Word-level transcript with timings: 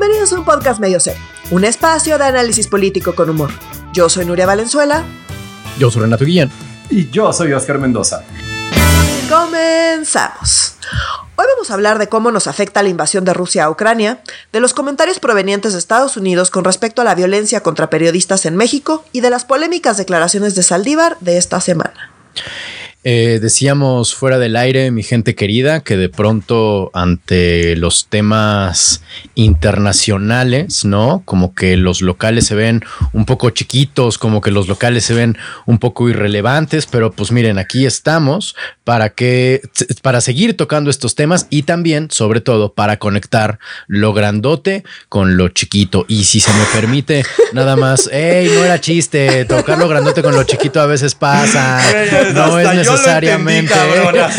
Bienvenidos 0.00 0.32
a 0.32 0.38
un 0.38 0.46
podcast 0.46 0.80
medio 0.80 0.98
serio, 0.98 1.20
un 1.50 1.62
espacio 1.62 2.16
de 2.16 2.24
análisis 2.24 2.66
político 2.68 3.14
con 3.14 3.28
humor. 3.28 3.50
Yo 3.92 4.08
soy 4.08 4.24
Nuria 4.24 4.46
Valenzuela. 4.46 5.04
Yo 5.78 5.90
soy 5.90 6.00
Renato 6.00 6.24
Guillén. 6.24 6.50
Y 6.88 7.10
yo 7.10 7.30
soy 7.34 7.52
Oscar 7.52 7.78
Mendoza. 7.78 8.24
Comenzamos. 9.28 10.76
Hoy 11.36 11.44
vamos 11.54 11.70
a 11.70 11.74
hablar 11.74 11.98
de 11.98 12.08
cómo 12.08 12.32
nos 12.32 12.46
afecta 12.46 12.82
la 12.82 12.88
invasión 12.88 13.26
de 13.26 13.34
Rusia 13.34 13.64
a 13.64 13.70
Ucrania, 13.70 14.22
de 14.54 14.60
los 14.60 14.72
comentarios 14.72 15.20
provenientes 15.20 15.74
de 15.74 15.78
Estados 15.78 16.16
Unidos 16.16 16.48
con 16.50 16.64
respecto 16.64 17.02
a 17.02 17.04
la 17.04 17.14
violencia 17.14 17.62
contra 17.62 17.90
periodistas 17.90 18.46
en 18.46 18.56
México 18.56 19.04
y 19.12 19.20
de 19.20 19.28
las 19.28 19.44
polémicas 19.44 19.98
declaraciones 19.98 20.54
de 20.54 20.62
Saldívar 20.62 21.18
de 21.20 21.36
esta 21.36 21.60
semana. 21.60 22.10
Eh, 23.02 23.38
decíamos 23.40 24.14
fuera 24.14 24.38
del 24.38 24.56
aire, 24.56 24.90
mi 24.90 25.02
gente 25.02 25.34
querida, 25.34 25.80
que 25.80 25.96
de 25.96 26.10
pronto 26.10 26.90
ante 26.92 27.74
los 27.76 28.08
temas 28.08 29.02
internacionales, 29.34 30.84
¿no? 30.84 31.22
Como 31.24 31.54
que 31.54 31.78
los 31.78 32.02
locales 32.02 32.46
se 32.46 32.54
ven 32.54 32.82
un 33.14 33.24
poco 33.24 33.48
chiquitos, 33.48 34.18
como 34.18 34.42
que 34.42 34.50
los 34.50 34.68
locales 34.68 35.04
se 35.04 35.14
ven 35.14 35.38
un 35.64 35.78
poco 35.78 36.10
irrelevantes, 36.10 36.84
pero 36.84 37.10
pues 37.10 37.32
miren, 37.32 37.56
aquí 37.56 37.86
estamos 37.86 38.54
para 38.84 39.08
que, 39.08 39.62
para 40.02 40.20
seguir 40.20 40.54
tocando 40.54 40.90
estos 40.90 41.14
temas 41.14 41.46
y 41.48 41.62
también, 41.62 42.10
sobre 42.10 42.42
todo, 42.42 42.74
para 42.74 42.98
conectar 42.98 43.60
lo 43.86 44.12
grandote 44.12 44.84
con 45.08 45.38
lo 45.38 45.48
chiquito. 45.48 46.04
Y 46.06 46.24
si 46.24 46.40
se 46.40 46.52
me 46.52 46.64
permite, 46.74 47.24
nada 47.54 47.76
más, 47.76 48.10
hey, 48.12 48.50
no 48.54 48.62
era 48.62 48.78
chiste, 48.78 49.46
tocar 49.46 49.78
lo 49.78 49.88
grandote 49.88 50.22
con 50.22 50.34
lo 50.34 50.42
chiquito 50.42 50.82
a 50.82 50.86
veces 50.86 51.14
pasa, 51.14 51.80
no 52.34 52.58
es 52.58 52.89
necesariamente. 52.92 53.74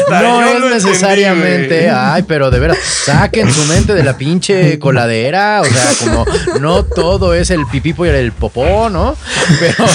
no 0.09 0.43
es 0.43 0.83
necesariamente. 0.83 1.89
Ay, 1.89 2.23
pero 2.23 2.51
de 2.51 2.59
veras, 2.59 2.77
saquen 2.77 3.51
su 3.51 3.65
mente 3.65 3.93
de 3.93 4.03
la 4.03 4.17
pinche 4.17 4.79
coladera. 4.79 5.61
O 5.61 5.65
sea, 5.65 5.91
como 5.99 6.25
no 6.59 6.83
todo 6.83 7.33
es 7.33 7.49
el 7.49 7.65
pipipo 7.67 8.05
y 8.05 8.09
el 8.09 8.31
popó, 8.31 8.89
¿no? 8.89 9.15
Pero 9.59 9.85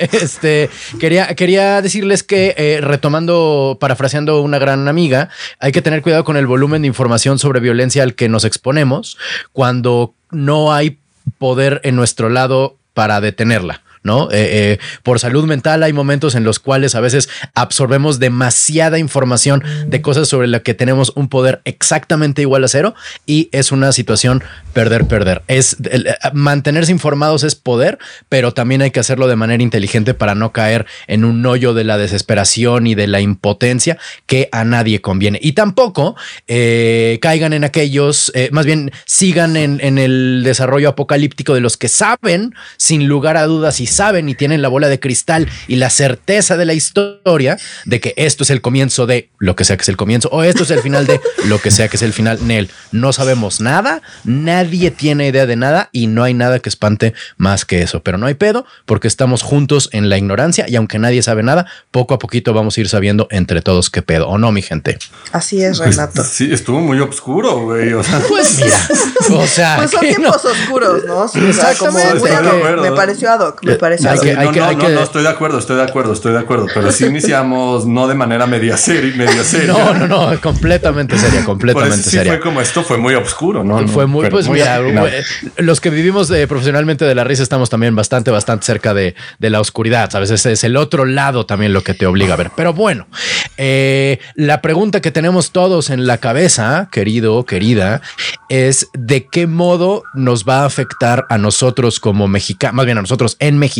este 0.12 0.70
quería, 0.98 1.34
quería 1.34 1.82
decirles 1.82 2.22
que 2.22 2.54
eh, 2.56 2.80
retomando, 2.80 3.78
parafraseando 3.80 4.40
una 4.40 4.58
gran 4.58 4.88
amiga, 4.88 5.28
hay 5.58 5.72
que 5.72 5.82
tener 5.82 6.02
cuidado 6.02 6.24
con 6.24 6.36
el 6.36 6.46
volumen 6.46 6.82
de 6.82 6.88
información 6.88 7.38
sobre 7.38 7.60
violencia 7.60 8.02
al 8.02 8.14
que 8.14 8.28
nos 8.28 8.44
exponemos 8.44 9.18
cuando 9.52 10.14
no 10.30 10.72
hay 10.72 10.98
poder 11.38 11.80
en 11.84 11.96
nuestro 11.96 12.28
lado 12.28 12.76
para 12.92 13.20
detenerla. 13.20 13.82
¿No? 14.04 14.30
Eh, 14.30 14.74
eh, 14.74 14.78
por 15.02 15.18
salud 15.18 15.46
mental 15.46 15.82
hay 15.82 15.94
momentos 15.94 16.34
en 16.34 16.44
los 16.44 16.60
cuales 16.60 16.94
a 16.94 17.00
veces 17.00 17.30
absorbemos 17.54 18.18
demasiada 18.18 18.98
información 18.98 19.64
de 19.86 20.02
cosas 20.02 20.28
sobre 20.28 20.46
las 20.46 20.60
que 20.60 20.74
tenemos 20.74 21.12
un 21.16 21.28
poder 21.28 21.62
exactamente 21.64 22.42
igual 22.42 22.64
a 22.64 22.68
cero 22.68 22.94
y 23.26 23.48
es 23.50 23.72
una 23.72 23.92
situación 23.92 24.44
perder, 24.74 25.06
perder. 25.06 25.42
Es 25.48 25.78
eh, 25.90 26.14
mantenerse 26.34 26.92
informados 26.92 27.44
es 27.44 27.54
poder, 27.54 27.98
pero 28.28 28.52
también 28.52 28.82
hay 28.82 28.90
que 28.90 29.00
hacerlo 29.00 29.26
de 29.26 29.36
manera 29.36 29.62
inteligente 29.62 30.12
para 30.12 30.34
no 30.34 30.52
caer 30.52 30.84
en 31.06 31.24
un 31.24 31.44
hoyo 31.46 31.72
de 31.72 31.84
la 31.84 31.96
desesperación 31.96 32.86
y 32.86 32.94
de 32.94 33.06
la 33.06 33.22
impotencia 33.22 33.96
que 34.26 34.50
a 34.52 34.64
nadie 34.64 35.00
conviene. 35.00 35.38
Y 35.42 35.52
tampoco 35.52 36.14
caigan 36.46 37.54
en 37.54 37.64
aquellos, 37.64 38.30
más 38.50 38.66
bien 38.66 38.92
sigan 39.06 39.56
en, 39.56 39.80
en 39.82 39.96
el 39.96 40.42
desarrollo 40.44 40.90
apocalíptico 40.90 41.54
de 41.54 41.60
los 41.60 41.78
que 41.78 41.88
saben 41.88 42.54
sin 42.76 43.08
lugar 43.08 43.38
a 43.38 43.46
dudas 43.46 43.80
y 43.80 43.86
saben 43.94 44.28
y 44.28 44.34
tienen 44.34 44.62
la 44.62 44.68
bola 44.68 44.88
de 44.88 45.00
cristal 45.00 45.48
y 45.68 45.76
la 45.76 45.90
certeza 45.90 46.56
de 46.56 46.64
la 46.64 46.74
historia 46.74 47.58
de 47.84 48.00
que 48.00 48.14
esto 48.16 48.44
es 48.44 48.50
el 48.50 48.60
comienzo 48.60 49.06
de 49.06 49.30
lo 49.38 49.56
que 49.56 49.64
sea 49.64 49.76
que 49.76 49.82
es 49.82 49.88
el 49.88 49.96
comienzo 49.96 50.28
o 50.30 50.42
esto 50.42 50.62
es 50.62 50.70
el 50.70 50.80
final 50.80 51.06
de 51.06 51.20
lo 51.46 51.60
que 51.60 51.70
sea 51.70 51.88
que 51.88 51.96
es 51.96 52.02
el 52.02 52.12
final. 52.12 52.38
Nel, 52.46 52.70
no 52.92 53.12
sabemos 53.12 53.60
nada, 53.60 54.02
nadie 54.24 54.90
tiene 54.90 55.28
idea 55.28 55.46
de 55.46 55.56
nada 55.56 55.88
y 55.92 56.06
no 56.06 56.22
hay 56.22 56.34
nada 56.34 56.58
que 56.58 56.68
espante 56.68 57.14
más 57.36 57.64
que 57.64 57.82
eso. 57.82 58.02
Pero 58.02 58.18
no 58.18 58.26
hay 58.26 58.34
pedo 58.34 58.66
porque 58.86 59.08
estamos 59.08 59.42
juntos 59.42 59.88
en 59.92 60.08
la 60.08 60.18
ignorancia 60.18 60.66
y 60.68 60.76
aunque 60.76 60.98
nadie 60.98 61.22
sabe 61.22 61.42
nada, 61.42 61.66
poco 61.90 62.14
a 62.14 62.18
poquito 62.18 62.52
vamos 62.52 62.76
a 62.76 62.80
ir 62.80 62.88
sabiendo 62.88 63.28
entre 63.30 63.62
todos 63.62 63.90
qué 63.90 64.02
pedo 64.02 64.28
o 64.28 64.38
no, 64.38 64.52
mi 64.52 64.62
gente. 64.62 64.98
Así 65.32 65.62
es, 65.62 65.78
pues, 65.78 65.96
Renato. 65.96 66.24
sí, 66.24 66.52
estuvo 66.52 66.80
muy 66.80 67.00
oscuro, 67.00 67.60
güey. 67.60 67.92
pues 68.28 68.58
mira, 68.58 68.78
o 69.30 69.46
sea, 69.46 69.76
pues 69.76 69.90
son 69.90 70.00
tiempos 70.00 70.44
oscuros, 70.44 71.04
¿no? 71.04 71.28
Sí, 71.28 71.40
me 71.40 72.92
pareció 72.92 73.30
ad 73.30 73.40
hoc, 73.40 73.62
me 73.64 73.74
parece 73.84 74.04
no, 74.04 74.14
no, 74.72 75.02
estoy 75.02 75.22
de 75.22 75.28
acuerdo, 75.28 75.58
estoy 75.58 75.76
de 75.76 75.82
acuerdo, 75.82 76.12
estoy 76.14 76.32
de 76.32 76.38
acuerdo. 76.38 76.66
Pero 76.72 76.90
sí 76.90 77.04
iniciamos 77.04 77.86
no 77.86 78.08
de 78.08 78.14
manera 78.14 78.46
media 78.46 78.78
seria, 78.78 79.14
media 79.14 79.44
seria. 79.44 79.74
No, 79.74 79.92
no, 79.92 80.06
no, 80.06 80.40
completamente 80.40 81.18
seria, 81.18 81.44
completamente 81.44 82.08
sí 82.08 82.18
Fue 82.18 82.40
como 82.40 82.62
esto, 82.62 82.82
fue 82.82 82.96
muy 82.96 83.14
oscuro, 83.14 83.62
¿no? 83.62 83.86
Fue 83.86 84.06
muy, 84.06 84.30
pues 84.30 84.48
mira, 84.48 84.80
los 85.58 85.80
que 85.82 85.90
vivimos 85.90 86.30
eh, 86.30 86.46
profesionalmente 86.46 87.04
de 87.04 87.14
la 87.14 87.24
risa 87.24 87.42
estamos 87.42 87.68
también 87.68 87.94
bastante, 87.94 88.30
bastante 88.30 88.64
cerca 88.64 88.94
de, 88.94 89.14
la 89.38 89.60
oscuridad. 89.60 90.08
A 90.16 90.20
veces 90.20 90.46
es 90.46 90.64
el 90.64 90.76
otro 90.76 91.04
lado 91.04 91.44
también 91.44 91.74
lo 91.74 91.82
que 91.82 91.92
te 91.92 92.06
obliga 92.06 92.34
a 92.34 92.36
ver. 92.38 92.50
Pero 92.56 92.72
bueno, 92.72 93.06
eh, 93.58 94.18
la 94.34 94.62
pregunta 94.62 95.02
que 95.02 95.10
tenemos 95.10 95.52
todos 95.52 95.90
en 95.90 96.06
la 96.06 96.16
cabeza, 96.18 96.88
querido, 96.90 97.44
querida, 97.44 98.00
es 98.48 98.88
de 98.94 99.26
qué 99.26 99.46
modo 99.46 100.02
nos 100.14 100.44
va 100.44 100.62
a 100.62 100.64
afectar 100.64 101.26
a 101.28 101.36
nosotros 101.36 102.00
como 102.00 102.26
mexicanos, 102.28 102.74
más 102.74 102.86
bien 102.86 102.96
a 102.98 103.02
nosotros 103.02 103.36
en 103.40 103.58
México 103.58 103.73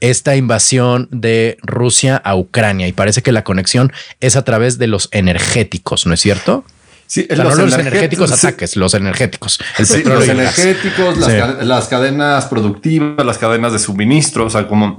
esta 0.00 0.36
invasión 0.36 1.08
de 1.10 1.58
Rusia 1.62 2.16
a 2.16 2.36
Ucrania 2.36 2.88
y 2.88 2.92
parece 2.92 3.22
que 3.22 3.32
la 3.32 3.44
conexión 3.44 3.92
es 4.20 4.36
a 4.36 4.44
través 4.44 4.78
de 4.78 4.86
los 4.86 5.08
energéticos, 5.12 6.06
¿no 6.06 6.14
es 6.14 6.20
cierto? 6.20 6.64
Sí, 7.06 7.26
los, 7.30 7.56
no 7.56 7.64
los 7.64 7.74
energéticos 7.78 8.30
ataques, 8.32 8.76
los 8.76 8.92
energéticos. 8.92 9.58
los 9.78 10.28
energéticos, 10.28 11.16
las, 11.16 11.88
cadenas 11.88 12.44
productivas, 12.46 13.24
las 13.24 13.38
cadenas 13.38 13.72
de 13.72 13.78
suministro, 13.78 14.44
o 14.44 14.50
sea, 14.50 14.68
como 14.68 14.98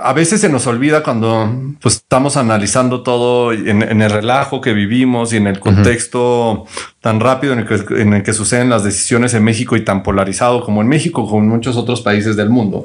a 0.00 0.12
veces 0.12 0.40
se 0.40 0.48
nos 0.48 0.66
olvida 0.66 1.02
cuando 1.02 1.52
pues, 1.80 1.96
estamos 1.96 2.36
analizando 2.36 3.02
todo 3.02 3.52
en, 3.52 3.82
el 3.82 4.10
relajo 4.10 4.60
que 4.60 4.72
vivimos 4.72 5.32
y 5.32 5.36
en 5.36 5.46
el 5.46 5.58
contexto 5.58 6.66
tan 7.00 7.20
rápido 7.20 7.52
en 7.52 7.60
el, 7.60 7.66
que, 7.66 8.00
en 8.00 8.12
el, 8.12 8.22
que, 8.22 8.32
suceden 8.32 8.70
las 8.70 8.84
decisiones 8.84 9.34
en 9.34 9.42
México 9.42 9.76
y 9.76 9.84
tan 9.84 10.02
polarizado 10.02 10.62
como 10.64 10.82
en 10.82 10.88
México, 10.88 11.26
como 11.26 11.42
en 11.42 11.48
muchos 11.48 11.76
otros 11.76 12.00
países 12.00 12.36
del 12.36 12.48
mundo, 12.48 12.84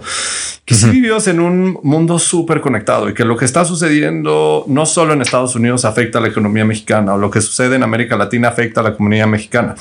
que 0.66 0.76
si 0.76 0.90
vivimos 0.90 1.28
en 1.28 1.40
un 1.40 1.80
mundo 1.84 2.18
súper 2.20 2.62
conectado 2.62 3.10
y 3.10 3.14
que 3.14 3.26
lo 3.26 3.38
que 3.38 3.46
está 3.46 3.66
sucediendo 3.66 4.66
no 4.68 4.86
solo 4.86 5.14
en 5.14 5.22
Estados 5.22 5.56
Unidos 5.56 5.86
afecta 5.86 6.20
a 6.20 6.22
la 6.22 6.30
economía 6.30 6.66
mexicana 6.66 7.14
o 7.14 7.18
lo 7.18 7.30
que 7.30 7.42
sucede 7.42 7.76
en 7.76 7.84
América 7.84 8.18
Latina 8.18 8.50
afecta 8.50 8.82
a 8.82 8.84
la 8.84 8.96
comunidad 8.96 9.28
mexicana. 9.28 9.76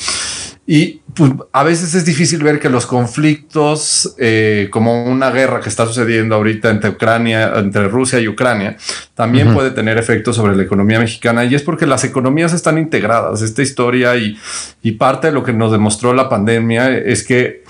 Y 0.64 1.00
pues, 1.14 1.32
a 1.52 1.64
veces 1.64 1.94
es 1.94 2.04
difícil 2.04 2.42
ver 2.42 2.60
que 2.60 2.68
los 2.68 2.86
conflictos, 2.86 4.14
eh, 4.18 4.68
como 4.70 5.04
una 5.04 5.30
guerra 5.30 5.60
que 5.60 5.68
está 5.68 5.86
sucediendo 5.86 6.36
ahorita 6.36 6.70
entre 6.70 6.90
Ucrania, 6.90 7.52
entre 7.56 7.88
Rusia 7.88 8.20
y 8.20 8.28
Ucrania, 8.28 8.76
también 9.14 9.52
puede 9.52 9.72
tener 9.72 9.98
efectos 9.98 10.36
sobre 10.36 10.54
la 10.54 10.62
economía 10.62 11.00
mexicana. 11.00 11.44
Y 11.44 11.54
es 11.54 11.62
porque 11.62 11.86
las 11.86 12.04
economías 12.04 12.52
están 12.52 12.78
integradas. 12.78 13.42
Esta 13.42 13.62
historia 13.62 14.16
y, 14.16 14.38
y 14.82 14.92
parte 14.92 15.28
de 15.28 15.32
lo 15.32 15.42
que 15.42 15.52
nos 15.52 15.72
demostró 15.72 16.14
la 16.14 16.28
pandemia 16.28 16.96
es 16.96 17.24
que 17.24 17.64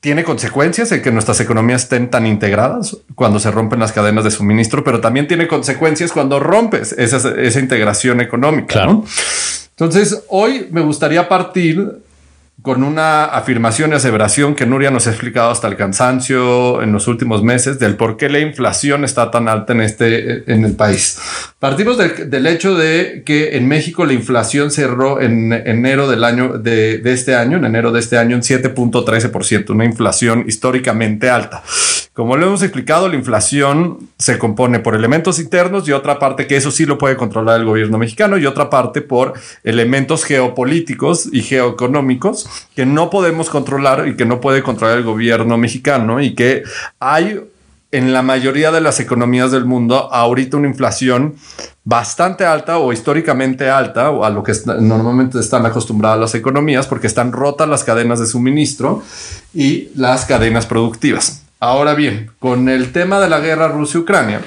tiene 0.00 0.24
consecuencias 0.24 0.90
en 0.90 1.00
que 1.00 1.12
nuestras 1.12 1.40
economías 1.40 1.84
estén 1.84 2.10
tan 2.10 2.26
integradas 2.26 2.96
cuando 3.14 3.38
se 3.38 3.52
rompen 3.52 3.78
las 3.78 3.92
cadenas 3.92 4.24
de 4.24 4.32
suministro, 4.32 4.82
pero 4.82 5.00
también 5.00 5.28
tiene 5.28 5.46
consecuencias 5.46 6.10
cuando 6.10 6.40
rompes 6.40 6.92
esa, 6.98 7.18
esa 7.40 7.60
integración 7.60 8.20
económica. 8.20 8.84
¿no? 8.84 9.04
Entonces, 9.76 10.24
hoy 10.28 10.68
me 10.70 10.82
gustaría 10.82 11.28
partir 11.28 12.01
con 12.62 12.84
una 12.84 13.24
afirmación 13.24 13.90
y 13.90 13.94
aseveración 13.94 14.54
que 14.54 14.66
Nuria 14.66 14.92
nos 14.92 15.08
ha 15.08 15.10
explicado 15.10 15.50
hasta 15.50 15.66
el 15.66 15.76
cansancio 15.76 16.80
en 16.82 16.92
los 16.92 17.08
últimos 17.08 17.42
meses 17.42 17.80
del 17.80 17.96
por 17.96 18.16
qué 18.16 18.28
la 18.28 18.38
inflación 18.38 19.04
está 19.04 19.30
tan 19.32 19.48
alta 19.48 19.72
en 19.72 19.80
este 19.80 20.50
en 20.52 20.64
el 20.64 20.76
país. 20.76 21.18
Partimos 21.58 21.98
del 21.98 22.46
hecho 22.46 22.76
de 22.76 23.22
que 23.26 23.56
en 23.56 23.66
México 23.66 24.06
la 24.06 24.12
inflación 24.12 24.70
cerró 24.70 25.20
en 25.20 25.52
enero 25.52 26.08
del 26.08 26.22
año 26.22 26.58
de, 26.58 26.98
de 26.98 27.12
este 27.12 27.34
año, 27.34 27.58
en 27.58 27.64
enero 27.64 27.90
de 27.90 28.00
este 28.00 28.16
año, 28.16 28.36
en 28.36 28.42
7.13%, 28.42 29.70
una 29.70 29.84
inflación 29.84 30.44
históricamente 30.46 31.30
alta. 31.30 31.62
Como 32.14 32.36
lo 32.36 32.46
hemos 32.46 32.62
explicado, 32.62 33.08
la 33.08 33.16
inflación 33.16 34.10
se 34.18 34.38
compone 34.38 34.80
por 34.80 34.94
elementos 34.94 35.38
internos 35.38 35.88
y 35.88 35.92
otra 35.92 36.18
parte 36.18 36.46
que 36.46 36.56
eso 36.56 36.70
sí 36.70 36.84
lo 36.84 36.98
puede 36.98 37.16
controlar 37.16 37.58
el 37.58 37.64
gobierno 37.64 37.96
mexicano 37.96 38.36
y 38.36 38.44
otra 38.44 38.68
parte 38.68 39.00
por 39.00 39.32
elementos 39.64 40.24
geopolíticos 40.24 41.30
y 41.32 41.40
geoeconómicos 41.40 42.46
que 42.74 42.86
no 42.86 43.10
podemos 43.10 43.50
controlar 43.50 44.08
y 44.08 44.16
que 44.16 44.24
no 44.24 44.40
puede 44.40 44.62
controlar 44.62 44.98
el 44.98 45.04
gobierno 45.04 45.58
mexicano 45.58 46.20
y 46.20 46.34
que 46.34 46.62
hay 47.00 47.40
en 47.92 48.12
la 48.14 48.22
mayoría 48.22 48.72
de 48.72 48.80
las 48.80 49.00
economías 49.00 49.52
del 49.52 49.66
mundo 49.66 50.12
ahorita 50.12 50.56
una 50.56 50.66
inflación 50.66 51.36
bastante 51.84 52.44
alta 52.46 52.78
o 52.78 52.92
históricamente 52.92 53.68
alta 53.68 54.10
o 54.10 54.24
a 54.24 54.30
lo 54.30 54.42
que 54.42 54.52
normalmente 54.80 55.38
están 55.38 55.66
acostumbradas 55.66 56.18
las 56.18 56.34
economías 56.34 56.86
porque 56.86 57.06
están 57.06 57.32
rotas 57.32 57.68
las 57.68 57.84
cadenas 57.84 58.18
de 58.18 58.26
suministro 58.26 59.02
y 59.52 59.90
las 59.94 60.24
cadenas 60.24 60.64
productivas. 60.64 61.42
Ahora 61.60 61.94
bien, 61.94 62.30
con 62.38 62.68
el 62.68 62.92
tema 62.92 63.20
de 63.20 63.28
la 63.28 63.40
guerra 63.40 63.68
Rusia-Ucrania, 63.68 64.40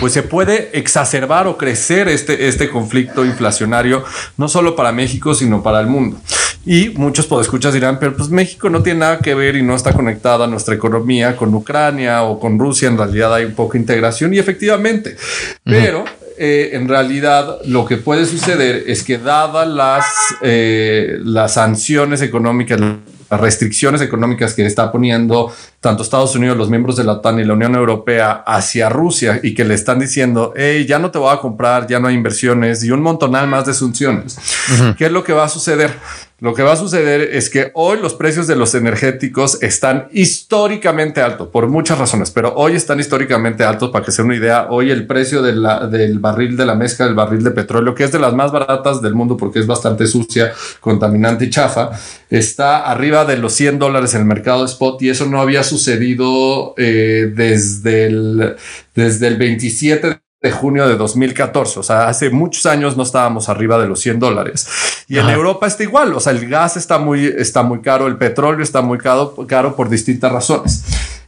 pues 0.00 0.12
se 0.12 0.22
puede 0.22 0.70
exacerbar 0.78 1.46
o 1.46 1.56
crecer 1.56 2.08
este, 2.08 2.48
este 2.48 2.70
conflicto 2.70 3.24
inflacionario, 3.24 4.04
no 4.36 4.48
solo 4.48 4.76
para 4.76 4.92
México, 4.92 5.34
sino 5.34 5.62
para 5.62 5.80
el 5.80 5.86
mundo. 5.86 6.18
Y 6.66 6.90
muchos 6.90 7.26
podescuchas 7.26 7.74
dirán, 7.74 7.98
pero 7.98 8.16
pues 8.16 8.30
México 8.30 8.70
no 8.70 8.82
tiene 8.82 9.00
nada 9.00 9.18
que 9.18 9.34
ver 9.34 9.56
y 9.56 9.62
no 9.62 9.74
está 9.74 9.92
conectada 9.92 10.46
a 10.46 10.48
nuestra 10.48 10.74
economía 10.74 11.36
con 11.36 11.54
Ucrania 11.54 12.22
o 12.22 12.40
con 12.40 12.58
Rusia. 12.58 12.88
En 12.88 12.96
realidad 12.96 13.34
hay 13.34 13.46
de 13.46 13.78
integración 13.78 14.32
y 14.32 14.38
efectivamente, 14.38 15.16
pero 15.62 16.04
eh, 16.38 16.70
en 16.72 16.88
realidad 16.88 17.58
lo 17.66 17.84
que 17.84 17.98
puede 17.98 18.24
suceder 18.24 18.84
es 18.86 19.02
que 19.02 19.18
dadas 19.18 19.68
las, 19.68 20.04
eh, 20.42 21.18
las 21.22 21.54
sanciones 21.54 22.22
económicas, 22.22 22.80
las 22.80 23.40
restricciones 23.40 24.00
económicas 24.00 24.54
que 24.54 24.64
está 24.64 24.90
poniendo 24.90 25.52
tanto 25.84 26.02
Estados 26.02 26.34
Unidos, 26.34 26.56
los 26.56 26.70
miembros 26.70 26.96
de 26.96 27.04
la 27.04 27.12
OTAN 27.12 27.40
y 27.40 27.44
la 27.44 27.52
Unión 27.52 27.74
Europea 27.74 28.42
hacia 28.46 28.88
Rusia 28.88 29.38
y 29.42 29.52
que 29.52 29.66
le 29.66 29.74
están 29.74 29.98
diciendo, 29.98 30.54
hey, 30.56 30.86
ya 30.88 30.98
no 30.98 31.10
te 31.10 31.18
voy 31.18 31.30
a 31.30 31.40
comprar, 31.40 31.86
ya 31.86 32.00
no 32.00 32.08
hay 32.08 32.14
inversiones 32.14 32.82
y 32.84 32.90
un 32.90 33.02
montonal 33.02 33.46
más 33.48 33.66
de 33.66 33.74
sanciones. 33.74 34.38
¿Qué 34.96 35.04
es 35.04 35.12
lo 35.12 35.22
que 35.22 35.34
va 35.34 35.44
a 35.44 35.48
suceder? 35.50 35.90
Lo 36.40 36.52
que 36.52 36.62
va 36.62 36.72
a 36.72 36.76
suceder 36.76 37.22
es 37.22 37.48
que 37.48 37.70
hoy 37.74 37.98
los 38.00 38.12
precios 38.12 38.46
de 38.46 38.56
los 38.56 38.74
energéticos 38.74 39.62
están 39.62 40.08
históricamente 40.12 41.22
altos 41.22 41.48
por 41.48 41.68
muchas 41.68 41.96
razones, 41.96 42.30
pero 42.30 42.52
hoy 42.56 42.74
están 42.74 42.98
históricamente 42.98 43.64
altos. 43.64 43.90
Para 43.90 44.04
que 44.04 44.10
se 44.10 44.20
una 44.20 44.34
idea, 44.34 44.66
hoy 44.68 44.90
el 44.90 45.06
precio 45.06 45.40
del 45.42 46.18
barril 46.18 46.56
de 46.56 46.66
la 46.66 46.74
mezcla, 46.74 47.06
del 47.06 47.14
barril 47.14 47.44
de 47.44 47.52
petróleo, 47.52 47.94
que 47.94 48.04
es 48.04 48.12
de 48.12 48.18
las 48.18 48.34
más 48.34 48.50
baratas 48.50 49.00
del 49.00 49.14
mundo 49.14 49.36
porque 49.36 49.60
es 49.60 49.66
bastante 49.66 50.06
sucia, 50.06 50.52
contaminante 50.80 51.46
y 51.46 51.50
chafa, 51.50 51.92
está 52.28 52.90
arriba 52.90 53.24
de 53.24 53.38
los 53.38 53.52
100 53.54 53.78
dólares 53.78 54.12
en 54.14 54.22
el 54.22 54.26
mercado 54.26 54.64
spot 54.64 55.00
y 55.02 55.10
eso 55.10 55.26
no 55.26 55.40
había 55.40 55.62
sucedido 55.62 55.73
eh, 56.76 57.32
desde, 57.34 58.06
el, 58.06 58.56
desde 58.94 59.28
el 59.28 59.36
27 59.36 60.20
de 60.44 60.52
junio 60.52 60.86
de 60.86 60.96
2014. 60.96 61.80
O 61.80 61.82
sea, 61.82 62.08
hace 62.08 62.28
muchos 62.28 62.66
años 62.66 62.96
no 62.96 63.02
estábamos 63.02 63.48
arriba 63.48 63.78
de 63.78 63.88
los 63.88 64.00
100 64.00 64.20
dólares. 64.20 64.68
Y 65.08 65.18
en 65.18 65.28
Europa 65.30 65.66
está 65.66 65.82
igual. 65.82 66.12
O 66.14 66.20
sea, 66.20 66.32
el 66.32 66.48
gas 66.48 66.76
está 66.76 66.98
muy, 66.98 67.26
está 67.26 67.62
muy 67.62 67.80
caro, 67.80 68.06
el 68.06 68.16
petróleo 68.16 68.62
está 68.62 68.82
muy 68.82 68.98
caro, 68.98 69.34
caro 69.46 69.74
por 69.74 69.88
distintas 69.88 70.30
razones. 70.30 70.84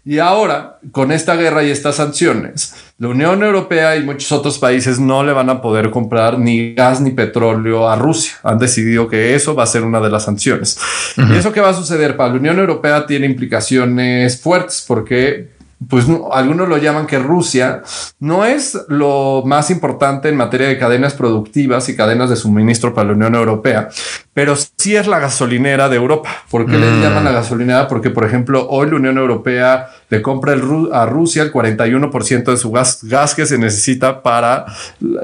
Y 0.09 0.21
ahora, 0.21 0.79
con 0.93 1.11
esta 1.11 1.35
guerra 1.35 1.65
y 1.65 1.71
estas 1.73 1.97
sanciones, 1.97 2.77
la 2.97 3.09
Unión 3.09 3.43
Europea 3.43 3.97
y 3.97 4.05
muchos 4.05 4.31
otros 4.31 4.57
países 4.57 5.01
no 5.01 5.25
le 5.25 5.33
van 5.33 5.51
a 5.51 5.61
poder 5.61 5.91
comprar 5.91 6.39
ni 6.39 6.75
gas 6.75 7.01
ni 7.01 7.11
petróleo 7.11 7.89
a 7.89 7.97
Rusia. 7.97 8.35
Han 8.45 8.61
decidido 8.61 9.09
que 9.09 9.35
eso 9.35 9.57
va 9.57 9.65
a 9.65 9.67
ser 9.67 9.83
una 9.83 9.99
de 9.99 10.09
las 10.09 10.23
sanciones. 10.23 10.79
¿Y 11.17 11.35
eso 11.35 11.53
qué 11.53 11.61
va 11.61 11.71
a 11.71 11.75
suceder? 11.75 12.17
Para 12.17 12.31
la 12.31 12.39
Unión 12.39 12.57
Europea 12.61 13.05
tiene 13.05 13.27
implicaciones 13.27 14.41
fuertes 14.41 14.85
porque 14.87 15.57
pues 15.89 16.07
algunos 16.33 16.69
lo 16.69 16.79
llaman 16.79 17.07
que 17.07 17.19
Rusia 17.19 17.83
no 18.19 18.45
es 18.45 18.79
lo 18.89 19.43
más 19.45 19.71
importante 19.71 20.29
en 20.29 20.37
materia 20.37 20.69
de 20.69 20.79
cadenas 20.79 21.13
productivas 21.15 21.89
y 21.89 21.97
cadenas 21.97 22.31
de 22.31 22.37
suministro 22.37 22.95
para 22.95 23.09
la 23.09 23.15
Unión 23.15 23.35
Europea, 23.35 23.89
pero 24.33 24.57
sí 24.57 24.97
es 24.97 25.07
la 25.07 25.19
gasolinera 25.19 25.89
de 25.89 25.97
Europa. 25.97 26.31
¿Por 26.51 26.65
qué 26.65 26.79
le 26.79 26.91
mm. 26.91 27.03
llaman 27.03 27.25
la 27.25 27.33
gasolinera? 27.33 27.89
Porque, 27.89 28.11
por 28.11 28.25
ejemplo, 28.25 28.67
hoy 28.71 28.89
la 28.89 28.97
Unión 28.97 29.19
Europea 29.19 29.89
le 30.09 30.23
compra 30.23 30.55
a 30.93 31.07
Rusia 31.07 31.43
el 31.43 31.53
41% 31.53 32.45
de 32.45 32.57
su 32.57 32.71
gas, 32.71 33.01
gas 33.03 33.35
que 33.35 33.47
se 33.47 33.59
necesita 33.59 34.23
para 34.23 34.67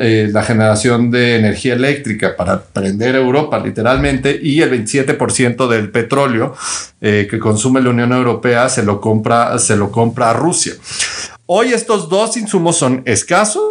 eh, 0.01 0.29
la 0.33 0.43
generación 0.43 1.11
de 1.11 1.37
energía 1.37 1.75
eléctrica, 1.75 2.37
para 2.37 2.63
prender 2.63 3.15
Europa 3.15 3.59
literalmente, 3.59 4.39
y 4.43 4.61
el 4.61 4.71
27% 4.71 5.69
del 5.69 5.91
petróleo 5.91 6.55
eh, 7.01 7.27
que 7.31 7.39
consume 7.39 7.81
la 7.81 7.91
Unión 7.91 8.13
Europea 8.13 8.69
se 8.69 8.83
lo 8.83 9.01
compra, 9.01 9.59
se 9.59 9.77
lo 9.77 9.91
compra 9.91 10.31
a 10.31 10.33
Rusia. 10.33 10.75
Hoy 11.47 11.73
estos 11.73 12.09
dos 12.09 12.37
insumos 12.37 12.77
son 12.77 13.03
escasos 13.05 13.63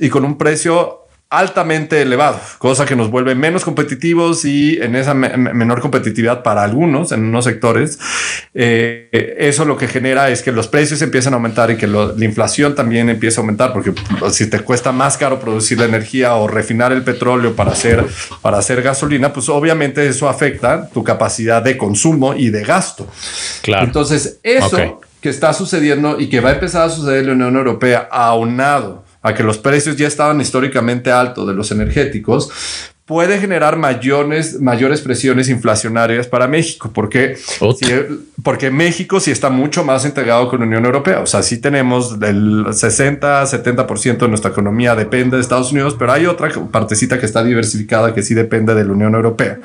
y 0.00 0.08
con 0.08 0.24
un 0.24 0.38
precio 0.38 1.01
altamente 1.32 2.02
elevado, 2.02 2.38
cosa 2.58 2.84
que 2.84 2.94
nos 2.94 3.10
vuelve 3.10 3.34
menos 3.34 3.64
competitivos 3.64 4.44
y 4.44 4.76
en 4.82 4.94
esa 4.94 5.14
menor 5.14 5.80
competitividad 5.80 6.42
para 6.42 6.62
algunos, 6.62 7.10
en 7.10 7.24
unos 7.24 7.46
sectores, 7.46 7.98
eh, 8.52 9.08
eso 9.38 9.64
lo 9.64 9.78
que 9.78 9.88
genera 9.88 10.28
es 10.28 10.42
que 10.42 10.52
los 10.52 10.68
precios 10.68 11.00
empiezan 11.00 11.32
a 11.32 11.36
aumentar 11.36 11.70
y 11.70 11.76
que 11.76 11.86
la 11.86 12.12
inflación 12.18 12.74
también 12.74 13.08
empieza 13.08 13.40
a 13.40 13.42
aumentar, 13.42 13.72
porque 13.72 13.92
pues, 13.92 14.34
si 14.34 14.50
te 14.50 14.60
cuesta 14.60 14.92
más 14.92 15.16
caro 15.16 15.40
producir 15.40 15.78
la 15.78 15.86
energía 15.86 16.34
o 16.34 16.46
refinar 16.46 16.92
el 16.92 17.02
petróleo 17.02 17.56
para 17.56 17.72
hacer, 17.72 18.04
para 18.42 18.58
hacer 18.58 18.82
gasolina, 18.82 19.32
pues 19.32 19.48
obviamente 19.48 20.06
eso 20.06 20.28
afecta 20.28 20.90
tu 20.90 21.02
capacidad 21.02 21.62
de 21.62 21.78
consumo 21.78 22.34
y 22.34 22.50
de 22.50 22.62
gasto. 22.62 23.06
Claro. 23.62 23.86
Entonces, 23.86 24.38
eso 24.42 25.00
que 25.22 25.30
está 25.30 25.54
sucediendo 25.54 26.20
y 26.20 26.28
que 26.28 26.40
va 26.40 26.50
a 26.50 26.54
empezar 26.54 26.88
a 26.88 26.90
suceder 26.90 27.20
en 27.20 27.26
la 27.28 27.32
Unión 27.32 27.56
Europea, 27.56 28.08
aunado 28.10 29.01
a 29.22 29.34
que 29.34 29.42
los 29.42 29.58
precios 29.58 29.96
ya 29.96 30.06
estaban 30.06 30.40
históricamente 30.40 31.10
altos 31.10 31.46
de 31.46 31.54
los 31.54 31.70
energéticos, 31.70 32.50
puede 33.12 33.38
generar 33.38 33.76
mayores, 33.76 34.58
mayores 34.58 35.02
presiones 35.02 35.50
inflacionarias 35.50 36.26
para 36.26 36.48
México, 36.48 36.90
porque, 36.94 37.36
porque 38.42 38.70
México 38.70 39.20
sí 39.20 39.30
está 39.30 39.50
mucho 39.50 39.84
más 39.84 40.06
integrado 40.06 40.48
con 40.48 40.60
la 40.60 40.66
Unión 40.66 40.86
Europea. 40.86 41.20
O 41.20 41.26
sea, 41.26 41.42
sí 41.42 41.58
tenemos 41.58 42.16
el 42.22 42.64
60, 42.72 43.44
70% 43.44 44.16
de 44.16 44.28
nuestra 44.28 44.50
economía 44.50 44.96
depende 44.96 45.36
de 45.36 45.42
Estados 45.42 45.72
Unidos, 45.72 45.94
pero 45.98 46.10
hay 46.10 46.24
otra 46.24 46.48
partecita 46.70 47.20
que 47.20 47.26
está 47.26 47.44
diversificada 47.44 48.14
que 48.14 48.22
sí 48.22 48.32
depende 48.32 48.74
de 48.74 48.82
la 48.82 48.92
Unión 48.92 49.14
Europea 49.14 49.58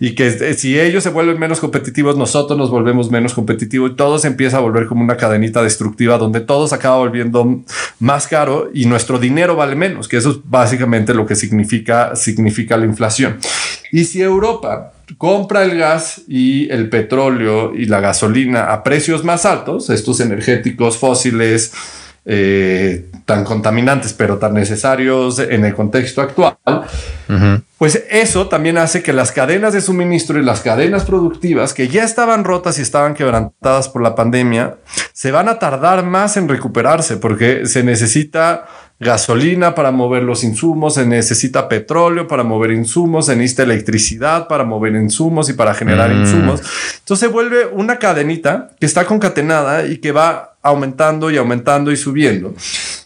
y 0.00 0.14
que 0.14 0.26
eh, 0.26 0.54
si 0.54 0.78
ellos 0.78 1.02
se 1.02 1.10
vuelven 1.10 1.38
menos 1.38 1.60
competitivos, 1.60 2.16
nosotros 2.16 2.58
nos 2.58 2.70
volvemos 2.70 3.10
menos 3.10 3.32
competitivos 3.32 3.92
y 3.92 3.94
todo 3.94 4.18
se 4.18 4.26
empieza 4.26 4.56
a 4.56 4.60
volver 4.60 4.86
como 4.86 5.02
una 5.02 5.16
cadenita 5.16 5.62
destructiva 5.62 6.18
donde 6.18 6.40
todo 6.40 6.66
se 6.66 6.74
acaba 6.74 6.96
volviendo 6.96 7.62
más 8.00 8.26
caro 8.26 8.70
y 8.74 8.86
nuestro 8.86 9.18
dinero 9.18 9.56
vale 9.56 9.76
menos, 9.76 10.08
que 10.08 10.16
eso 10.16 10.32
es 10.32 10.38
básicamente 10.44 11.14
lo 11.14 11.26
que 11.26 11.36
significa, 11.36 12.16
significa 12.16 12.73
la 12.76 12.86
inflación. 12.86 13.38
Y 13.92 14.04
si 14.04 14.22
Europa 14.22 14.92
compra 15.18 15.64
el 15.64 15.78
gas 15.78 16.22
y 16.26 16.70
el 16.70 16.88
petróleo 16.88 17.74
y 17.74 17.86
la 17.86 18.00
gasolina 18.00 18.72
a 18.72 18.82
precios 18.82 19.24
más 19.24 19.44
altos, 19.44 19.90
estos 19.90 20.20
energéticos 20.20 20.98
fósiles, 20.98 21.72
eh, 22.26 23.10
tan 23.26 23.44
contaminantes, 23.44 24.14
pero 24.14 24.38
tan 24.38 24.54
necesarios 24.54 25.38
en 25.38 25.62
el 25.64 25.74
contexto 25.74 26.22
actual, 26.22 26.56
pues 27.76 28.02
eso 28.10 28.48
también 28.48 28.78
hace 28.78 29.02
que 29.02 29.12
las 29.12 29.30
cadenas 29.30 29.74
de 29.74 29.82
suministro 29.82 30.38
y 30.38 30.42
las 30.42 30.62
cadenas 30.62 31.04
productivas 31.04 31.74
que 31.74 31.88
ya 31.88 32.02
estaban 32.02 32.44
rotas 32.44 32.78
y 32.78 32.82
estaban 32.82 33.12
quebrantadas 33.12 33.90
por 33.90 34.00
la 34.00 34.14
pandemia, 34.14 34.76
se 35.12 35.32
van 35.32 35.50
a 35.50 35.58
tardar 35.58 36.04
más 36.04 36.38
en 36.38 36.48
recuperarse 36.48 37.18
porque 37.18 37.66
se 37.66 37.84
necesita 37.84 38.66
gasolina 39.00 39.74
para 39.74 39.90
mover 39.90 40.22
los 40.22 40.44
insumos, 40.44 40.94
se 40.94 41.04
necesita 41.06 41.68
petróleo 41.68 42.28
para 42.28 42.44
mover 42.44 42.70
insumos, 42.70 43.26
se 43.26 43.36
necesita 43.36 43.64
electricidad 43.64 44.46
para 44.48 44.64
mover 44.64 44.94
insumos 44.94 45.48
y 45.50 45.54
para 45.54 45.74
generar 45.74 46.14
mm. 46.14 46.20
insumos. 46.20 46.62
Entonces 47.00 47.28
se 47.28 47.32
vuelve 47.32 47.66
una 47.66 47.98
cadenita 47.98 48.70
que 48.78 48.86
está 48.86 49.04
concatenada 49.04 49.86
y 49.86 49.98
que 49.98 50.12
va 50.12 50.54
aumentando 50.62 51.30
y 51.30 51.36
aumentando 51.36 51.92
y 51.92 51.96
subiendo. 51.96 52.54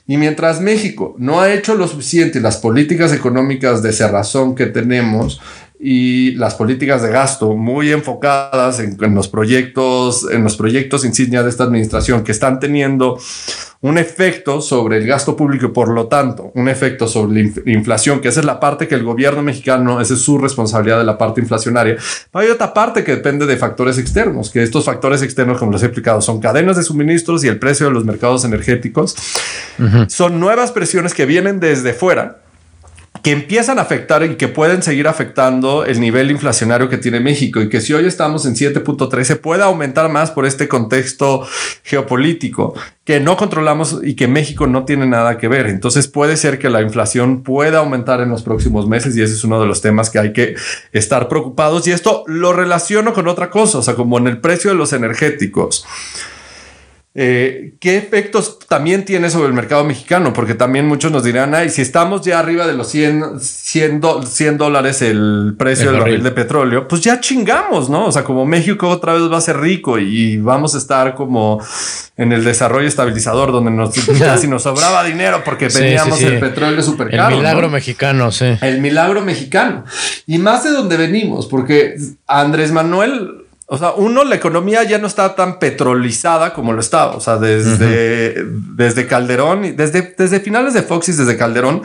Y 0.06 0.16
mientras 0.16 0.60
México 0.60 1.14
no 1.18 1.40
ha 1.40 1.52
hecho 1.52 1.74
lo 1.74 1.88
suficiente, 1.88 2.40
las 2.40 2.58
políticas 2.58 3.12
económicas 3.12 3.82
de 3.82 3.92
cerrazón 3.92 4.54
que 4.54 4.66
tenemos 4.66 5.40
y 5.80 6.32
las 6.32 6.54
políticas 6.56 7.02
de 7.02 7.10
gasto 7.10 7.54
muy 7.54 7.92
enfocadas 7.92 8.80
en, 8.80 8.96
los 9.14 9.28
proyectos, 9.28 10.26
en 10.30 10.42
los 10.42 10.56
proyectos 10.56 11.04
insignia 11.04 11.42
de 11.42 11.50
esta 11.50 11.64
administración 11.64 12.24
que 12.24 12.32
están 12.32 12.58
teniendo 12.58 13.18
un 13.80 13.96
efecto 13.96 14.60
sobre 14.60 14.96
el 14.96 15.06
gasto 15.06 15.36
público 15.36 15.66
y 15.66 15.68
por 15.68 15.90
lo 15.90 16.08
tanto 16.08 16.50
un 16.56 16.68
efecto 16.68 17.06
sobre 17.06 17.52
la 17.64 17.72
inflación, 17.72 18.20
que 18.20 18.26
esa 18.26 18.40
es 18.40 18.46
la 18.46 18.58
parte 18.58 18.88
que 18.88 18.96
el 18.96 19.04
gobierno 19.04 19.40
mexicano, 19.40 20.00
esa 20.00 20.14
es 20.14 20.20
su 20.20 20.36
responsabilidad 20.36 20.98
de 20.98 21.04
la 21.04 21.16
parte 21.16 21.40
inflacionaria. 21.40 21.96
hay 22.32 22.48
otra 22.48 22.74
parte 22.74 23.04
que 23.04 23.12
depende 23.12 23.46
de 23.46 23.56
factores 23.56 23.98
externos, 23.98 24.50
que 24.50 24.64
estos 24.64 24.84
factores 24.84 25.22
externos, 25.22 25.58
como 25.58 25.70
les 25.70 25.82
he 25.84 25.86
explicado, 25.86 26.20
son 26.20 26.40
cadenas 26.40 26.76
de 26.76 26.82
suministros 26.82 27.44
y 27.44 27.48
el 27.48 27.60
precio 27.60 27.86
de 27.86 27.92
los 27.92 28.04
mercados 28.04 28.44
energéticos. 28.44 29.14
Son 30.08 30.40
nuevas 30.40 30.72
presiones 30.72 31.14
que 31.14 31.24
vienen 31.24 31.60
desde 31.60 31.92
fuera 31.92 32.47
que 33.22 33.32
empiezan 33.32 33.78
a 33.78 33.82
afectar 33.82 34.22
y 34.22 34.36
que 34.36 34.48
pueden 34.48 34.82
seguir 34.82 35.08
afectando 35.08 35.84
el 35.84 36.00
nivel 36.00 36.30
inflacionario 36.30 36.88
que 36.88 36.98
tiene 36.98 37.20
México 37.20 37.60
y 37.60 37.68
que 37.68 37.80
si 37.80 37.92
hoy 37.92 38.06
estamos 38.06 38.46
en 38.46 38.54
7.13 38.54 39.40
puede 39.40 39.62
aumentar 39.62 40.10
más 40.10 40.30
por 40.30 40.46
este 40.46 40.68
contexto 40.68 41.46
geopolítico 41.82 42.74
que 43.04 43.20
no 43.20 43.36
controlamos 43.36 44.00
y 44.02 44.14
que 44.14 44.28
México 44.28 44.66
no 44.66 44.84
tiene 44.84 45.06
nada 45.06 45.38
que 45.38 45.48
ver. 45.48 45.66
Entonces 45.66 46.08
puede 46.08 46.36
ser 46.36 46.58
que 46.58 46.68
la 46.68 46.82
inflación 46.82 47.42
pueda 47.42 47.78
aumentar 47.78 48.20
en 48.20 48.28
los 48.28 48.42
próximos 48.42 48.86
meses 48.86 49.16
y 49.16 49.22
ese 49.22 49.34
es 49.34 49.44
uno 49.44 49.60
de 49.60 49.66
los 49.66 49.80
temas 49.80 50.10
que 50.10 50.18
hay 50.18 50.32
que 50.32 50.56
estar 50.92 51.28
preocupados 51.28 51.86
y 51.86 51.92
esto 51.92 52.24
lo 52.26 52.52
relaciono 52.52 53.14
con 53.14 53.26
otra 53.26 53.50
cosa, 53.50 53.78
o 53.78 53.82
sea, 53.82 53.94
como 53.94 54.18
en 54.18 54.26
el 54.26 54.40
precio 54.40 54.70
de 54.70 54.76
los 54.76 54.92
energéticos. 54.92 55.86
Eh, 57.14 57.74
¿qué 57.80 57.96
efectos 57.96 58.58
también 58.68 59.04
tiene 59.04 59.30
sobre 59.30 59.48
el 59.48 59.54
mercado 59.54 59.82
mexicano? 59.82 60.32
Porque 60.32 60.54
también 60.54 60.86
muchos 60.86 61.10
nos 61.10 61.24
dirán, 61.24 61.54
ay, 61.54 61.70
si 61.70 61.82
estamos 61.82 62.22
ya 62.22 62.38
arriba 62.38 62.66
de 62.66 62.74
los 62.74 62.88
100, 62.88 63.40
100, 63.40 64.02
100 64.24 64.58
dólares 64.58 65.02
el 65.02 65.54
precio 65.58 65.90
del 65.90 66.00
barril 66.00 66.22
de 66.22 66.30
petróleo, 66.30 66.86
pues 66.86 67.00
ya 67.00 67.18
chingamos, 67.18 67.90
¿no? 67.90 68.06
O 68.06 68.12
sea, 68.12 68.24
como 68.24 68.46
México 68.46 68.88
otra 68.88 69.14
vez 69.14 69.22
va 69.32 69.38
a 69.38 69.40
ser 69.40 69.58
rico 69.58 69.98
y 69.98 70.36
vamos 70.36 70.74
a 70.74 70.78
estar 70.78 71.14
como 71.14 71.60
en 72.16 72.32
el 72.32 72.44
desarrollo 72.44 72.86
estabilizador 72.86 73.52
donde 73.52 73.70
nos 73.70 73.94
casi 74.18 74.46
nos 74.46 74.62
sobraba 74.62 75.02
dinero 75.04 75.42
porque 75.44 75.68
teníamos 75.68 76.20
el 76.22 76.38
petróleo 76.38 76.82
súper 76.82 77.10
caro. 77.10 77.30
El 77.30 77.36
milagro 77.38 77.68
mexicano, 77.70 78.30
sí. 78.30 78.46
El 78.60 78.80
milagro 78.80 79.22
mexicano. 79.22 79.84
Y 80.26 80.38
más 80.38 80.62
de 80.62 80.70
donde 80.70 80.96
venimos, 80.96 81.46
porque 81.46 81.96
Andrés 82.26 82.70
Manuel 82.70 83.37
o 83.70 83.76
sea, 83.76 83.92
uno, 83.92 84.24
la 84.24 84.34
economía 84.34 84.82
ya 84.84 84.96
no 84.96 85.06
está 85.06 85.34
tan 85.34 85.58
petrolizada 85.58 86.54
como 86.54 86.72
lo 86.72 86.80
estaba. 86.80 87.14
O 87.14 87.20
sea, 87.20 87.36
desde, 87.36 88.42
desde 88.74 89.06
Calderón, 89.06 89.76
desde, 89.76 90.14
desde 90.16 90.40
finales 90.40 90.72
de 90.72 90.82
Foxys, 90.82 91.18
desde 91.18 91.36
Calderón, 91.36 91.82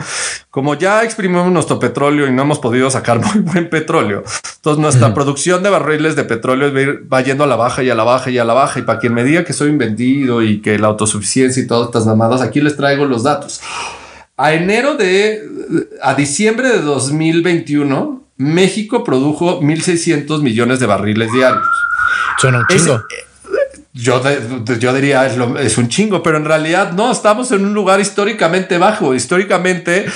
como 0.48 0.76
ya 0.76 1.04
exprimimos 1.04 1.52
nuestro 1.52 1.78
petróleo 1.78 2.26
y 2.26 2.32
no 2.32 2.40
hemos 2.40 2.58
podido 2.58 2.90
sacar 2.90 3.20
muy 3.34 3.42
buen 3.42 3.68
petróleo. 3.68 4.24
Entonces, 4.56 4.80
nuestra 4.80 5.12
producción 5.12 5.62
de 5.62 5.68
barriles 5.68 6.16
de 6.16 6.24
petróleo 6.24 6.72
va 7.06 7.20
yendo 7.20 7.44
a 7.44 7.46
la 7.46 7.56
baja 7.56 7.82
y 7.82 7.90
a 7.90 7.94
la 7.94 8.04
baja 8.04 8.30
y 8.30 8.38
a 8.38 8.46
la 8.46 8.54
baja. 8.54 8.80
Y 8.80 8.82
para 8.84 8.98
quien 8.98 9.12
me 9.12 9.22
diga 9.22 9.44
que 9.44 9.52
soy 9.52 9.68
un 9.68 9.76
vendido 9.76 10.40
y 10.40 10.62
que 10.62 10.78
la 10.78 10.86
autosuficiencia 10.86 11.62
y 11.62 11.66
todas 11.66 11.88
estas 11.88 12.06
mamadas, 12.06 12.40
aquí 12.40 12.62
les 12.62 12.78
traigo 12.78 13.04
los 13.04 13.24
datos. 13.24 13.60
A 14.38 14.54
enero 14.54 14.94
de, 14.94 15.42
a 16.00 16.14
diciembre 16.14 16.70
de 16.70 16.80
2021, 16.80 18.23
México 18.36 19.04
produjo 19.04 19.60
1.600 19.60 20.42
millones 20.42 20.80
de 20.80 20.86
barriles 20.86 21.32
diarios. 21.32 21.66
Suena 22.38 22.58
un 22.58 22.66
chingo. 22.66 23.02
yo, 23.92 24.20
yo 24.80 24.92
diría 24.92 25.24
es, 25.26 25.36
es, 25.60 25.78
un 25.78 25.88
chingo, 25.88 26.20
pero 26.20 26.36
en 26.36 26.44
realidad 26.44 26.92
no, 26.92 27.12
estamos 27.12 27.52
en 27.52 27.64
un 27.64 27.74
lugar 27.74 28.00
históricamente 28.00 28.76
bajo. 28.76 29.14
Históricamente, 29.14 30.06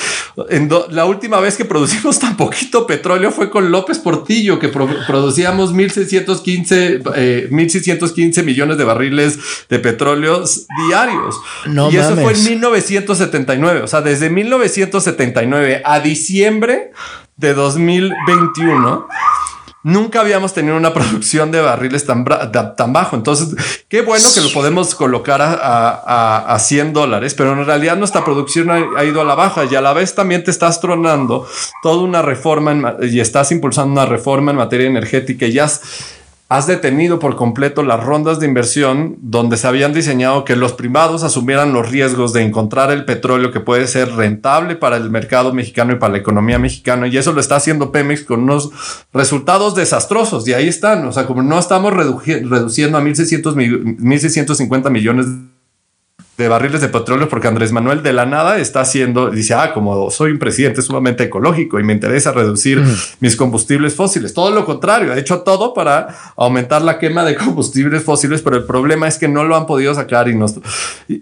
en 0.49 0.69
la 0.91 1.05
última 1.05 1.39
vez 1.39 1.57
que 1.57 1.65
producimos 1.65 2.19
tan 2.19 2.37
poquito 2.37 2.89
petróleo 2.89 3.31
fue 3.31 3.51
con 3.51 3.71
López 3.71 4.01
Portillo, 4.01 4.59
que 4.59 4.69
producíamos 4.69 5.73
1.615, 5.73 7.13
eh, 7.15 7.49
1.615 7.53 8.43
millones 8.43 8.79
de 8.79 8.85
barriles 8.85 9.39
de 9.69 9.79
petróleo 9.79 10.43
diarios. 10.89 11.37
y 11.93 11.97
eso 11.97 12.17
fue 12.17 12.33
en 12.33 12.45
1979. 12.45 13.83
O 13.83 13.87
sea, 13.87 14.01
desde 14.01 14.29
1979 14.29 15.83
a 15.85 16.01
diciembre 16.01 16.91
de 17.39 17.55
2021 17.55 19.09
nunca 19.83 20.21
habíamos 20.21 20.53
tenido 20.53 20.77
una 20.77 20.93
producción 20.95 21.51
de 21.51 21.61
barriles 21.61 22.05
tan, 22.05 22.25
tan 22.25 22.93
bajo. 22.93 23.17
Entonces, 23.17 23.85
qué 23.89 24.03
bueno 24.03 24.29
que 24.35 24.41
lo 24.41 24.53
podemos 24.53 24.95
colocar 24.95 25.41
a, 25.41 26.55
a, 26.55 26.59
100 26.59 26.93
dólares, 26.93 27.35
pero 27.35 27.53
en 27.53 27.65
realidad 27.65 27.97
nuestra 27.97 28.25
producción 28.25 28.71
ha, 28.71 29.05
ido 29.05 29.21
a 29.21 29.25
la 29.25 29.35
baja 29.35 29.65
y 29.65 29.75
a 29.75 29.81
la 29.81 29.93
vez 29.93 30.15
también 30.15 30.45
te 30.45 30.51
estás 30.51 30.81
tronando 30.81 31.47
toda 31.83 32.03
una 32.03 32.23
reforma 32.23 32.97
y 33.01 33.21
estás 33.21 33.53
impulsando 33.53 33.93
una 33.93 34.07
reforma 34.07 34.51
en 34.51 34.57
materia 34.59 34.87
energética 34.87 35.47
y 35.47 35.53
ya 35.53 35.69
has 36.51 36.67
detenido 36.67 37.19
por 37.19 37.37
completo 37.37 37.83
las 37.83 38.03
rondas 38.03 38.41
de 38.41 38.47
inversión 38.47 39.17
donde 39.21 39.59
se 39.59 39.67
habían 39.67 39.93
diseñado 39.93 40.47
que 40.47 40.57
los 40.57 40.73
privados 40.73 41.23
asumieran 41.23 41.75
los 41.75 41.91
riesgos 41.91 42.33
de 42.33 42.43
encontrar 42.43 42.91
el 42.91 43.05
petróleo 43.05 43.51
que 43.53 43.61
puede 43.61 43.87
ser 43.87 44.13
rentable 44.15 44.75
para 44.75 44.97
el 44.97 45.11
mercado 45.11 45.53
mexicano 45.53 45.93
y 45.93 45.97
para 45.97 46.13
la 46.13 46.19
economía 46.19 46.59
mexicana. 46.59 47.07
Y 47.07 47.19
eso 47.19 47.33
lo 47.35 47.41
está 47.41 47.57
haciendo 47.57 47.93
Pemex 47.93 48.23
con 48.25 48.45
unos 48.45 48.71
resultados 49.13 49.75
desastrosos. 49.75 50.49
Y 50.49 50.55
ahí 50.55 50.69
están. 50.69 51.07
O 51.07 51.13
sea, 51.13 51.27
como 51.27 51.43
no 51.43 51.59
estamos 51.59 51.93
reduciendo 51.93 52.97
a 52.97 53.03
1.600, 53.03 53.55
1.650 53.99 54.91
millones 54.91 55.27
de 55.27 55.58
de 56.39 56.47
barriles 56.47 56.81
de 56.81 56.89
petróleo 56.89 57.29
porque 57.29 57.49
Andrés 57.49 57.73
Manuel 57.73 58.01
de 58.01 58.13
la 58.13 58.25
nada 58.25 58.59
está 58.59 58.81
haciendo, 58.81 59.29
dice, 59.29 59.55
ah, 59.55 59.73
como 59.75 60.09
soy 60.13 60.31
un 60.31 60.39
presidente 60.39 60.83
sumamente 60.83 61.25
ecológico 61.25 61.81
y 61.81 61.83
me 61.83 61.93
interesa 61.93 62.31
reducir 62.31 62.81
mis 63.19 63.35
combustibles 63.35 63.97
fósiles. 63.97 64.33
Todo 64.33 64.53
lo 64.53 64.65
contrario, 64.65 65.13
ha 65.13 65.19
hecho 65.19 65.41
todo 65.41 65.75
para 65.75 66.17
aumentar 66.37 66.83
la 66.83 67.01
quema 67.01 67.25
de 67.25 67.35
combustibles 67.45 68.05
fósiles, 68.05 68.41
pero 68.41 68.57
el 68.57 68.65
problema 68.65 69.09
es 69.09 69.19
que 69.19 69.27
no 69.27 69.43
lo 69.43 69.57
han 69.57 69.67
podido 69.67 69.93
sacar 69.95 70.29
y, 70.29 70.39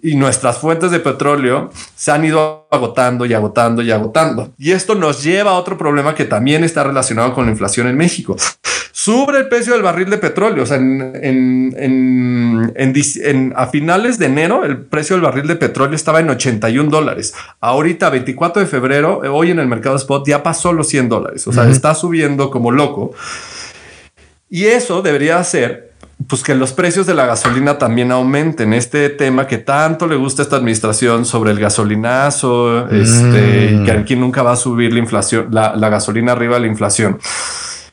y 0.03 0.17
nuestras 0.17 0.59
fuentes 0.59 0.91
de 0.91 1.01
petróleo 1.01 1.71
se 1.95 2.13
han 2.13 2.25
ido 2.27 2.66
agotando 2.71 3.27
y 3.27 3.35
agotando 3.35 3.83
y 3.83 3.91
agotando. 3.91 4.53
Y 4.59 4.73
esto 4.73 4.95
nos 4.95 5.23
lleva 5.23 5.53
a 5.53 5.55
otro 5.55 5.77
problema 5.79 6.15
que 6.15 6.25
también 6.25 6.65
está 6.65 6.85
relacionado 6.85 7.33
con 7.35 7.47
la 7.47 7.53
inflación 7.53 7.87
en 7.89 7.97
México 7.97 8.37
sube 8.97 9.39
el 9.39 9.49
precio 9.49 9.75
del 9.75 9.83
barril 9.83 10.09
de 10.09 10.17
petróleo. 10.17 10.63
O 10.63 10.67
sea, 10.67 10.79
en, 10.79 11.13
a 13.55 13.67
finales 13.67 14.19
de 14.19 14.25
enero, 14.27 14.65
el 14.65 14.87
precio 14.87 15.15
del 15.17 15.23
barril 15.23 15.47
de 15.47 15.57
petróleo 15.57 15.95
estaba 15.95 16.21
en 16.21 16.31
81 16.31 16.91
dólares. 16.91 17.35
Ahorita, 17.61 18.09
24 18.09 18.63
de 18.63 18.67
febrero, 18.67 19.21
hoy 19.33 19.51
en 19.51 19.59
el 19.59 19.69
mercado 19.69 19.97
spot 19.97 20.27
ya 20.27 20.43
pasó 20.43 20.73
los 20.73 20.89
100 20.89 21.11
dólares. 21.11 21.47
O 21.47 21.53
sea, 21.53 21.69
está 21.69 21.95
subiendo 21.95 22.51
como 22.51 22.73
loco. 22.73 23.13
Y 24.49 24.65
eso 24.65 25.03
debería 25.03 25.39
hacer 25.39 25.93
pues 26.29 26.43
que 26.43 26.55
los 26.55 26.73
precios 26.73 27.07
de 27.07 27.15
la 27.15 27.27
gasolina 27.27 27.79
también 27.79 28.11
aumenten. 28.11 28.73
Este 28.73 29.11
tema 29.11 29.47
que 29.47 29.59
tanto 29.59 30.07
le 30.07 30.17
gusta 30.17 30.43
a 30.43 30.45
esta 30.45 30.57
administración 30.57 31.25
sobre 31.25 31.51
el 31.51 31.61
gasolinazo, 31.61 32.89
este, 32.89 33.83
que 33.85 33.93
mm. 33.93 34.01
aquí 34.01 34.17
nunca 34.17 34.43
va 34.43 34.53
a 34.53 34.57
subir 34.57 34.93
la 34.93 34.99
inflación, 34.99 35.49
la, 35.51 35.77
la 35.77 35.89
gasolina 35.89 36.33
arriba 36.33 36.55
de 36.55 36.61
la 36.61 36.67
inflación. 36.67 37.19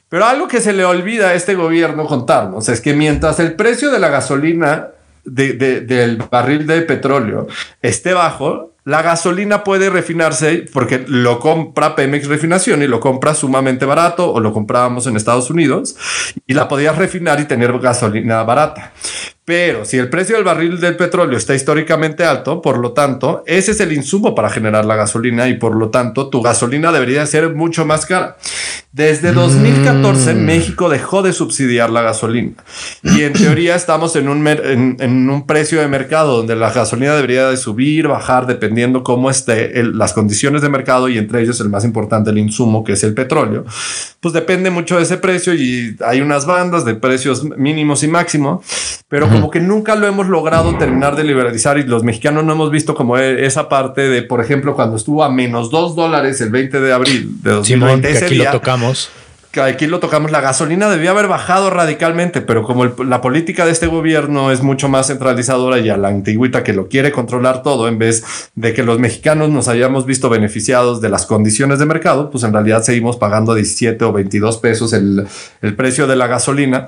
Pero 0.09 0.25
algo 0.25 0.47
que 0.47 0.61
se 0.61 0.73
le 0.73 0.85
olvida 0.85 1.29
a 1.29 1.33
este 1.33 1.55
gobierno 1.55 2.05
contarnos 2.05 2.69
es 2.69 2.81
que 2.81 2.93
mientras 2.93 3.39
el 3.39 3.55
precio 3.55 3.91
de 3.91 3.99
la 3.99 4.09
gasolina 4.09 4.89
del 5.25 6.17
barril 6.29 6.67
de 6.67 6.81
petróleo 6.81 7.47
esté 7.81 8.13
bajo, 8.13 8.72
la 8.85 9.01
gasolina 9.01 9.63
puede 9.63 9.89
refinarse 9.89 10.65
porque 10.73 11.05
lo 11.07 11.39
compra 11.39 11.95
Pemex 11.95 12.27
Refinación 12.27 12.83
y 12.83 12.87
lo 12.87 12.99
compra 12.99 13.33
sumamente 13.33 13.85
barato 13.85 14.31
o 14.31 14.39
lo 14.39 14.51
comprábamos 14.51 15.07
en 15.07 15.15
Estados 15.15 15.49
Unidos 15.49 15.95
y 16.45 16.53
la 16.53 16.67
podías 16.67 16.97
refinar 16.97 17.39
y 17.39 17.45
tener 17.45 17.77
gasolina 17.79 18.43
barata. 18.43 18.91
Pero 19.45 19.83
si 19.83 19.97
el 19.97 20.09
precio 20.09 20.35
del 20.35 20.45
barril 20.45 20.79
del 20.79 20.95
petróleo 20.95 21.37
está 21.37 21.53
históricamente 21.53 22.23
alto, 22.23 22.61
por 22.61 22.77
lo 22.77 22.93
tanto, 22.93 23.43
ese 23.45 23.71
es 23.71 23.79
el 23.81 23.91
insumo 23.91 24.33
para 24.35 24.49
generar 24.49 24.85
la 24.85 24.95
gasolina 24.95 25.49
y 25.49 25.55
por 25.55 25.75
lo 25.75 25.89
tanto 25.89 26.29
tu 26.29 26.41
gasolina 26.41 26.93
debería 26.93 27.25
ser 27.25 27.53
mucho 27.53 27.85
más 27.85 28.05
cara. 28.05 28.37
Desde 28.93 29.33
2014 29.33 30.33
mm. 30.33 30.37
México 30.37 30.87
dejó 30.87 31.23
de 31.23 31.33
subsidiar 31.33 31.89
la 31.89 32.03
gasolina 32.03 32.53
y 33.01 33.23
en 33.23 33.33
teoría 33.33 33.75
estamos 33.75 34.15
en 34.15 34.29
un, 34.29 34.47
en, 34.47 35.29
un 35.29 35.47
precio 35.47 35.81
de 35.81 35.87
mercado 35.87 36.37
donde 36.37 36.55
la 36.55 36.71
gasolina 36.71 37.15
debería 37.15 37.49
de 37.49 37.57
subir, 37.57 38.07
bajar, 38.07 38.45
dependiendo 38.45 39.03
cómo 39.03 39.29
esté 39.29 39.83
las 39.83 40.13
condiciones 40.13 40.61
de 40.61 40.69
mercado 40.69 41.09
y 41.09 41.17
entre 41.17 41.41
ellos 41.41 41.59
el 41.59 41.69
más 41.69 41.83
importante, 41.83 42.29
el 42.29 42.37
insumo, 42.37 42.83
que 42.83 42.93
es 42.93 43.03
el 43.03 43.13
petróleo. 43.13 43.65
Pues 44.21 44.33
depende 44.33 44.69
mucho 44.69 44.97
de 44.97 45.03
ese 45.03 45.17
precio 45.17 45.53
y 45.53 45.97
hay 46.05 46.21
unas 46.21 46.45
bandas 46.45 46.85
de 46.85 46.95
precios 46.95 47.43
mínimos 47.43 48.03
y 48.03 48.07
máximos, 48.07 48.63
pero 49.09 49.27
como 49.33 49.51
que 49.51 49.59
nunca 49.59 49.95
lo 49.95 50.07
hemos 50.07 50.27
logrado 50.27 50.77
terminar 50.77 51.15
de 51.15 51.23
liberalizar 51.23 51.77
y 51.77 51.83
los 51.83 52.03
mexicanos 52.03 52.43
no 52.43 52.53
hemos 52.53 52.71
visto 52.71 52.95
como 52.95 53.17
e, 53.17 53.45
esa 53.45 53.69
parte 53.69 54.01
de, 54.01 54.21
por 54.23 54.41
ejemplo, 54.41 54.75
cuando 54.75 54.97
estuvo 54.97 55.23
a 55.23 55.29
menos 55.29 55.69
dos 55.69 55.95
dólares 55.95 56.39
el 56.41 56.49
20 56.49 56.79
de 56.79 56.93
abril 56.93 57.41
de 57.41 57.51
2020. 57.51 58.11
que 58.11 58.25
aquí 58.25 58.35
lo 58.35 58.51
tocamos 58.51 59.09
aquí 59.61 59.87
lo 59.87 59.99
tocamos, 59.99 60.31
la 60.31 60.41
gasolina 60.41 60.89
debía 60.89 61.11
haber 61.11 61.27
bajado 61.27 61.69
radicalmente, 61.69 62.41
pero 62.41 62.63
como 62.63 62.85
la 62.85 63.21
política 63.21 63.65
de 63.65 63.71
este 63.71 63.87
gobierno 63.87 64.51
es 64.51 64.61
mucho 64.61 64.89
más 64.89 65.07
centralizadora 65.07 65.79
y 65.79 65.89
a 65.89 65.97
la 65.97 66.07
antigüita 66.07 66.63
que 66.63 66.73
lo 66.73 66.87
quiere 66.87 67.11
controlar 67.11 67.61
todo, 67.61 67.87
en 67.87 67.99
vez 67.99 68.51
de 68.55 68.73
que 68.73 68.83
los 68.83 68.99
mexicanos 68.99 69.49
nos 69.49 69.67
hayamos 69.67 70.05
visto 70.05 70.29
beneficiados 70.29 71.01
de 71.01 71.09
las 71.09 71.25
condiciones 71.25 71.79
de 71.79 71.85
mercado, 71.85 72.29
pues 72.29 72.43
en 72.43 72.53
realidad 72.53 72.83
seguimos 72.83 73.17
pagando 73.17 73.53
17 73.53 74.03
o 74.05 74.11
22 74.11 74.57
pesos 74.57 74.93
el, 74.93 75.27
el 75.61 75.75
precio 75.75 76.07
de 76.07 76.15
la 76.15 76.27
gasolina, 76.27 76.87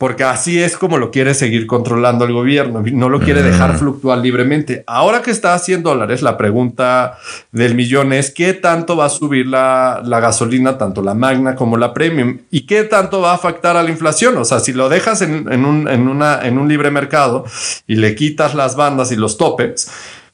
porque 0.00 0.24
así 0.24 0.58
es 0.58 0.78
como 0.78 0.96
lo 0.96 1.10
quiere 1.10 1.34
seguir 1.34 1.66
controlando 1.66 2.24
el 2.24 2.32
gobierno, 2.32 2.82
no 2.90 3.10
lo 3.10 3.20
quiere 3.20 3.42
dejar 3.42 3.74
mm. 3.74 3.78
fluctuar 3.80 4.16
libremente. 4.16 4.82
Ahora 4.86 5.20
que 5.20 5.30
está 5.30 5.52
a 5.52 5.58
100 5.58 5.82
dólares, 5.82 6.22
la 6.22 6.38
pregunta 6.38 7.18
del 7.52 7.74
millón 7.74 8.14
es 8.14 8.30
qué 8.30 8.54
tanto 8.54 8.96
va 8.96 9.04
a 9.04 9.10
subir 9.10 9.46
la, 9.46 10.00
gasolina, 10.02 10.78
tanto 10.78 11.02
la 11.02 11.12
magna 11.12 11.54
como 11.54 11.76
la 11.76 11.92
premium, 12.00 12.38
y 12.50 12.62
qué 12.62 12.84
tanto 12.84 13.20
va 13.20 13.32
a 13.32 13.34
afectar 13.34 13.76
a 13.76 13.82
la 13.82 13.90
inflación. 13.90 14.34
O 14.38 14.44
sea, 14.46 14.58
si 14.60 14.72
lo 14.72 14.88
dejas 14.88 15.20
en, 15.20 15.52
en, 15.52 15.66
un, 15.66 15.86
en, 15.86 16.08
una, 16.08 16.40
en 16.42 16.56
un 16.56 16.66
libre 16.66 16.90
mercado 16.90 17.44
y 17.86 17.96
le 17.96 18.14
quitas 18.14 18.54
las 18.54 18.74
bandas 18.74 19.12
y 19.12 19.16
los 19.16 19.36
topes, 19.36 19.90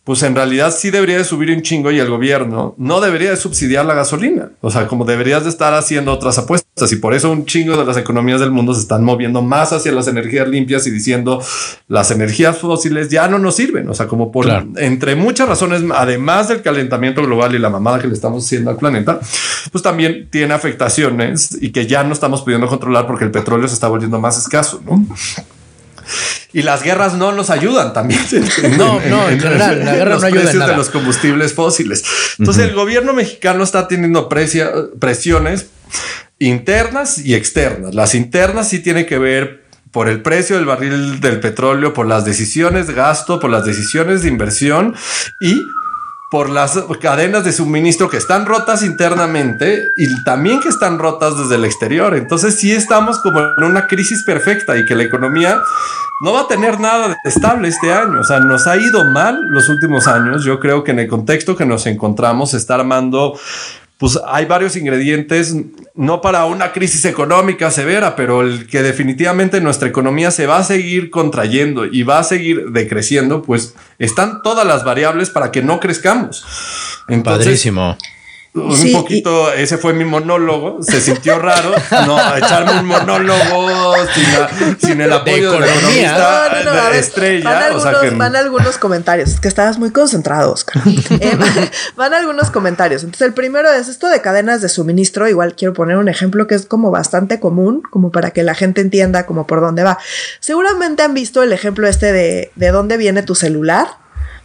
pues 0.06 0.22
en 0.22 0.36
realidad 0.36 0.72
sí 0.72 0.92
debería 0.92 1.18
de 1.18 1.24
subir 1.24 1.50
un 1.50 1.62
chingo 1.62 1.90
y 1.90 1.98
el 1.98 2.08
gobierno 2.08 2.76
no 2.78 3.00
debería 3.00 3.30
de 3.30 3.36
subsidiar 3.36 3.84
la 3.84 3.94
gasolina. 3.94 4.52
O 4.60 4.70
sea, 4.70 4.86
como 4.86 5.04
deberías 5.04 5.42
de 5.42 5.50
estar 5.50 5.74
haciendo 5.74 6.12
otras 6.12 6.38
apuestas 6.38 6.92
y 6.92 6.96
por 6.96 7.12
eso 7.12 7.32
un 7.32 7.44
chingo 7.44 7.76
de 7.76 7.84
las 7.84 7.96
economías 7.96 8.38
del 8.38 8.52
mundo 8.52 8.72
se 8.72 8.82
están 8.82 9.02
moviendo 9.02 9.42
más 9.42 9.72
hacia 9.72 9.90
las 9.90 10.06
energías 10.06 10.46
limpias 10.46 10.86
y 10.86 10.92
diciendo 10.92 11.42
las 11.88 12.12
energías 12.12 12.56
fósiles 12.56 13.08
ya 13.08 13.26
no 13.26 13.40
nos 13.40 13.56
sirven. 13.56 13.88
O 13.88 13.94
sea, 13.94 14.06
como 14.06 14.30
por 14.30 14.46
entre 14.76 15.16
muchas 15.16 15.48
razones, 15.48 15.82
además 15.92 16.46
del 16.46 16.62
calentamiento 16.62 17.20
global 17.22 17.56
y 17.56 17.58
la 17.58 17.68
mamada 17.68 17.98
que 17.98 18.06
le 18.06 18.14
estamos 18.14 18.44
haciendo 18.44 18.70
al 18.70 18.76
planeta, 18.76 19.18
pues 19.72 19.82
también 19.82 20.28
tiene 20.30 20.54
afectaciones 20.54 21.58
y 21.60 21.72
que 21.72 21.88
ya 21.88 22.04
no 22.04 22.12
estamos 22.12 22.42
pudiendo 22.42 22.68
controlar 22.68 23.08
porque 23.08 23.24
el 23.24 23.32
petróleo 23.32 23.66
se 23.66 23.74
está 23.74 23.88
volviendo 23.88 24.20
más 24.20 24.38
escaso, 24.38 24.80
¿no? 24.86 25.04
Y 26.52 26.62
las 26.62 26.82
guerras 26.82 27.14
no 27.14 27.32
nos 27.32 27.50
ayudan 27.50 27.92
también. 27.92 28.20
no, 28.78 29.00
no, 29.08 29.28
en, 29.28 29.40
general, 29.40 29.84
la 29.84 29.94
guerra 29.94 30.18
no 30.18 30.26
ayuda 30.26 30.50
en 30.50 30.58
nada. 30.58 30.70
de 30.72 30.76
los 30.76 30.90
combustibles 30.90 31.54
fósiles. 31.54 32.04
Entonces, 32.38 32.64
el 32.64 32.74
gobierno 32.74 33.12
mexicano 33.12 33.64
está 33.64 33.88
teniendo 33.88 34.28
presiones 34.28 35.66
internas 36.38 37.18
y 37.18 37.34
externas. 37.34 37.94
Las 37.94 38.14
internas 38.14 38.68
sí 38.68 38.80
tienen 38.80 39.06
que 39.06 39.18
ver 39.18 39.66
por 39.90 40.08
el 40.08 40.20
precio 40.20 40.56
del 40.56 40.66
barril 40.66 41.20
del 41.20 41.40
petróleo, 41.40 41.94
por 41.94 42.06
las 42.06 42.24
decisiones 42.24 42.86
de 42.86 42.92
gasto, 42.92 43.40
por 43.40 43.50
las 43.50 43.64
decisiones 43.64 44.22
de 44.22 44.28
inversión 44.28 44.94
y 45.40 45.58
por 46.30 46.50
las 46.50 46.78
cadenas 47.00 47.44
de 47.44 47.52
suministro 47.52 48.10
que 48.10 48.16
están 48.16 48.46
rotas 48.46 48.82
internamente 48.82 49.92
y 49.96 50.24
también 50.24 50.60
que 50.60 50.68
están 50.68 50.98
rotas 50.98 51.38
desde 51.38 51.54
el 51.54 51.64
exterior. 51.64 52.14
Entonces 52.16 52.56
sí 52.56 52.72
estamos 52.72 53.20
como 53.20 53.40
en 53.40 53.64
una 53.64 53.86
crisis 53.86 54.24
perfecta 54.24 54.76
y 54.76 54.84
que 54.84 54.96
la 54.96 55.04
economía 55.04 55.60
no 56.20 56.32
va 56.32 56.42
a 56.42 56.48
tener 56.48 56.80
nada 56.80 57.16
estable 57.24 57.68
este 57.68 57.92
año. 57.92 58.20
O 58.20 58.24
sea, 58.24 58.40
nos 58.40 58.66
ha 58.66 58.76
ido 58.76 59.04
mal 59.04 59.40
los 59.48 59.68
últimos 59.68 60.08
años. 60.08 60.44
Yo 60.44 60.58
creo 60.58 60.82
que 60.82 60.90
en 60.90 61.00
el 61.00 61.08
contexto 61.08 61.54
que 61.54 61.66
nos 61.66 61.86
encontramos 61.86 62.54
está 62.54 62.74
armando 62.74 63.38
pues 63.98 64.18
hay 64.26 64.44
varios 64.44 64.76
ingredientes, 64.76 65.54
no 65.94 66.20
para 66.20 66.44
una 66.44 66.72
crisis 66.72 67.04
económica 67.06 67.70
severa, 67.70 68.14
pero 68.14 68.42
el 68.42 68.66
que 68.66 68.82
definitivamente 68.82 69.60
nuestra 69.60 69.88
economía 69.88 70.30
se 70.30 70.46
va 70.46 70.58
a 70.58 70.64
seguir 70.64 71.10
contrayendo 71.10 71.86
y 71.86 72.02
va 72.02 72.18
a 72.18 72.24
seguir 72.24 72.72
decreciendo, 72.72 73.42
pues 73.42 73.74
están 73.98 74.42
todas 74.42 74.66
las 74.66 74.84
variables 74.84 75.30
para 75.30 75.50
que 75.50 75.62
no 75.62 75.80
crezcamos. 75.80 76.44
Padrísimo 77.24 77.96
un 78.56 78.92
poquito, 78.92 79.52
ese 79.52 79.78
fue 79.78 79.92
mi 79.92 80.04
monólogo. 80.04 80.82
Se 80.82 81.00
sintió 81.00 81.38
raro 81.38 81.74
no 82.06 82.36
echarme 82.36 82.80
un 82.80 82.86
monólogo 82.86 83.94
sin, 84.78 85.00
el 85.00 85.12
apoyo 85.12 85.52
de, 85.52 85.60
la 85.60 85.66
economista 85.66 86.96
estrella. 86.96 87.50
Van 87.50 87.62
algunos, 87.62 88.18
van 88.18 88.36
algunos 88.36 88.78
comentarios. 88.78 89.40
que 89.40 89.48
estabas 89.48 89.78
muy 89.78 89.90
concentrado, 89.90 90.52
Oscar. 90.52 90.82
Eh, 91.18 91.38
van 91.96 92.12
algunos 92.12 92.50
comentarios. 92.50 93.02
Entonces, 93.02 93.26
el 93.26 93.32
primero 93.32 93.70
es 93.72 93.88
esto 93.88 94.08
de 94.08 94.20
cadenas 94.20 94.60
de 94.60 94.68
suministro. 94.68 95.28
Igual 95.28 95.54
quiero 95.54 95.72
poner 95.72 95.96
un 95.96 96.08
ejemplo 96.08 96.46
que 96.46 96.54
es 96.54 96.66
como 96.66 96.90
bastante 96.90 97.40
común, 97.40 97.82
como 97.90 98.10
para 98.10 98.32
que 98.32 98.42
la 98.42 98.54
gente 98.54 98.80
entienda 98.80 99.24
como 99.24 99.46
por 99.46 99.60
dónde 99.60 99.82
va. 99.82 99.98
Seguramente 100.40 101.02
han 101.02 101.14
visto 101.14 101.42
el 101.42 101.52
ejemplo 101.52 101.86
este 101.86 102.12
de 102.12 102.50
de 102.56 102.70
dónde 102.70 102.96
viene 102.96 103.22
tu 103.22 103.34
celular 103.34 103.86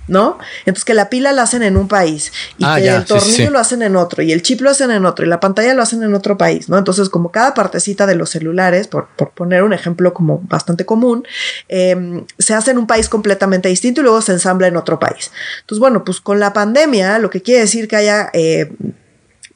¿no? 0.07 0.37
Entonces 0.65 0.85
que 0.85 0.93
la 0.93 1.09
pila 1.09 1.31
la 1.31 1.43
hacen 1.43 1.63
en 1.63 1.77
un 1.77 1.87
país 1.87 2.31
y 2.57 2.63
ah, 2.65 2.75
que 2.77 2.89
el 2.89 3.05
tornillo 3.05 3.49
lo 3.49 3.59
hacen 3.59 3.81
en 3.81 3.95
otro 3.95 4.23
y 4.23 4.31
el 4.31 4.41
chip 4.41 4.61
lo 4.61 4.69
hacen 4.69 4.91
en 4.91 5.05
otro 5.05 5.25
y 5.25 5.29
la 5.29 5.39
pantalla 5.39 5.73
lo 5.73 5.81
hacen 5.81 6.03
en 6.03 6.13
otro 6.13 6.37
país, 6.37 6.69
¿no? 6.69 6.77
Entonces 6.77 7.09
como 7.09 7.31
cada 7.31 7.53
partecita 7.53 8.05
de 8.05 8.15
los 8.15 8.29
celulares, 8.29 8.87
por, 8.87 9.07
poner 9.35 9.63
un 9.63 9.73
ejemplo 9.73 10.13
como 10.13 10.39
bastante 10.43 10.85
común, 10.85 11.25
em, 11.67 12.25
se 12.37 12.53
hace 12.53 12.71
en 12.71 12.77
un 12.77 12.87
país 12.87 13.09
completamente 13.09 13.69
distinto 13.69 14.01
y 14.01 14.03
luego 14.03 14.21
se 14.21 14.33
ensambla 14.33 14.67
en 14.67 14.77
otro 14.77 14.99
país. 14.99 15.31
Entonces 15.61 15.79
bueno, 15.79 16.03
pues 16.03 16.19
con 16.19 16.39
la 16.39 16.53
pandemia, 16.53 17.19
lo 17.19 17.29
que 17.29 17.41
quiere 17.41 17.61
decir 17.61 17.87
que 17.87 17.95
haya... 17.95 18.29
Eh, 18.33 18.71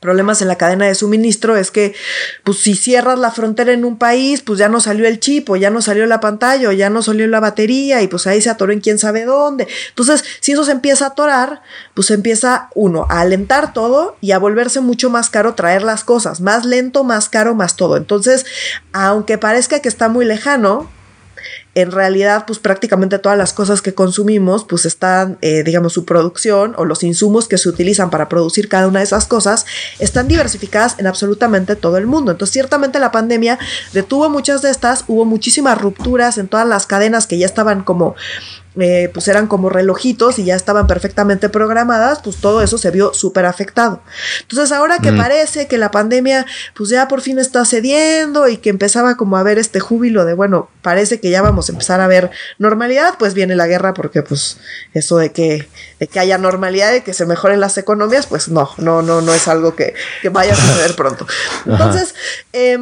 problemas 0.05 0.43
en 0.43 0.47
la 0.47 0.55
cadena 0.55 0.85
de 0.85 0.93
suministro 0.93 1.57
es 1.57 1.71
que, 1.71 1.95
pues 2.43 2.59
si 2.59 2.75
cierras 2.75 3.17
la 3.17 3.31
frontera 3.31 3.73
en 3.73 3.85
un 3.85 3.97
país, 3.97 4.43
pues 4.43 4.59
ya 4.59 4.69
no 4.69 4.79
salió 4.79 5.07
el 5.07 5.19
chip 5.19 5.49
ya 5.55 5.71
no 5.71 5.81
salió 5.81 6.05
la 6.05 6.19
pantalla 6.19 6.71
ya 6.73 6.91
no 6.91 7.01
salió 7.01 7.25
la 7.25 7.39
batería 7.39 8.03
y 8.03 8.07
pues 8.07 8.27
ahí 8.27 8.39
se 8.39 8.51
atoró 8.51 8.71
en 8.71 8.81
quién 8.81 8.99
sabe 8.99 9.25
dónde. 9.25 9.67
Entonces, 9.89 10.23
si 10.41 10.51
eso 10.51 10.63
se 10.63 10.73
empieza 10.73 11.05
a 11.05 11.07
atorar, 11.09 11.63
pues 11.95 12.11
empieza 12.11 12.69
uno 12.75 13.07
a 13.09 13.21
alentar 13.21 13.73
todo 13.73 14.15
y 14.21 14.31
a 14.31 14.37
volverse 14.37 14.79
mucho 14.79 15.09
más 15.09 15.31
caro 15.31 15.55
traer 15.55 15.81
las 15.81 16.03
cosas, 16.03 16.39
más 16.39 16.65
lento, 16.65 17.03
más 17.03 17.29
caro, 17.29 17.55
más 17.55 17.75
todo. 17.75 17.97
Entonces, 17.97 18.45
aunque 18.93 19.39
parezca 19.39 19.79
que 19.79 19.89
está 19.89 20.07
muy 20.07 20.25
lejano, 20.25 20.87
en 21.75 21.91
realidad, 21.91 22.45
pues 22.47 22.57
prácticamente 22.59 23.19
todas 23.19 23.37
las 23.37 23.51
cosas 23.51 23.81
que 23.81 23.93
consumimos, 23.93 24.63
pues 24.63 24.85
están, 24.85 25.37
eh, 25.41 25.61
digamos, 25.63 25.91
su 25.91 26.05
producción 26.05 26.73
o 26.77 26.85
los 26.85 27.03
insumos 27.03 27.49
que 27.49 27.57
se 27.57 27.67
utilizan 27.67 28.09
para 28.09 28.29
producir 28.29 28.69
cada 28.69 28.87
una 28.87 28.99
de 28.99 29.05
esas 29.05 29.27
cosas, 29.27 29.65
están 29.99 30.29
diversificadas 30.29 30.95
en 30.99 31.07
absolutamente 31.07 31.75
todo 31.75 31.97
el 31.97 32.07
mundo. 32.07 32.31
Entonces, 32.31 32.53
ciertamente 32.53 32.97
la 32.99 33.11
pandemia 33.11 33.59
detuvo 33.91 34.29
muchas 34.29 34.61
de 34.61 34.71
estas, 34.71 35.03
hubo 35.07 35.25
muchísimas 35.25 35.79
rupturas 35.79 36.37
en 36.37 36.47
todas 36.47 36.67
las 36.67 36.87
cadenas 36.87 37.27
que 37.27 37.37
ya 37.37 37.45
estaban 37.45 37.83
como 37.83 38.15
eh, 38.77 39.09
pues 39.13 39.29
eran 39.29 39.47
como 39.47 39.69
relojitos 39.69 40.37
y 40.37 40.43
ya 40.43 40.55
estaban 40.55 40.85
perfectamente 40.85 41.47
programadas, 41.47 42.19
pues 42.21 42.37
todo 42.37 42.61
eso 42.61 42.77
se 42.77 42.91
vio 42.91 43.13
súper 43.13 43.45
afectado. 43.45 44.01
Entonces 44.41 44.73
ahora 44.73 44.99
que 44.99 45.13
mm. 45.13 45.17
parece 45.17 45.67
que 45.67 45.77
la 45.77 45.91
pandemia 45.91 46.45
pues 46.75 46.89
ya 46.89 47.07
por 47.07 47.21
fin 47.21 47.39
está 47.39 47.63
cediendo 47.63 48.49
y 48.49 48.57
que 48.57 48.69
empezaba 48.69 49.15
como 49.15 49.37
a 49.37 49.43
ver 49.43 49.59
este 49.59 49.79
júbilo 49.79 50.25
de 50.25 50.33
bueno, 50.33 50.69
parece 50.81 51.21
que 51.21 51.29
ya 51.29 51.41
vamos 51.41 51.64
a 51.69 51.73
empezar 51.73 52.01
a 52.01 52.07
ver 52.07 52.31
normalidad, 52.57 53.15
pues 53.17 53.33
viene 53.33 53.55
la 53.55 53.67
guerra 53.67 53.93
porque 53.93 54.21
pues 54.21 54.57
eso 54.93 55.17
de 55.17 55.31
que, 55.31 55.67
de 55.99 56.07
que 56.07 56.19
haya 56.19 56.37
normalidad 56.37 56.93
y 56.93 57.01
que 57.01 57.13
se 57.13 57.25
mejoren 57.25 57.59
las 57.59 57.77
economías, 57.77 58.27
pues 58.27 58.49
no, 58.49 58.69
no, 58.77 59.01
no, 59.01 59.21
no 59.21 59.33
es 59.33 59.47
algo 59.47 59.75
que, 59.75 59.93
que 60.21 60.29
vaya 60.29 60.53
a 60.53 60.55
suceder 60.55 60.95
pronto. 60.95 61.27
Entonces, 61.65 62.15
eh, 62.53 62.77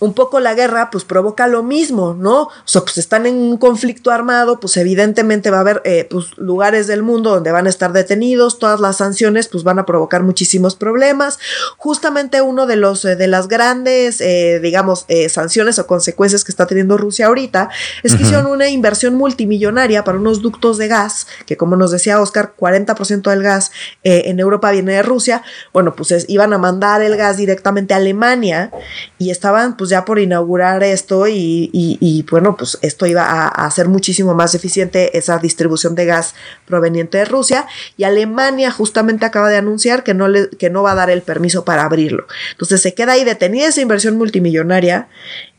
un 0.00 0.14
poco 0.14 0.40
la 0.40 0.54
guerra 0.54 0.90
pues 0.90 1.04
provoca 1.04 1.46
lo 1.46 1.62
mismo, 1.62 2.14
¿no? 2.18 2.44
O 2.44 2.50
sea, 2.64 2.82
pues 2.82 2.96
están 2.98 3.26
en 3.26 3.36
un 3.36 3.58
conflicto 3.58 4.10
armado, 4.10 4.58
pues 4.58 4.76
evidentemente 4.78 5.50
va 5.50 5.58
a 5.58 5.60
haber 5.60 5.82
eh, 5.84 6.06
pues, 6.10 6.36
lugares 6.38 6.86
del 6.86 7.02
mundo 7.02 7.30
donde 7.30 7.52
van 7.52 7.66
a 7.66 7.70
estar 7.70 7.92
detenidos, 7.92 8.58
todas 8.58 8.80
las 8.80 8.96
sanciones 8.96 9.48
pues 9.48 9.62
van 9.62 9.78
a 9.78 9.86
provocar 9.86 10.22
muchísimos 10.22 10.74
problemas. 10.74 11.38
Justamente 11.76 12.40
uno 12.40 12.66
de 12.66 12.76
los 12.76 13.04
eh, 13.04 13.14
de 13.14 13.26
las 13.26 13.48
grandes, 13.48 14.20
eh, 14.20 14.58
digamos, 14.60 15.06
sanciones 15.28 15.78
o 15.78 15.86
consecuencias 15.86 16.44
que 16.44 16.52
está 16.52 16.66
teniendo 16.66 16.96
Rusia 16.96 17.26
ahorita 17.26 17.68
es 18.02 18.14
que 18.14 18.22
hicieron 18.22 18.46
una 18.46 18.68
inversión 18.68 19.14
multimillonaria 19.14 20.02
para 20.02 20.18
unos 20.18 20.40
ductos 20.40 20.78
de 20.78 20.88
gas, 20.88 21.26
que 21.44 21.56
como 21.58 21.76
nos 21.76 21.90
decía 21.90 22.20
Oscar, 22.20 22.54
40% 22.58 23.28
del 23.30 23.42
gas 23.42 23.70
en 24.02 24.40
Europa 24.40 24.70
viene 24.70 24.92
de 24.94 25.02
Rusia. 25.02 25.42
Bueno, 25.74 25.94
pues 25.94 26.24
iban 26.28 26.52
a 26.54 26.58
mandar 26.58 27.02
el 27.02 27.16
gas 27.16 27.36
directamente 27.36 27.92
a 27.92 27.98
Alemania 27.98 28.70
y 29.18 29.30
estaban 29.30 29.76
pues 29.76 29.89
ya 29.90 30.04
por 30.04 30.18
inaugurar 30.18 30.82
esto 30.82 31.26
y, 31.28 32.24
bueno, 32.30 32.56
pues 32.56 32.78
esto 32.82 33.06
iba 33.06 33.24
a, 33.24 33.48
hacer 33.48 33.88
muchísimo 33.88 34.34
más 34.34 34.54
eficiente 34.54 35.16
esa 35.18 35.38
distribución 35.38 35.94
de 35.94 36.06
gas 36.06 36.34
proveniente 36.64 37.18
de 37.18 37.24
Rusia 37.26 37.66
y 37.96 38.04
Alemania 38.04 38.70
justamente 38.70 39.26
acaba 39.26 39.50
de 39.50 39.56
anunciar 39.56 40.02
que 40.02 40.14
no, 40.14 40.28
le, 40.28 40.48
que 40.50 40.70
no 40.70 40.82
va 40.82 40.92
a 40.92 40.94
dar 40.94 41.10
el 41.10 41.22
permiso 41.22 41.64
para 41.64 41.84
abrirlo. 41.84 42.26
Entonces 42.52 42.80
se 42.80 42.94
queda 42.94 43.12
ahí 43.12 43.24
detenida 43.24 43.68
esa 43.68 43.82
inversión 43.82 44.16
multimillonaria. 44.16 45.08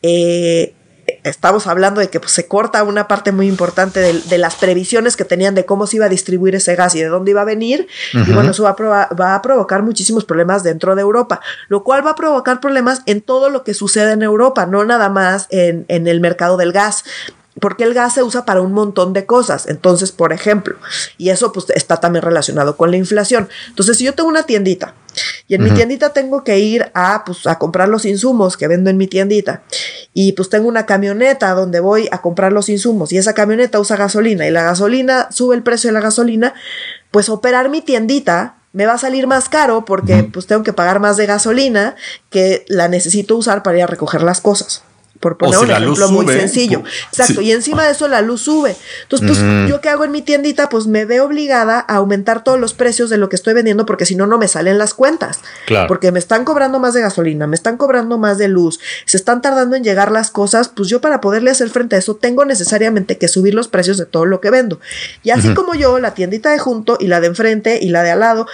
Eh, 0.01 0.73
estamos 1.23 1.67
hablando 1.67 2.01
de 2.01 2.09
que 2.09 2.19
pues, 2.19 2.31
se 2.31 2.47
corta 2.47 2.83
una 2.83 3.07
parte 3.07 3.31
muy 3.31 3.47
importante 3.47 3.99
de, 3.99 4.37
las 4.37 4.55
previsiones 4.55 5.15
que 5.15 5.25
tenían 5.25 5.55
de 5.55 5.65
cómo 5.65 5.87
se 5.87 5.97
iba 5.97 6.05
a 6.05 6.09
distribuir 6.09 6.55
ese 6.55 6.75
gas 6.75 6.95
y 6.95 6.99
de 6.99 7.07
dónde 7.07 7.31
iba 7.31 7.41
a 7.41 7.45
venir. 7.45 7.87
Y 8.13 8.31
bueno, 8.31 8.51
eso 8.51 8.63
va 8.63 8.75
a, 8.77 9.13
va 9.13 9.35
a, 9.35 9.41
provocar 9.41 9.83
muchísimos 9.83 10.25
problemas 10.25 10.63
dentro 10.63 10.95
de 10.95 11.01
Europa, 11.01 11.41
lo 11.67 11.83
cual 11.83 12.05
va 12.05 12.11
a 12.11 12.15
provocar 12.15 12.59
problemas 12.59 13.01
en 13.05 13.21
todo 13.21 13.49
lo 13.49 13.63
que 13.63 13.73
sucede 13.73 14.13
en 14.13 14.23
Europa, 14.23 14.65
no 14.65 14.83
nada 14.83 15.09
más 15.09 15.47
en, 15.49 15.85
en 15.87 16.07
el 16.07 16.21
mercado 16.21 16.57
del 16.57 16.71
gas 16.71 17.03
porque 17.59 17.83
el 17.83 17.93
gas 17.93 18.13
se 18.13 18.23
usa 18.23 18.45
para 18.45 18.61
un 18.61 18.71
montón 18.71 19.13
de 19.13 19.25
cosas. 19.25 19.67
Entonces, 19.67 20.11
por 20.11 20.31
ejemplo, 20.31 20.77
y 21.17 21.29
eso 21.29 21.51
pues 21.51 21.69
está 21.71 21.97
también 21.97 22.23
relacionado 22.23 22.77
con 22.77 22.91
la 22.91 22.97
inflación. 22.97 23.49
Entonces, 23.67 23.97
si 23.97 24.05
yo 24.05 24.13
tengo 24.13 24.29
una 24.29 24.43
tiendita 24.43 24.95
y 25.47 25.55
en 25.55 25.63
mi 25.63 25.71
tiendita 25.71 26.13
tengo 26.13 26.45
que 26.45 26.59
ir 26.59 26.89
a, 26.93 27.25
pues, 27.25 27.45
a 27.45 27.59
comprar 27.59 27.89
los 27.89 28.05
insumos 28.05 28.55
que 28.55 28.69
vendo 28.69 28.89
en 28.89 28.95
mi 28.95 29.07
tiendita 29.07 29.63
y 30.13 30.31
pues 30.31 30.49
tengo 30.49 30.69
una 30.69 30.85
camioneta 30.85 31.51
donde 31.51 31.81
voy 31.81 32.07
a 32.11 32.21
comprar 32.21 32.53
los 32.53 32.69
insumos 32.69 33.11
y 33.11 33.17
esa 33.17 33.33
camioneta 33.33 33.79
usa 33.79 33.97
gasolina 33.97 34.47
y 34.47 34.51
la 34.51 34.63
gasolina 34.63 35.27
sube 35.29 35.55
el 35.55 35.63
precio 35.63 35.89
de 35.89 35.93
la 35.93 35.99
gasolina, 35.99 36.53
pues 37.11 37.27
operar 37.27 37.69
mi 37.69 37.81
tiendita 37.81 38.55
me 38.71 38.85
va 38.85 38.93
a 38.93 38.97
salir 38.97 39.27
más 39.27 39.49
caro 39.49 39.83
porque 39.83 40.23
pues 40.23 40.47
tengo 40.47 40.63
que 40.63 40.71
pagar 40.71 41.01
más 41.01 41.17
de 41.17 41.25
gasolina 41.25 41.97
que 42.29 42.63
la 42.69 42.87
necesito 42.87 43.35
usar 43.35 43.63
para 43.63 43.77
ir 43.79 43.83
a 43.83 43.87
recoger 43.87 44.23
las 44.23 44.39
cosas 44.39 44.83
por 45.21 45.37
poner 45.37 45.59
un 45.59 45.71
ejemplo 45.71 46.09
muy 46.09 46.27
sencillo. 46.27 46.83
Exacto, 47.11 47.41
y 47.41 47.51
encima 47.51 47.85
de 47.85 47.91
eso 47.91 48.07
la 48.07 48.21
luz 48.21 48.41
sube. 48.41 48.75
Entonces, 49.03 49.37
pues, 49.37 49.69
yo 49.69 49.79
qué 49.79 49.87
hago 49.87 50.03
en 50.03 50.11
mi 50.11 50.21
tiendita, 50.21 50.67
pues 50.67 50.87
me 50.87 51.05
veo 51.05 51.25
obligada 51.25 51.85
a 51.87 51.95
aumentar 51.95 52.43
todos 52.43 52.59
los 52.59 52.73
precios 52.73 53.09
de 53.09 53.17
lo 53.17 53.29
que 53.29 53.35
estoy 53.35 53.53
vendiendo 53.53 53.85
porque 53.85 54.05
si 54.05 54.15
no, 54.15 54.25
no 54.25 54.37
me 54.37 54.47
salen 54.47 54.77
las 54.77 54.93
cuentas. 54.93 55.39
Claro. 55.67 55.87
Porque 55.87 56.11
me 56.11 56.19
están 56.19 56.43
cobrando 56.43 56.79
más 56.79 56.93
de 56.93 57.01
gasolina, 57.01 57.47
me 57.47 57.55
están 57.55 57.77
cobrando 57.77 58.17
más 58.17 58.37
de 58.39 58.47
luz, 58.47 58.79
se 59.05 59.15
están 59.15 59.41
tardando 59.41 59.75
en 59.75 59.83
llegar 59.83 60.11
las 60.11 60.31
cosas, 60.31 60.69
pues 60.69 60.89
yo 60.89 60.99
para 60.99 61.21
poderle 61.21 61.51
hacer 61.51 61.69
frente 61.69 61.95
a 61.95 61.99
eso 61.99 62.15
tengo 62.15 62.43
necesariamente 62.43 63.17
que 63.17 63.27
subir 63.27 63.53
los 63.53 63.67
precios 63.67 63.97
de 63.97 64.07
todo 64.07 64.25
lo 64.25 64.41
que 64.41 64.49
vendo. 64.49 64.79
Y 65.23 65.29
así 65.29 65.53
como 65.53 65.75
yo, 65.75 65.99
la 65.99 66.15
tiendita 66.15 66.51
de 66.51 66.57
junto 66.57 66.97
y 66.99 67.07
la 67.07 67.21
de 67.21 67.27
enfrente 67.27 67.79
y 67.81 67.89
la 67.89 68.01
de 68.01 68.11
al 68.11 68.21
lado, 68.21 68.47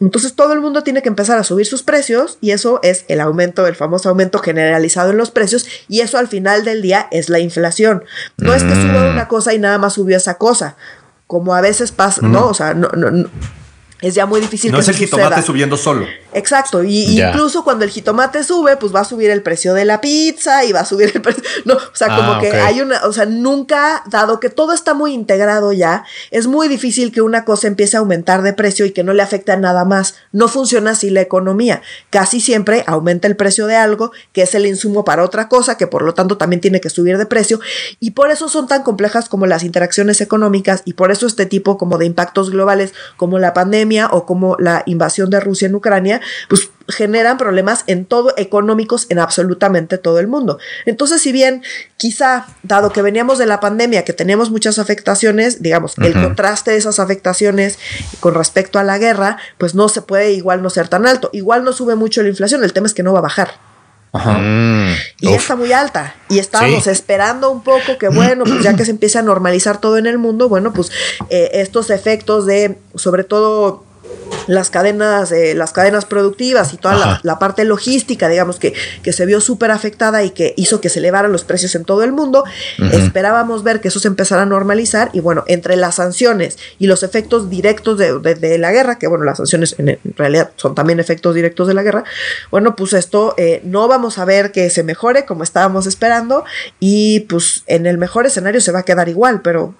entonces 0.00 0.34
todo 0.34 0.52
el 0.52 0.60
mundo 0.60 0.82
tiene 0.82 1.02
que 1.02 1.08
empezar 1.08 1.38
a 1.38 1.44
subir 1.44 1.66
sus 1.66 1.82
precios 1.82 2.38
y 2.40 2.50
eso 2.50 2.80
es 2.82 3.04
el 3.08 3.20
aumento, 3.20 3.66
el 3.66 3.74
famoso 3.74 4.08
aumento 4.08 4.38
generalizado 4.40 5.10
en 5.10 5.16
los 5.16 5.30
precios 5.30 5.66
y 5.88 6.00
eso 6.00 6.18
al 6.18 6.28
final 6.28 6.64
del 6.64 6.82
día 6.82 7.08
es 7.10 7.28
la 7.28 7.38
inflación. 7.38 8.04
No 8.36 8.52
es 8.54 8.62
que 8.62 8.74
suba 8.74 9.08
mm. 9.08 9.12
una 9.12 9.28
cosa 9.28 9.54
y 9.54 9.58
nada 9.58 9.78
más 9.78 9.94
subió 9.94 10.16
esa 10.16 10.34
cosa, 10.34 10.76
como 11.26 11.54
a 11.54 11.60
veces 11.60 11.92
pasa, 11.92 12.20
¿no? 12.22 12.46
O 12.46 12.54
sea, 12.54 12.74
no, 12.74 12.88
no, 12.88 13.10
no 13.10 13.30
es 14.02 14.14
ya 14.14 14.26
muy 14.26 14.40
difícil 14.40 14.70
no 14.72 14.78
es 14.78 14.88
el 14.88 14.96
jitomate 14.96 15.42
subiendo 15.42 15.76
solo. 15.76 16.06
Exacto, 16.36 16.84
y 16.84 17.18
incluso 17.18 17.64
cuando 17.64 17.86
el 17.86 17.90
jitomate 17.90 18.44
sube, 18.44 18.76
pues 18.76 18.94
va 18.94 19.00
a 19.00 19.04
subir 19.04 19.30
el 19.30 19.42
precio 19.42 19.72
de 19.72 19.86
la 19.86 20.02
pizza 20.02 20.66
y 20.66 20.72
va 20.72 20.80
a 20.80 20.84
subir 20.84 21.10
el 21.14 21.22
precio. 21.22 21.42
No, 21.64 21.74
o 21.74 21.94
sea, 21.94 22.08
como 22.14 22.34
ah, 22.34 22.40
que 22.40 22.50
hay 22.52 22.82
una, 22.82 23.06
o 23.06 23.12
sea, 23.12 23.24
nunca, 23.24 24.02
dado 24.10 24.38
que 24.38 24.50
todo 24.50 24.74
está 24.74 24.92
muy 24.92 25.14
integrado 25.14 25.72
ya, 25.72 26.04
es 26.30 26.46
muy 26.46 26.68
difícil 26.68 27.10
que 27.10 27.22
una 27.22 27.46
cosa 27.46 27.66
empiece 27.66 27.96
a 27.96 28.00
aumentar 28.00 28.42
de 28.42 28.52
precio 28.52 28.84
y 28.84 28.90
que 28.90 29.02
no 29.02 29.14
le 29.14 29.22
afecte 29.22 29.52
a 29.52 29.56
nada 29.56 29.86
más. 29.86 30.16
No 30.32 30.48
funciona 30.48 30.90
así 30.90 31.08
la 31.08 31.22
economía. 31.22 31.80
Casi 32.10 32.40
siempre 32.40 32.84
aumenta 32.86 33.26
el 33.26 33.36
precio 33.36 33.66
de 33.66 33.76
algo, 33.76 34.12
que 34.32 34.42
es 34.42 34.54
el 34.54 34.66
insumo 34.66 35.04
para 35.04 35.24
otra 35.24 35.48
cosa, 35.48 35.78
que 35.78 35.86
por 35.86 36.02
lo 36.02 36.12
tanto 36.12 36.36
también 36.36 36.60
tiene 36.60 36.82
que 36.82 36.90
subir 36.90 37.16
de 37.16 37.24
precio, 37.24 37.60
y 37.98 38.10
por 38.10 38.30
eso 38.30 38.50
son 38.50 38.68
tan 38.68 38.82
complejas 38.82 39.30
como 39.30 39.46
las 39.46 39.62
interacciones 39.62 40.20
económicas, 40.20 40.82
y 40.84 40.92
por 40.92 41.10
eso 41.10 41.26
este 41.26 41.46
tipo 41.46 41.78
como 41.78 41.96
de 41.96 42.04
impactos 42.04 42.50
globales, 42.50 42.92
como 43.16 43.38
la 43.38 43.54
pandemia 43.54 44.08
o 44.12 44.26
como 44.26 44.56
la 44.58 44.82
invasión 44.84 45.30
de 45.30 45.40
Rusia 45.40 45.66
en 45.66 45.74
Ucrania, 45.74 46.20
pues 46.48 46.70
generan 46.88 47.38
problemas 47.38 47.84
en 47.86 48.04
todo, 48.04 48.32
económicos 48.36 49.06
en 49.08 49.18
absolutamente 49.18 49.98
todo 49.98 50.20
el 50.20 50.28
mundo. 50.28 50.58
Entonces, 50.84 51.20
si 51.22 51.32
bien 51.32 51.62
quizá, 51.96 52.46
dado 52.62 52.92
que 52.92 53.02
veníamos 53.02 53.38
de 53.38 53.46
la 53.46 53.60
pandemia, 53.60 54.04
que 54.04 54.12
teníamos 54.12 54.50
muchas 54.50 54.78
afectaciones, 54.78 55.62
digamos, 55.62 55.98
el 55.98 56.12
contraste 56.14 56.70
de 56.72 56.76
esas 56.76 56.98
afectaciones 57.00 57.78
con 58.20 58.34
respecto 58.34 58.78
a 58.78 58.84
la 58.84 58.98
guerra, 58.98 59.38
pues 59.58 59.74
no 59.74 59.88
se 59.88 60.02
puede 60.02 60.32
igual 60.32 60.62
no 60.62 60.70
ser 60.70 60.88
tan 60.88 61.06
alto. 61.06 61.30
Igual 61.32 61.64
no 61.64 61.72
sube 61.72 61.96
mucho 61.96 62.22
la 62.22 62.28
inflación, 62.28 62.62
el 62.62 62.72
tema 62.72 62.86
es 62.86 62.94
que 62.94 63.02
no 63.02 63.12
va 63.12 63.18
a 63.18 63.22
bajar. 63.22 63.50
Mm, 64.12 64.92
y 65.20 65.32
está 65.34 65.56
muy 65.56 65.72
alta. 65.72 66.14
Y 66.28 66.38
estábamos 66.38 66.86
esperando 66.86 67.50
un 67.50 67.62
poco 67.62 67.98
que, 67.98 68.08
bueno, 68.08 68.44
pues 68.44 68.62
ya 68.62 68.74
que 68.74 68.84
se 68.84 68.90
empiece 68.90 69.18
a 69.18 69.22
normalizar 69.22 69.80
todo 69.80 69.98
en 69.98 70.06
el 70.06 70.18
mundo, 70.18 70.48
bueno, 70.48 70.72
pues 70.72 70.90
eh, 71.30 71.50
estos 71.54 71.90
efectos 71.90 72.46
de, 72.46 72.78
sobre 72.94 73.24
todo, 73.24 73.84
las 74.46 74.70
cadenas, 74.70 75.32
eh, 75.32 75.54
las 75.54 75.72
cadenas 75.72 76.04
productivas 76.04 76.72
y 76.72 76.76
toda 76.76 77.20
la, 77.22 77.38
parte 77.38 77.64
logística, 77.64 78.28
digamos, 78.28 78.58
que, 78.58 78.72
que 79.02 79.12
se 79.12 79.26
vio 79.26 79.40
súper 79.40 79.70
afectada 79.70 80.22
y 80.22 80.30
que 80.30 80.54
hizo 80.56 80.80
que 80.80 80.88
se 80.88 81.00
elevaran 81.00 81.32
los 81.32 81.44
precios 81.44 81.74
en 81.74 81.84
todo 81.84 82.02
el 82.02 82.12
mundo. 82.12 82.44
Esperábamos 82.92 83.62
ver 83.62 83.80
que 83.80 83.88
eso 83.88 84.00
se 84.00 84.08
empezara 84.08 84.42
a 84.42 84.46
normalizar 84.46 85.10
y 85.12 85.20
bueno, 85.20 85.44
entre 85.46 85.76
las 85.76 85.96
sanciones 85.96 86.58
y 86.78 86.86
los 86.86 87.02
efectos 87.02 87.50
directos 87.50 87.98
de, 87.98 88.58
la 88.58 88.72
guerra, 88.72 88.98
que 88.98 89.06
bueno, 89.06 89.24
las 89.24 89.36
sanciones 89.38 89.74
en, 89.78 89.98
realidad 90.16 90.50
son 90.56 90.74
también 90.74 91.00
efectos 91.00 91.34
directos 91.34 91.68
de 91.68 91.74
la 91.74 91.82
guerra, 91.82 92.04
bueno, 92.50 92.76
pues 92.76 92.92
esto 92.92 93.34
eh, 93.36 93.60
no 93.64 93.88
vamos 93.88 94.18
a 94.18 94.24
ver 94.24 94.52
que 94.52 94.70
se 94.70 94.82
mejore 94.82 95.26
como 95.26 95.42
estábamos 95.42 95.86
esperando 95.86 96.44
y 96.80 97.20
pues 97.20 97.64
en 97.66 97.86
el 97.86 97.98
mejor 97.98 98.26
escenario 98.26 98.60
se 98.60 98.72
va 98.72 98.80
a 98.80 98.84
quedar 98.84 99.08
igual, 99.08 99.42
pero 99.42 99.74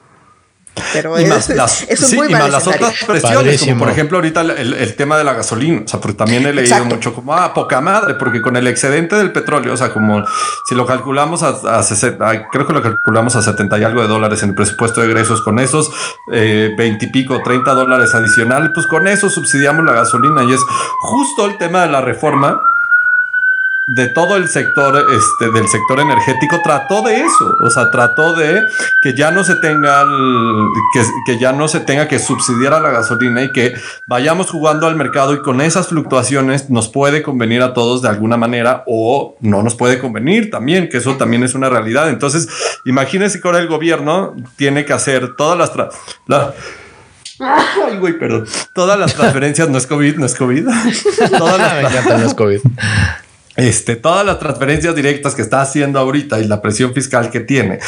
pero 0.93 1.19
y 1.19 1.25
más 1.27 1.49
las, 1.49 1.87
las 1.89 2.67
otras 2.67 3.05
presiones, 3.07 3.61
como 3.61 3.79
por 3.79 3.91
ejemplo 3.91 4.19
ahorita 4.19 4.43
el, 4.43 4.97
tema 4.97 5.17
de 5.19 5.25
la 5.25 5.35
gasolina, 5.35 5.83
o 5.85 5.89
sea, 5.89 6.01
porque 6.01 6.17
también 6.17 6.47
he 6.47 6.53
leído 6.53 6.85
mucho 6.85 7.15
como, 7.15 7.35
ah, 7.35 7.55
poca 7.55 7.81
madre, 7.81 8.15
porque 8.15 8.43
con 8.43 8.57
el 8.57 8.67
excedente 8.67 9.17
del 9.17 9.33
petróleo, 9.33 9.73
o 9.75 9.77
sea, 9.77 9.93
como 9.93 10.25
si 10.69 10.75
lo 10.75 10.87
calculamos 10.87 11.43
a, 11.43 11.55
creo 12.53 12.67
que 12.67 12.73
lo 12.73 12.83
calculamos 12.83 13.37
a 13.37 13.43
70 13.43 13.79
y 13.79 13.85
algo 13.85 14.03
de 14.03 14.09
dólares 14.09 14.43
en 14.43 14.51
el 14.51 14.55
presupuesto 14.55 15.01
de 15.01 15.09
egresos, 15.09 15.43
con 15.43 15.59
esos 15.59 15.91
eh, 16.33 16.75
20 16.77 17.05
y 17.05 17.11
pico, 17.11 17.41
30 17.43 17.75
dólares 17.75 18.15
adicionales, 18.15 18.71
pues 18.75 18.87
con 18.87 19.07
eso 19.09 19.31
subsidiamos 19.31 19.85
la 19.85 19.93
gasolina 19.93 20.45
y 20.45 20.53
es 20.53 20.61
justo 21.01 21.47
el 21.47 21.59
tema 21.59 21.83
de 21.83 21.89
la 21.89 22.01
reforma 22.01 22.61
de 23.89 24.09
todo 24.09 24.37
el 24.37 24.49
sector, 24.49 25.07
este, 25.13 25.53
del 25.53 25.69
sector 25.69 26.01
energético, 26.01 26.61
trató 26.61 27.03
de 27.03 27.21
eso. 27.21 27.57
O 27.61 27.71
sea, 27.71 27.89
trató 27.93 28.35
de 28.35 28.61
que 29.01 29.15
ya 29.15 29.31
no 29.31 29.45
se 29.45 29.55
tenga, 29.55 30.05
que, 30.93 31.05
que, 31.25 31.39
ya 31.39 31.53
no 31.53 31.69
se 31.69 31.79
tenga 31.79 32.09
que 32.09 32.19
subsidiar 32.19 32.75
a 32.75 32.81
la 32.81 32.91
gasolina 32.91 33.45
y 33.45 33.53
que 33.53 33.75
vayamos 34.07 34.51
jugando 34.51 34.89
al 34.89 34.97
mercado 34.97 35.35
y 35.35 35.41
con 35.41 35.61
esas 35.61 35.87
fluctuaciones 35.87 36.69
nos 36.69 36.89
puede 36.89 37.23
convenir 37.23 37.63
a 37.63 37.75
todos 37.75 38.03
de 38.03 38.09
alguna 38.09 38.37
manera 38.37 38.83
o 38.89 39.37
no 39.41 39.63
nos 39.63 39.77
puede 39.77 40.01
convenir 40.01 40.51
también, 40.51 40.89
que 40.89 40.97
eso 40.97 41.17
también 41.17 41.45
es 41.45 41.55
una 41.55 41.69
realidad. 41.69 42.09
Entonces, 42.09 42.49
imagínense 42.85 43.41
que 43.41 43.47
ahora 43.47 43.61
el 43.61 43.69
gobierno 43.69 44.35
tiene 44.57 44.85
que 44.85 44.95
hacer 44.95 45.37
todas 45.37 45.57
las... 45.57 45.71
Ay, 47.39 47.99
güey, 47.99 48.19
perdón. 48.19 48.47
Todas 48.73 48.99
las 48.99 49.15
transferencias 49.17 49.69
no 49.69 49.79
es 49.79 49.87
COVID, 49.87 50.17
no 50.17 50.27
es 50.27 50.35
COVID. 50.35 50.67
Todas 51.39 51.59
las... 51.59 51.75
Me 51.75 51.81
encanta, 51.83 52.19
no 52.19 52.27
es 52.27 52.35
COVID 52.35 52.61
este, 53.57 53.97
todas 53.97 54.25
las 54.25 54.39
transferencias 54.39 54.95
directas 54.95 55.35
que 55.35 55.43
está 55.43 55.63
haciendo 55.63 55.99
ahorita 55.99 56.41
y 56.41 56.45
la 56.45 56.63
presión 56.63 56.95
fiscal 56.95 57.31
que 57.31 57.41
tiene. 57.41 57.79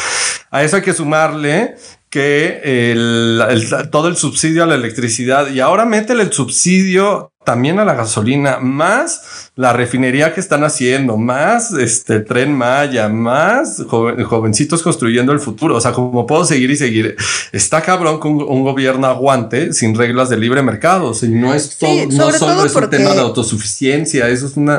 A 0.51 0.63
eso 0.63 0.77
hay 0.77 0.81
que 0.81 0.93
sumarle 0.93 1.75
que 2.09 2.95
todo 3.91 4.07
el 4.07 4.17
subsidio 4.17 4.63
a 4.63 4.65
la 4.65 4.75
electricidad 4.75 5.49
y 5.51 5.59
ahora 5.59 5.85
métele 5.85 6.23
el 6.23 6.33
subsidio 6.33 7.31
también 7.49 7.79
a 7.79 7.83
la 7.83 7.95
gasolina, 7.95 8.59
más 8.59 9.49
la 9.55 9.73
refinería 9.73 10.35
que 10.35 10.39
están 10.39 10.63
haciendo, 10.63 11.17
más 11.17 11.71
este 11.71 12.19
tren 12.19 12.53
Maya, 12.53 13.09
más 13.09 13.83
jovencitos 13.89 14.83
construyendo 14.83 15.31
el 15.31 15.39
futuro. 15.39 15.75
O 15.75 15.81
sea, 15.81 15.91
como 15.91 16.27
puedo 16.27 16.45
seguir 16.45 16.69
y 16.69 16.75
seguir. 16.75 17.15
Está 17.51 17.81
cabrón 17.81 18.19
con 18.19 18.33
un, 18.33 18.63
gobierno 18.63 19.07
aguante 19.07 19.73
sin 19.73 19.95
reglas 19.95 20.29
de 20.29 20.37
libre 20.37 20.61
mercado. 20.61 21.11
y 21.23 21.27
no 21.29 21.51
es 21.55 21.75
todo, 21.79 22.05
no 22.11 22.31
solo 22.33 22.65
es 22.65 22.75
un 22.75 22.87
tema 22.87 23.15
de 23.15 23.21
autosuficiencia, 23.21 24.29
eso 24.29 24.45
es 24.45 24.55
un 24.55 24.71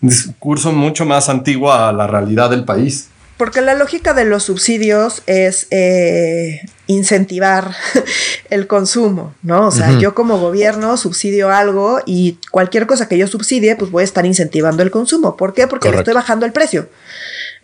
discurso 0.00 0.70
mucho 0.70 1.04
más 1.04 1.28
antiguo 1.28 1.72
a 1.72 1.92
la 1.92 2.06
realidad 2.06 2.50
del 2.50 2.64
país. 2.64 3.08
Porque 3.42 3.60
la 3.60 3.74
lógica 3.74 4.14
de 4.14 4.24
los 4.24 4.44
subsidios 4.44 5.24
es 5.26 5.66
eh, 5.72 6.60
incentivar 6.86 7.74
el 8.50 8.68
consumo, 8.68 9.34
¿no? 9.42 9.66
O 9.66 9.72
sea, 9.72 9.98
yo 9.98 10.14
como 10.14 10.38
gobierno 10.38 10.96
subsidio 10.96 11.50
algo 11.50 11.98
y 12.06 12.38
cualquier 12.52 12.86
cosa 12.86 13.08
que 13.08 13.18
yo 13.18 13.26
subsidie, 13.26 13.74
pues 13.74 13.90
voy 13.90 14.02
a 14.02 14.04
estar 14.04 14.26
incentivando 14.26 14.84
el 14.84 14.92
consumo. 14.92 15.36
¿Por 15.36 15.54
qué? 15.54 15.66
Porque 15.66 15.90
le 15.90 15.98
estoy 15.98 16.14
bajando 16.14 16.46
el 16.46 16.52
precio. 16.52 16.88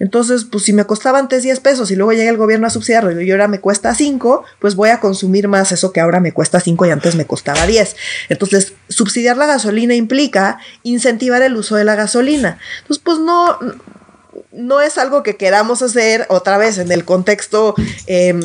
Entonces, 0.00 0.46
pues 0.50 0.64
si 0.64 0.72
me 0.72 0.84
costaba 0.84 1.20
antes 1.20 1.44
10 1.44 1.60
pesos 1.60 1.92
y 1.92 1.94
luego 1.94 2.12
llega 2.12 2.28
el 2.28 2.38
gobierno 2.38 2.66
a 2.66 2.70
subsidiarlo 2.70 3.20
y 3.20 3.30
ahora 3.30 3.46
me 3.46 3.60
cuesta 3.60 3.94
5, 3.94 4.42
pues 4.58 4.74
voy 4.74 4.88
a 4.88 4.98
consumir 4.98 5.46
más 5.46 5.70
eso 5.70 5.92
que 5.92 6.00
ahora 6.00 6.18
me 6.18 6.32
cuesta 6.32 6.58
5 6.58 6.86
y 6.86 6.90
antes 6.90 7.14
me 7.14 7.24
costaba 7.24 7.68
10. 7.68 7.94
Entonces, 8.30 8.72
subsidiar 8.88 9.36
la 9.36 9.46
gasolina 9.46 9.94
implica 9.94 10.58
incentivar 10.82 11.42
el 11.42 11.54
uso 11.54 11.76
de 11.76 11.84
la 11.84 11.94
gasolina. 11.94 12.58
Entonces, 12.80 13.00
pues 13.04 13.20
no, 13.20 13.60
no 14.52 14.80
es 14.80 14.98
algo 14.98 15.22
que 15.22 15.36
queramos 15.36 15.82
hacer 15.82 16.26
otra 16.28 16.58
vez 16.58 16.78
en 16.78 16.92
el 16.92 17.04
contexto 17.04 17.74
em, 18.06 18.40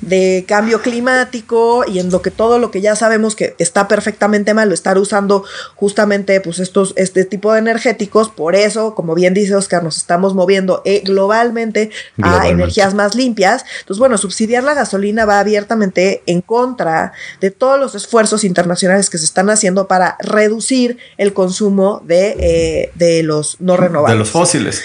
de 0.00 0.44
cambio 0.46 0.82
climático 0.82 1.84
y 1.86 1.98
en 1.98 2.10
lo 2.10 2.22
que 2.22 2.30
todo 2.30 2.58
lo 2.58 2.70
que 2.70 2.80
ya 2.80 2.96
sabemos 2.96 3.36
que 3.36 3.54
está 3.58 3.88
perfectamente 3.88 4.54
mal, 4.54 4.72
estar 4.72 4.98
usando 4.98 5.44
justamente 5.74 6.40
pues 6.40 6.58
estos, 6.58 6.92
este 6.96 7.24
tipo 7.24 7.52
de 7.52 7.58
energéticos, 7.58 8.28
por 8.28 8.54
eso, 8.54 8.94
como 8.94 9.14
bien 9.14 9.34
dice 9.34 9.54
Oscar, 9.54 9.82
nos 9.82 9.96
estamos 9.96 10.34
moviendo 10.34 10.82
eh, 10.84 11.02
globalmente, 11.04 11.90
a 12.22 12.48
energías 12.48 12.94
más 12.94 13.14
limpias. 13.14 13.64
Entonces, 13.80 13.98
bueno, 13.98 14.18
subsidiar 14.18 14.64
la 14.64 14.74
gasolina 14.74 15.24
va 15.24 15.40
abiertamente 15.40 16.22
en 16.26 16.40
contra 16.40 17.12
de 17.40 17.50
todos 17.50 17.78
los 17.78 17.94
esfuerzos 17.94 18.44
internacionales 18.44 19.10
que 19.10 19.18
se 19.18 19.24
están 19.24 19.50
haciendo 19.50 19.88
para 19.88 20.16
reducir 20.20 20.98
el 21.16 21.32
consumo 21.32 22.02
de, 22.04 22.36
eh, 22.38 22.90
de 22.94 23.22
los 23.22 23.60
no 23.60 23.76
renovables. 23.76 24.14
De 24.14 24.18
los 24.18 24.30
fósiles. 24.30 24.82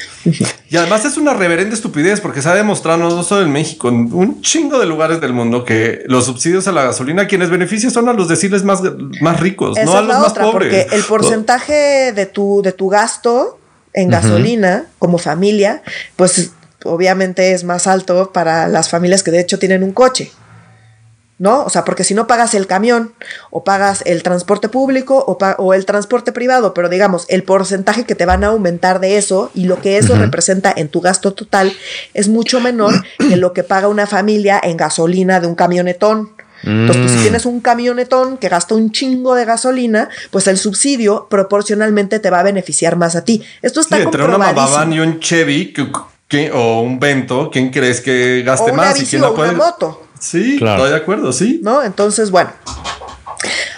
y 0.70 0.78
además 0.78 1.06
es 1.06 1.18
una 1.18 1.34
reverenda 1.34 1.76
estupidez 1.76 2.22
porque 2.22 2.42
se 2.42 2.50
ha 2.50 2.56
demostrado 2.56 2.98
no 2.98 3.24
solo 3.24 3.44
en 3.44 3.52
México, 3.52 3.90
en 3.90 4.14
un 4.14 4.42
chingo 4.42 4.80
de 4.80 4.86
lugares 4.86 5.01
del 5.10 5.34
mundo 5.34 5.66
que 5.66 6.04
los 6.06 6.26
subsidios 6.26 6.68
a 6.68 6.72
la 6.72 6.84
gasolina, 6.84 7.28
quienes 7.28 7.50
benefician 7.50 7.92
son 7.92 8.10
a 8.10 8.14
los 8.14 8.28
deciles 8.28 8.64
más, 8.64 8.82
más 9.22 9.40
ricos, 9.40 9.78
no 9.84 9.98
a 9.98 10.02
los 10.02 10.20
más 10.20 10.34
pobres. 10.34 10.52
Porque 10.52 10.96
el 10.96 11.04
porcentaje 11.04 12.14
de 12.14 12.26
tu, 12.26 12.62
de 12.62 12.72
tu 12.72 12.90
gasto 12.90 13.60
en 13.94 14.10
gasolina 14.10 14.86
como 15.00 15.18
familia, 15.18 15.82
pues 16.16 16.52
obviamente 16.84 17.54
es 17.54 17.64
más 17.64 17.88
alto 17.88 18.32
para 18.32 18.68
las 18.68 18.90
familias 18.90 19.24
que 19.24 19.32
de 19.32 19.40
hecho 19.40 19.60
tienen 19.60 19.84
un 19.84 19.92
coche. 19.92 20.32
¿No? 21.42 21.64
O 21.64 21.72
sea, 21.72 21.84
porque 21.84 22.04
si 22.04 22.14
no 22.14 22.28
pagas 22.28 22.54
el 22.54 22.68
camión 22.68 23.14
o 23.50 23.64
pagas 23.64 24.04
el 24.06 24.22
transporte 24.22 24.70
público 24.70 25.26
o, 25.28 25.40
o, 25.58 25.74
el 25.74 25.88
transporte 25.88 26.32
privado, 26.32 26.76
pero 26.76 26.88
digamos, 26.88 27.26
el 27.30 27.42
porcentaje 27.42 28.04
que 28.04 28.14
te 28.14 28.28
van 28.28 28.44
a 28.44 28.50
aumentar 28.50 29.00
de 29.00 29.18
eso 29.18 29.50
y 29.56 29.64
lo 29.64 29.82
que 29.82 29.98
eso 29.98 30.14
representa 30.16 30.72
en 30.78 30.88
tu 30.88 31.02
gasto 31.02 31.34
total 31.34 31.74
es 32.14 32.28
mucho 32.30 32.62
menor 32.62 32.94
que 33.18 33.38
lo 33.38 33.54
que 33.54 33.64
paga 33.64 33.88
una 33.88 34.06
familia 34.06 34.62
en 34.64 34.78
gasolina 34.78 35.40
de 35.40 35.48
un 35.48 35.56
camionetón. 35.56 36.30
Entonces, 36.64 36.98
pues, 36.98 37.12
si 37.14 37.18
mm. 37.18 37.22
tienes 37.24 37.46
un 37.48 37.60
camionetón 37.60 38.38
que 38.38 38.48
gasta 38.48 38.76
un 38.76 38.92
chingo 38.92 39.34
de 39.34 39.46
gasolina, 39.46 40.10
pues 40.30 40.46
el 40.46 40.60
subsidio 40.60 41.26
proporcionalmente 41.28 42.20
te 42.20 42.30
va 42.30 42.42
a 42.42 42.44
beneficiar 42.44 42.98
más 42.98 43.16
a 43.16 43.26
ti. 43.26 43.44
Esto 43.64 43.82
está 43.82 43.96
sí, 43.96 44.04
entre 44.04 44.24
una 44.24 44.54
y 44.92 45.00
un 45.00 45.20
Chevy 45.20 45.74
o 46.54 46.82
un 46.82 47.00
Vento, 47.00 47.50
¿quién 47.52 47.72
crees 47.72 48.00
que 48.00 48.44
gaste 48.46 48.72
más? 48.74 49.02
y 49.02 49.08
quién 49.08 49.24
puede... 49.34 49.50
una 49.50 49.58
moto. 49.58 50.11
Sí, 50.22 50.54
estoy 50.54 50.90
de 50.92 50.96
acuerdo, 50.96 51.34
sí. 51.34 51.60
¿No? 51.64 51.84
Entonces, 51.84 52.30
bueno. 52.30 52.52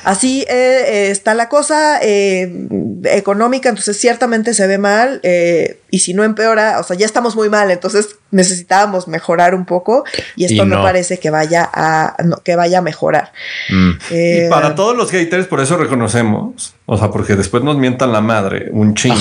así 0.03 0.45
eh, 0.49 1.08
está 1.10 1.34
la 1.34 1.47
cosa 1.47 1.99
eh, 2.01 2.67
económica, 3.06 3.69
entonces 3.69 3.97
ciertamente 3.97 4.53
se 4.53 4.67
ve 4.67 4.77
mal 4.77 5.21
eh, 5.23 5.79
y 5.89 5.99
si 5.99 6.13
no 6.13 6.25
empeora, 6.25 6.82
o 6.82 6.84
sea, 6.84 6.97
ya 6.97 7.06
estamos 7.06 7.38
muy 7.38 7.49
mal, 7.49 7.71
entonces 7.71 8.17
necesitábamos 8.32 9.08
mejorar 9.08 9.56
un 9.56 9.63
poco 9.63 10.03
y 10.36 10.43
esto 10.43 10.65
no. 10.65 10.84
parece 10.84 11.17
que 11.17 11.29
vaya 11.29 11.69
a, 11.73 12.17
que 12.43 12.58
vaya 12.58 12.79
a 12.79 12.82
mejorar. 12.82 13.32
Mm. 13.69 13.91
y 14.12 14.49
para 14.49 14.75
todos 14.75 14.97
los 14.97 15.10
haters, 15.12 15.47
por 15.47 15.62
eso 15.62 15.77
reconocemos, 15.77 16.73
o 16.86 16.97
sea, 16.97 17.10
porque 17.10 17.38
después 17.38 17.63
nos 17.63 17.77
mientan 17.77 18.12
la 18.12 18.19
madre 18.19 18.67
un 18.71 18.95
chingo 18.95 19.15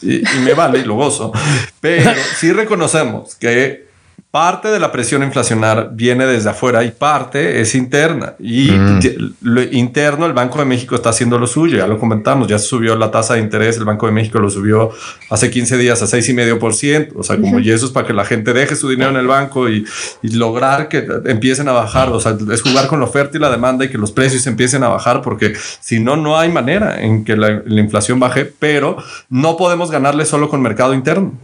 y, 0.00 0.20
y, 0.20 0.40
me 0.42 0.54
vale 0.54 0.78
y 0.78 0.84
lo 0.84 0.94
gozo, 0.94 1.32
pero 1.80 2.12
sí 2.38 2.50
reconocemos 2.50 3.34
que 3.34 3.91
parte 4.32 4.68
de 4.68 4.80
la 4.80 4.90
presión 4.90 5.22
inflacionaria 5.22 5.90
viene 5.92 6.24
desde 6.24 6.48
afuera 6.48 6.82
y 6.84 6.90
parte 6.90 7.60
es 7.60 7.74
interna. 7.74 8.32
Y 8.40 8.70
mm. 8.70 9.00
lo 9.42 9.62
interno, 9.62 10.24
el 10.24 10.32
Banco 10.32 10.58
de 10.58 10.64
México 10.64 10.94
está 10.94 11.10
haciendo 11.10 11.38
lo 11.38 11.46
suyo, 11.46 11.76
ya 11.76 11.86
lo 11.86 11.98
comentamos, 11.98 12.48
ya 12.48 12.58
subió 12.58 12.96
la 12.96 13.10
tasa 13.10 13.34
de 13.34 13.40
interés, 13.40 13.76
el 13.76 13.84
Banco 13.84 14.06
de 14.06 14.12
México 14.12 14.38
lo 14.38 14.48
subió 14.48 14.90
hace 15.28 15.50
15 15.50 15.76
días 15.76 16.02
a 16.02 16.06
6,5%, 16.06 17.12
o 17.14 17.22
sea, 17.22 17.36
como 17.36 17.58
y 17.58 17.70
eso 17.70 17.84
es 17.84 17.92
para 17.92 18.06
que 18.06 18.14
la 18.14 18.24
gente 18.24 18.54
deje 18.54 18.74
su 18.74 18.88
dinero 18.88 19.10
en 19.10 19.18
el 19.18 19.26
banco 19.26 19.68
y, 19.68 19.84
lograr 20.22 20.88
que 20.88 21.06
empiecen 21.26 21.68
a 21.68 21.72
bajar, 21.72 22.08
o 22.08 22.18
sea, 22.18 22.34
es 22.50 22.62
jugar 22.62 22.86
con 22.86 23.00
la 23.00 23.04
oferta 23.04 23.36
y 23.36 23.40
la 23.40 23.50
demanda 23.50 23.84
y 23.84 23.90
que 23.90 23.98
los 23.98 24.12
precios 24.12 24.46
empiecen 24.46 24.82
a 24.82 24.88
bajar, 24.88 25.20
porque 25.20 25.52
si 25.80 26.00
no, 26.00 26.16
no 26.16 26.38
hay 26.38 26.50
manera 26.50 27.02
en 27.02 27.22
que 27.24 27.36
la 27.36 27.60
inflación 27.66 28.18
baje, 28.18 28.46
pero 28.46 28.96
no 29.28 29.58
podemos 29.58 29.90
ganarle 29.90 30.24
solo 30.24 30.48
con 30.48 30.62
mercado 30.62 30.94
interno. 30.94 31.34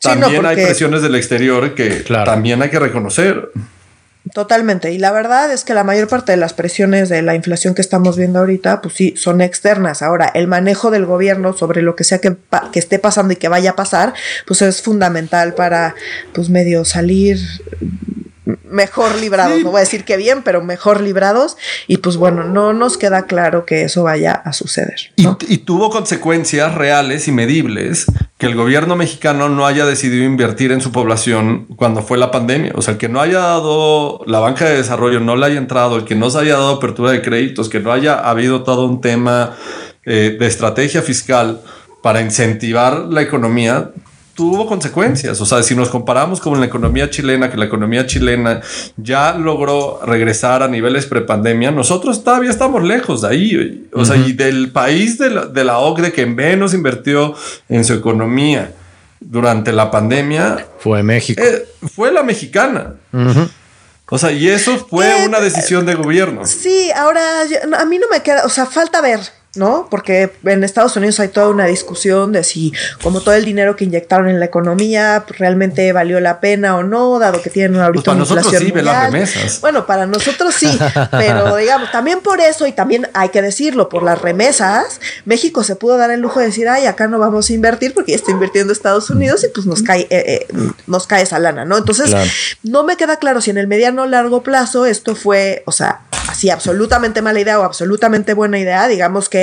También 0.00 0.44
hay 0.46 0.56
presiones 0.56 1.02
del 1.02 1.14
exterior 1.14 1.74
que 1.74 2.04
también 2.24 2.62
hay 2.62 2.70
que 2.70 2.78
reconocer. 2.78 3.50
Totalmente. 4.34 4.92
Y 4.92 4.98
la 4.98 5.12
verdad 5.12 5.50
es 5.50 5.64
que 5.64 5.72
la 5.72 5.82
mayor 5.82 6.06
parte 6.06 6.32
de 6.32 6.36
las 6.36 6.52
presiones 6.52 7.08
de 7.08 7.22
la 7.22 7.34
inflación 7.34 7.74
que 7.74 7.80
estamos 7.80 8.16
viendo 8.16 8.38
ahorita, 8.38 8.82
pues 8.82 8.94
sí, 8.94 9.14
son 9.16 9.40
externas. 9.40 10.02
Ahora, 10.02 10.30
el 10.34 10.46
manejo 10.46 10.90
del 10.90 11.06
gobierno 11.06 11.54
sobre 11.54 11.80
lo 11.80 11.96
que 11.96 12.04
sea 12.04 12.18
que, 12.18 12.36
que 12.70 12.78
esté 12.78 12.98
pasando 12.98 13.32
y 13.32 13.36
que 13.36 13.48
vaya 13.48 13.70
a 13.70 13.76
pasar, 13.76 14.12
pues 14.46 14.60
es 14.62 14.82
fundamental 14.82 15.54
para, 15.54 15.94
pues 16.34 16.50
medio 16.50 16.84
salir 16.84 17.38
mejor 18.44 19.16
librados, 19.16 19.62
no 19.62 19.70
voy 19.70 19.78
a 19.78 19.80
decir 19.80 20.04
que 20.04 20.16
bien, 20.16 20.42
pero 20.42 20.62
mejor 20.62 21.00
librados. 21.00 21.56
Y 21.86 21.98
pues 21.98 22.16
bueno, 22.16 22.44
no 22.44 22.72
nos 22.72 22.96
queda 22.96 23.26
claro 23.26 23.66
que 23.66 23.82
eso 23.82 24.04
vaya 24.04 24.32
a 24.32 24.52
suceder. 24.52 25.12
Y, 25.16 25.58
tuvo 25.58 25.90
consecuencias 25.90 26.74
reales 26.74 27.28
y 27.28 27.32
medibles 27.32 28.06
que 28.38 28.46
el 28.46 28.54
gobierno 28.54 28.96
mexicano 28.96 29.48
no 29.48 29.66
haya 29.66 29.84
decidido 29.84 30.24
invertir 30.24 30.72
en 30.72 30.80
su 30.80 30.90
población 30.90 31.66
cuando 31.76 32.02
fue 32.02 32.18
la 32.18 32.30
pandemia. 32.30 32.72
O 32.74 32.82
sea, 32.82 32.92
el 32.92 32.98
que 32.98 33.08
no 33.08 33.20
haya 33.20 33.38
dado 33.38 34.22
la 34.26 34.40
banca 34.40 34.64
de 34.64 34.76
desarrollo, 34.76 35.20
no 35.20 35.36
le 35.36 35.46
haya 35.46 35.58
entrado, 35.58 35.96
el 35.96 36.04
que 36.04 36.14
no 36.14 36.30
se 36.30 36.38
haya 36.38 36.54
dado 36.54 36.76
apertura 36.76 37.12
de 37.12 37.22
créditos, 37.22 37.68
que 37.68 37.80
no 37.80 37.92
haya 37.92 38.18
habido 38.18 38.62
todo 38.62 38.86
un 38.86 39.00
tema 39.00 39.56
eh, 40.04 40.36
de 40.38 40.46
estrategia 40.46 41.02
fiscal 41.02 41.60
para 42.02 42.22
incentivar 42.22 43.00
la 43.10 43.22
economía, 43.22 43.90
tuvo 44.40 44.66
consecuencias. 44.66 45.38
O 45.42 45.44
sea, 45.44 45.62
si 45.62 45.74
nos 45.74 45.90
comparamos 45.90 46.40
con 46.40 46.58
la 46.58 46.64
economía 46.64 47.10
chilena, 47.10 47.50
que 47.50 47.58
la 47.58 47.66
economía 47.66 48.06
chilena 48.06 48.62
ya 48.96 49.34
logró 49.34 50.00
regresar 50.02 50.62
a 50.62 50.68
niveles 50.68 51.04
prepandemia, 51.04 51.70
nosotros 51.70 52.24
todavía 52.24 52.48
estamos 52.48 52.82
lejos 52.82 53.20
de 53.20 53.28
ahí. 53.28 53.88
O 53.92 54.02
sea, 54.06 54.16
y 54.16 54.32
del 54.32 54.72
país 54.72 55.18
de 55.18 55.28
la, 55.28 55.44
de 55.44 55.62
la 55.62 55.78
OCDE 55.80 56.12
que 56.12 56.24
menos 56.24 56.72
invirtió 56.72 57.34
en 57.68 57.84
su 57.84 57.92
economía 57.92 58.72
durante 59.20 59.72
la 59.72 59.90
pandemia 59.90 60.66
fue 60.78 61.02
México. 61.02 61.42
Eh, 61.42 61.68
fue 61.94 62.10
la 62.10 62.22
mexicana. 62.22 62.94
O 64.08 64.16
sea, 64.16 64.32
y 64.32 64.48
eso 64.48 64.86
fue 64.88 65.26
una 65.26 65.38
decisión 65.40 65.84
de 65.84 65.96
gobierno. 65.96 66.46
Sí, 66.46 66.90
ahora 66.96 67.42
a 67.78 67.84
mí 67.84 67.98
no 67.98 68.08
me 68.10 68.22
queda, 68.22 68.46
o 68.46 68.48
sea, 68.48 68.64
falta 68.64 69.02
ver 69.02 69.20
¿no? 69.56 69.88
Porque 69.90 70.30
en 70.44 70.62
Estados 70.62 70.96
Unidos 70.96 71.18
hay 71.18 71.28
toda 71.28 71.48
una 71.48 71.66
discusión 71.66 72.30
de 72.32 72.44
si 72.44 72.72
como 73.02 73.20
todo 73.20 73.34
el 73.34 73.44
dinero 73.44 73.74
que 73.74 73.84
inyectaron 73.84 74.28
en 74.28 74.38
la 74.38 74.46
economía 74.46 75.24
pues, 75.26 75.40
realmente 75.40 75.92
valió 75.92 76.20
la 76.20 76.38
pena 76.38 76.76
o 76.76 76.84
no, 76.84 77.18
dado 77.18 77.42
que 77.42 77.50
tienen 77.50 77.80
ahorita 77.80 78.14
pues 78.14 78.28
para 78.28 78.40
nosotros 78.40 78.62
sí, 78.62 78.72
las 78.72 79.04
remesas. 79.06 79.60
Bueno, 79.60 79.86
para 79.86 80.06
nosotros 80.06 80.54
sí, 80.54 80.78
pero 81.10 81.56
digamos, 81.60 81.90
también 81.90 82.20
por 82.20 82.40
eso 82.40 82.66
y 82.66 82.72
también 82.72 83.08
hay 83.12 83.30
que 83.30 83.42
decirlo, 83.42 83.88
por 83.88 84.04
las 84.04 84.20
remesas, 84.20 85.00
México 85.24 85.64
se 85.64 85.74
pudo 85.74 85.96
dar 85.96 86.12
el 86.12 86.20
lujo 86.20 86.38
de 86.38 86.46
decir, 86.46 86.68
ay, 86.68 86.86
acá 86.86 87.08
no 87.08 87.18
vamos 87.18 87.50
a 87.50 87.52
invertir 87.52 87.92
porque 87.92 88.12
ya 88.12 88.16
está 88.16 88.30
invirtiendo 88.30 88.72
Estados 88.72 89.10
Unidos 89.10 89.42
y 89.42 89.48
pues 89.48 89.66
nos 89.66 89.82
cae, 89.82 90.02
eh, 90.10 90.46
eh, 90.50 90.70
nos 90.86 91.08
cae 91.08 91.24
esa 91.24 91.40
lana, 91.40 91.64
¿no? 91.64 91.76
Entonces, 91.76 92.14
no 92.62 92.84
me 92.84 92.96
queda 92.96 93.16
claro 93.16 93.40
si 93.40 93.50
en 93.50 93.58
el 93.58 93.66
mediano 93.66 94.02
o 94.02 94.06
largo 94.06 94.44
plazo 94.44 94.86
esto 94.86 95.16
fue, 95.16 95.64
o 95.66 95.72
sea, 95.72 96.02
así 96.28 96.50
absolutamente 96.50 97.20
mala 97.20 97.40
idea 97.40 97.58
o 97.58 97.64
absolutamente 97.64 98.34
buena 98.34 98.58
idea, 98.58 98.86
digamos 98.86 99.28
que 99.28 99.39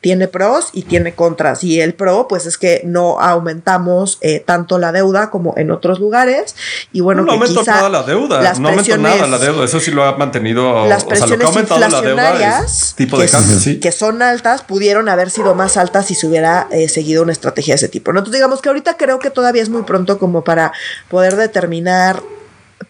tiene 0.00 0.28
pros 0.28 0.68
y 0.72 0.82
tiene 0.82 1.14
contras. 1.14 1.64
Y 1.64 1.80
el 1.80 1.94
pro, 1.94 2.28
pues 2.28 2.46
es 2.46 2.58
que 2.58 2.82
no 2.84 3.20
aumentamos 3.20 4.18
eh, 4.20 4.40
tanto 4.40 4.78
la 4.78 4.92
deuda 4.92 5.30
como 5.30 5.54
en 5.56 5.70
otros 5.70 5.98
lugares. 5.98 6.56
Y 6.92 7.00
bueno, 7.00 7.22
no, 7.22 7.32
aumento 7.32 7.62
nada 7.64 7.88
la 7.88 8.02
deuda, 8.02 8.54
no 8.58 8.68
aumento 8.68 8.96
nada 8.98 9.26
la 9.26 9.38
deuda, 9.38 9.64
eso 9.64 9.80
sí 9.80 9.90
lo 9.90 10.04
ha 10.04 10.16
mantenido. 10.16 10.86
Las 10.86 11.04
presiones 11.04 11.48
inflacionarias 11.56 12.94
tipo 12.96 13.18
de 13.18 13.26
que, 13.26 13.80
que 13.80 13.92
son 13.92 14.22
altas 14.22 14.62
pudieron 14.62 15.08
haber 15.08 15.30
sido 15.30 15.54
más 15.54 15.76
altas 15.76 16.06
si 16.06 16.14
se 16.14 16.26
hubiera 16.26 16.68
eh, 16.70 16.88
seguido 16.88 17.22
una 17.22 17.32
estrategia 17.32 17.74
de 17.74 17.76
ese 17.76 17.88
tipo. 17.88 18.12
¿no? 18.12 18.20
Entonces 18.20 18.38
digamos 18.38 18.60
que 18.60 18.68
ahorita 18.68 18.96
creo 18.96 19.18
que 19.18 19.30
todavía 19.30 19.62
es 19.62 19.68
muy 19.68 19.82
pronto 19.82 20.18
como 20.18 20.44
para 20.44 20.72
poder 21.08 21.36
determinar 21.36 22.22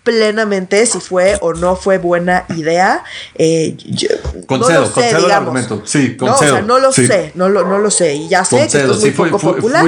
plenamente 0.04 0.84
si 0.86 1.00
fue 1.00 1.36
o 1.40 1.54
no 1.54 1.74
fue 1.74 1.98
buena 1.98 2.44
idea. 2.56 3.02
Eh, 3.34 3.76
concedo, 4.46 4.82
no 4.82 4.92
concedo 4.92 5.26
el 5.26 5.32
argumento. 5.32 5.82
Sí, 5.84 6.16
concedo. 6.16 6.60
No, 6.60 6.66
no 6.66 6.78
lo 6.78 6.92
sé, 6.92 7.32
no 7.34 7.48
lo, 7.48 7.64
no 7.64 7.78
lo 7.78 7.90
sé. 7.90 8.14
Y 8.14 8.28
ya 8.28 8.44
sé 8.44 8.68
que 8.68 8.78
es 8.78 9.00
muy 9.00 9.10
poco 9.10 9.38
popular. 9.38 9.84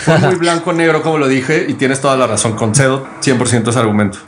fue 0.00 0.18
muy 0.18 0.34
blanco-negro, 0.34 1.02
como 1.02 1.18
lo 1.18 1.28
dije, 1.28 1.66
y 1.68 1.74
tienes 1.74 2.00
toda 2.00 2.16
la 2.16 2.26
razón. 2.26 2.56
Concedo 2.56 3.06
100% 3.22 3.68
ese 3.68 3.78
argumento. 3.78 4.18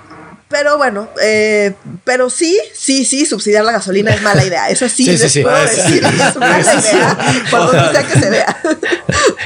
Pero 0.48 0.78
bueno, 0.78 1.08
eh, 1.22 1.74
pero 2.04 2.30
sí, 2.30 2.58
sí, 2.72 3.04
sí, 3.04 3.26
subsidiar 3.26 3.64
la 3.64 3.72
gasolina 3.72 4.12
es 4.12 4.22
mala 4.22 4.44
idea. 4.44 4.70
Eso 4.70 4.88
sí, 4.88 5.04
sí, 5.16 5.28
sí, 5.28 5.42
puedo 5.42 5.60
decir 5.60 6.00
que 6.00 6.08
es 6.08 6.36
mala 6.36 6.58
idea 6.58 7.18
cuando 7.50 7.72
sea 7.72 8.06
que 8.06 8.18
se 8.18 8.30
vea. 8.30 8.56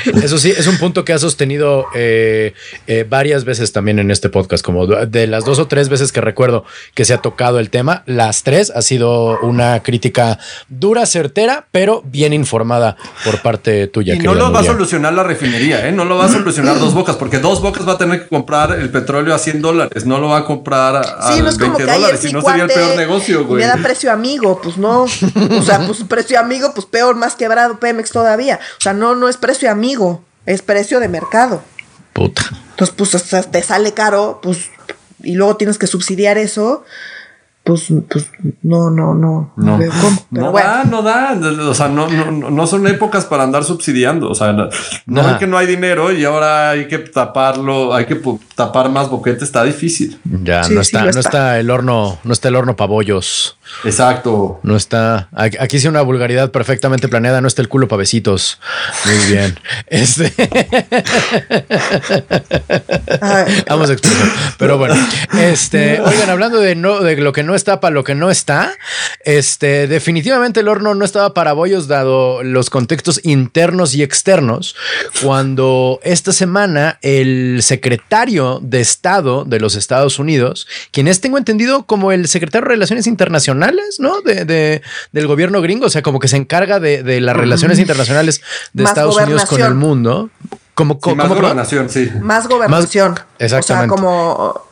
Eso 0.22 0.38
sí, 0.38 0.50
es 0.50 0.66
un 0.66 0.78
punto 0.78 1.04
que 1.04 1.12
ha 1.12 1.18
sostenido 1.18 1.86
eh, 1.94 2.54
eh, 2.86 3.06
varias 3.08 3.44
veces 3.44 3.72
también 3.72 3.98
en 3.98 4.10
este 4.10 4.28
podcast, 4.28 4.64
como 4.64 4.86
de 4.86 5.26
las 5.26 5.44
dos 5.44 5.58
o 5.58 5.68
tres 5.68 5.88
veces 5.88 6.12
que 6.12 6.20
recuerdo 6.20 6.64
que 6.94 7.04
se 7.04 7.14
ha 7.14 7.18
tocado 7.18 7.58
el 7.58 7.70
tema, 7.70 8.02
las 8.06 8.42
tres 8.42 8.72
ha 8.74 8.82
sido 8.82 9.38
una 9.40 9.82
crítica 9.82 10.38
dura, 10.68 11.06
certera, 11.06 11.66
pero 11.70 12.02
bien 12.04 12.32
informada 12.32 12.96
por 13.24 13.42
parte 13.42 13.86
tuya. 13.86 14.14
Y 14.14 14.18
no 14.18 14.34
lo 14.34 14.52
va 14.52 14.60
a 14.60 14.64
solucionar 14.64 15.12
la 15.12 15.22
refinería, 15.22 15.86
¿eh? 15.88 15.92
no 15.92 16.04
lo 16.04 16.16
va 16.16 16.26
a 16.26 16.28
solucionar 16.28 16.78
dos 16.78 16.94
bocas, 16.94 17.16
porque 17.16 17.38
dos 17.38 17.60
bocas 17.60 17.86
va 17.86 17.92
a 17.92 17.98
tener 17.98 18.22
que 18.22 18.28
comprar 18.28 18.72
el 18.72 18.90
petróleo 18.90 19.34
a 19.34 19.38
100 19.38 19.62
dólares, 19.62 20.06
no 20.06 20.18
lo 20.18 20.28
va 20.28 20.38
a 20.38 20.44
comprar 20.44 20.91
a, 20.96 21.32
sí, 21.32 21.40
no 21.40 21.48
es 21.48 21.56
20 21.56 21.64
como 21.64 21.78
que 21.78 21.84
dólares, 21.84 22.20
si 22.20 22.32
no 22.32 22.42
sería 22.42 22.64
el 22.64 22.70
peor 22.70 22.96
negocio, 22.96 23.44
güey. 23.46 23.62
Me 23.62 23.68
da 23.68 23.76
precio 23.76 24.12
amigo, 24.12 24.60
pues 24.62 24.76
no, 24.76 25.02
o 25.02 25.62
sea, 25.62 25.86
pues 25.86 26.04
precio 26.08 26.38
amigo, 26.38 26.72
pues 26.74 26.86
peor, 26.86 27.16
más 27.16 27.34
quebrado 27.34 27.78
Pemex 27.78 28.10
todavía, 28.10 28.60
o 28.78 28.80
sea, 28.80 28.92
no, 28.92 29.14
no 29.14 29.28
es 29.28 29.36
precio 29.36 29.70
amigo 29.70 30.22
es 30.46 30.62
precio 30.62 31.00
de 31.00 31.08
mercado. 31.08 31.62
Puta. 32.12 32.42
Entonces, 32.70 32.94
pues 32.96 33.50
te 33.50 33.62
sale 33.62 33.92
caro, 33.92 34.40
pues, 34.42 34.70
y 35.22 35.34
luego 35.34 35.56
tienes 35.56 35.78
que 35.78 35.86
subsidiar 35.86 36.38
eso 36.38 36.84
pues, 37.64 37.92
pues 38.10 38.28
no, 38.62 38.90
no, 38.90 39.14
no, 39.14 39.52
no, 39.56 39.78
no 40.30 40.52
da, 40.52 40.82
no 40.84 41.02
da, 41.02 41.38
o 41.68 41.74
sea, 41.74 41.86
no, 41.86 42.08
no, 42.08 42.50
no 42.50 42.66
son 42.66 42.88
épocas 42.88 43.24
para 43.24 43.44
andar 43.44 43.62
subsidiando, 43.62 44.28
o 44.28 44.34
sea, 44.34 44.52
no, 44.52 45.30
es 45.30 45.36
que 45.38 45.46
no 45.46 45.58
hay 45.58 45.68
dinero 45.68 46.12
y 46.12 46.24
ahora 46.24 46.70
hay 46.70 46.88
que 46.88 46.98
taparlo, 46.98 47.94
hay 47.94 48.06
que 48.06 48.20
tapar 48.56 48.90
más 48.90 49.08
boquete, 49.08 49.44
está 49.44 49.62
difícil. 49.62 50.18
Ya, 50.24 50.68
no, 50.68 50.80
está, 50.80 51.04
no, 51.04 51.20
está. 51.20 51.60
el 51.60 51.70
horno, 51.70 52.18
no 52.24 52.32
está 52.32 52.48
el 52.48 52.56
horno 52.56 52.74
pabollos. 52.74 53.56
Exacto. 53.84 54.60
No 54.62 54.76
está, 54.76 55.28
aquí 55.32 55.76
hice 55.76 55.88
una 55.88 56.02
vulgaridad 56.02 56.50
perfectamente 56.50 57.08
planeada, 57.08 57.40
no 57.40 57.48
está 57.48 57.62
el 57.62 57.68
culo 57.68 57.88
pavecitos. 57.88 58.60
Muy 59.04 59.32
bien. 59.32 59.58
Este. 59.86 60.32
Vamos 63.68 63.90
a 63.90 63.92
explicar. 63.92 64.28
Pero 64.58 64.78
bueno, 64.78 64.94
este, 65.38 66.00
oigan, 66.00 66.30
hablando 66.30 66.58
de 66.58 66.74
no, 66.74 67.00
de 67.00 67.16
lo 67.16 67.32
que 67.32 67.42
no 67.42 67.54
está 67.54 67.80
para 67.80 67.94
lo 67.94 68.04
que 68.04 68.14
no 68.14 68.30
está. 68.30 68.72
Este, 69.24 69.86
definitivamente 69.86 70.60
el 70.60 70.68
horno 70.68 70.94
no 70.94 71.04
estaba 71.04 71.34
para 71.34 71.52
bollos 71.52 71.88
dado 71.88 72.42
los 72.42 72.70
contextos 72.70 73.20
internos 73.24 73.94
y 73.94 74.02
externos. 74.02 74.76
Cuando 75.22 76.00
esta 76.02 76.32
semana 76.32 76.98
el 77.02 77.60
secretario 77.62 78.60
de 78.62 78.80
Estado 78.80 79.44
de 79.44 79.60
los 79.60 79.74
Estados 79.74 80.18
Unidos, 80.18 80.66
quien 80.90 81.08
es, 81.08 81.20
tengo 81.20 81.38
entendido, 81.38 81.84
como 81.84 82.12
el 82.12 82.28
secretario 82.28 82.64
de 82.66 82.74
Relaciones 82.74 83.06
Internacionales, 83.06 83.61
¿no? 83.98 84.20
De, 84.22 84.82
del 85.12 85.26
gobierno 85.26 85.60
gringo, 85.60 85.86
o 85.86 85.90
sea, 85.90 86.02
como 86.02 86.18
que 86.18 86.28
se 86.28 86.36
encarga 86.36 86.80
de, 86.80 87.20
las 87.20 87.36
relaciones 87.36 87.78
internacionales 87.78 88.42
de 88.72 88.84
Estados 88.84 89.16
Unidos 89.16 89.44
con 89.46 89.60
el 89.62 89.74
mundo. 89.74 90.30
Como, 90.74 90.98
más 91.14 91.28
gobernación, 91.28 91.90
sí. 91.90 92.10
Más 92.20 92.48
gobernación. 92.48 93.14
exactamente. 93.38 93.94
O 93.94 93.96
sea, 93.96 94.02
como 94.02 94.71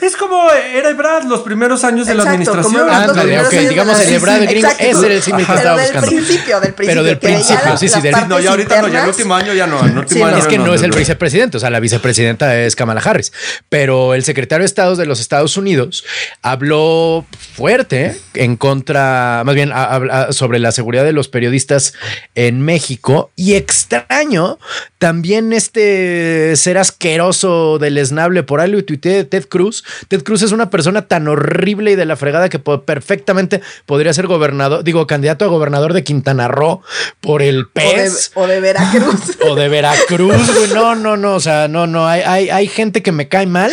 Es 0.00 0.16
como 0.16 0.50
era 0.50 0.88
Ebrard 0.88 1.24
los 1.24 1.40
primeros 1.40 1.84
años 1.84 2.06
de 2.06 2.14
la 2.14 2.22
administración. 2.22 2.88
Ándale, 2.88 3.40
ok, 3.40 3.52
digamos 3.68 4.00
el 4.00 4.14
Ebrard 4.14 4.48
gringo, 4.48 4.68
ese 4.78 5.06
era 5.06 5.14
el 5.14 5.22
símil 5.22 5.44
que 5.44 5.52
estaba 5.52 5.82
buscando. 5.82 6.06
Del 6.06 6.16
principio, 6.16 6.60
del 6.60 6.74
principio. 6.74 6.86
Pero 6.86 7.02
del 7.02 7.18
principio, 7.18 7.76
sí, 7.76 7.88
sí. 7.88 8.00
Del... 8.00 8.14
No, 8.28 8.40
ya 8.40 8.50
ahorita 8.50 8.80
no, 8.80 8.88
ya 8.88 9.02
el 9.02 9.08
último 9.08 9.34
año 9.34 9.52
ya 9.52 9.66
no. 9.66 9.84
El 9.84 9.98
último 9.98 10.26
año 10.26 10.38
es 10.38 10.46
que 10.46 10.58
no, 10.58 10.74
es 10.74 10.82
el 10.82 10.92
vicepresidente, 10.92 11.56
o 11.56 11.60
sea, 11.60 11.70
la 11.70 11.80
vicepresidenta 11.80 12.58
es 12.58 12.76
Kamala 12.76 13.00
Harris. 13.04 13.32
Pero 13.68 14.14
el 14.14 14.24
secretario 14.24 14.62
de 14.62 14.66
Estado 14.66 14.94
de 14.96 15.06
los 15.06 15.20
Estados 15.20 15.56
Unidos 15.56 16.04
habló 16.40 17.26
fuerte 17.54 18.16
en 18.34 18.56
contra, 18.56 19.42
más 19.44 19.54
bien 19.54 19.72
sobre 20.30 20.60
la 20.60 20.72
seguridad 20.72 21.04
de 21.04 21.12
los 21.12 21.28
periodistas 21.28 21.94
en 22.36 22.62
México 22.62 23.32
y 23.36 23.54
extraño 23.54 24.58
también 24.98 25.52
este 25.52 26.56
ser 26.56 26.78
asqueroso, 26.78 27.78
deleznable, 27.78 28.44
por 28.44 28.60
algo 28.60 28.78
y 28.78 28.82
tuiteé 28.82 29.16
de 29.16 29.24
Ted 29.24 29.46
Cruz. 29.48 29.63
Ted 30.08 30.22
Cruz 30.22 30.42
es 30.42 30.52
una 30.52 30.70
persona 30.70 31.02
tan 31.02 31.28
horrible 31.28 31.92
y 31.92 31.96
de 31.96 32.04
la 32.04 32.16
fregada 32.16 32.48
que 32.48 32.58
perfectamente 32.58 33.60
podría 33.86 34.12
ser 34.12 34.26
gobernador, 34.26 34.84
digo, 34.84 35.06
candidato 35.06 35.44
a 35.44 35.48
gobernador 35.48 35.92
de 35.92 36.04
Quintana 36.04 36.48
Roo 36.48 36.82
por 37.20 37.42
el 37.42 37.68
PES. 37.68 38.32
O 38.34 38.46
de, 38.46 38.60
Veracruz. 38.60 39.38
o 39.48 39.54
de 39.54 39.68
Veracruz, 39.68 40.72
No, 40.74 40.94
no, 40.94 41.16
no. 41.16 41.34
O 41.34 41.40
sea, 41.40 41.68
no, 41.68 41.86
no. 41.86 42.06
Hay, 42.06 42.22
hay, 42.22 42.50
hay 42.50 42.68
gente 42.68 43.02
que 43.02 43.12
me 43.12 43.28
cae 43.28 43.46
mal 43.46 43.72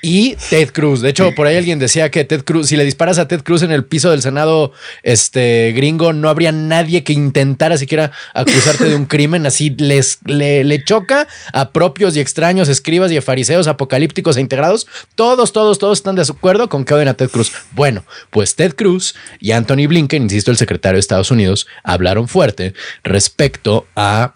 y 0.00 0.36
Ted 0.50 0.70
Cruz. 0.72 1.00
De 1.00 1.10
hecho, 1.10 1.32
por 1.34 1.46
ahí 1.46 1.56
alguien 1.56 1.78
decía 1.78 2.10
que 2.10 2.24
Ted 2.24 2.44
Cruz, 2.44 2.68
si 2.68 2.76
le 2.76 2.84
disparas 2.84 3.18
a 3.18 3.26
Ted 3.26 3.42
Cruz 3.42 3.62
en 3.62 3.72
el 3.72 3.84
piso 3.84 4.10
del 4.10 4.22
Senado 4.22 4.72
este, 5.02 5.72
gringo, 5.74 6.12
no 6.12 6.28
habría 6.28 6.52
nadie 6.52 7.02
que 7.02 7.12
intentara 7.12 7.76
siquiera 7.76 8.12
acusarte 8.32 8.84
de 8.84 8.94
un 8.94 9.06
crimen. 9.06 9.44
Así 9.44 9.70
les, 9.70 10.20
le, 10.24 10.84
choca 10.84 11.26
a 11.52 11.72
propios 11.72 12.16
y 12.16 12.20
extraños, 12.20 12.68
escribas 12.68 13.10
y 13.10 13.20
fariseos 13.20 13.66
apocalípticos 13.66 14.36
e 14.36 14.40
integrados. 14.40 14.86
Todos, 15.14 15.52
todos, 15.52 15.78
todos 15.78 15.98
están 15.98 16.16
de 16.16 16.22
acuerdo 16.22 16.68
con 16.68 16.84
que 16.84 16.94
odien 16.94 17.08
a 17.08 17.14
Ted 17.14 17.30
Cruz. 17.30 17.52
Bueno, 17.72 18.04
pues 18.30 18.54
Ted 18.54 18.74
Cruz 18.74 19.14
y 19.40 19.52
Anthony 19.52 19.86
Blinken, 19.88 20.22
insisto, 20.22 20.50
el 20.50 20.56
secretario 20.56 20.96
de 20.96 21.00
Estados 21.00 21.30
Unidos, 21.30 21.66
hablaron 21.82 22.28
fuerte 22.28 22.74
respecto 23.02 23.86
a 23.96 24.34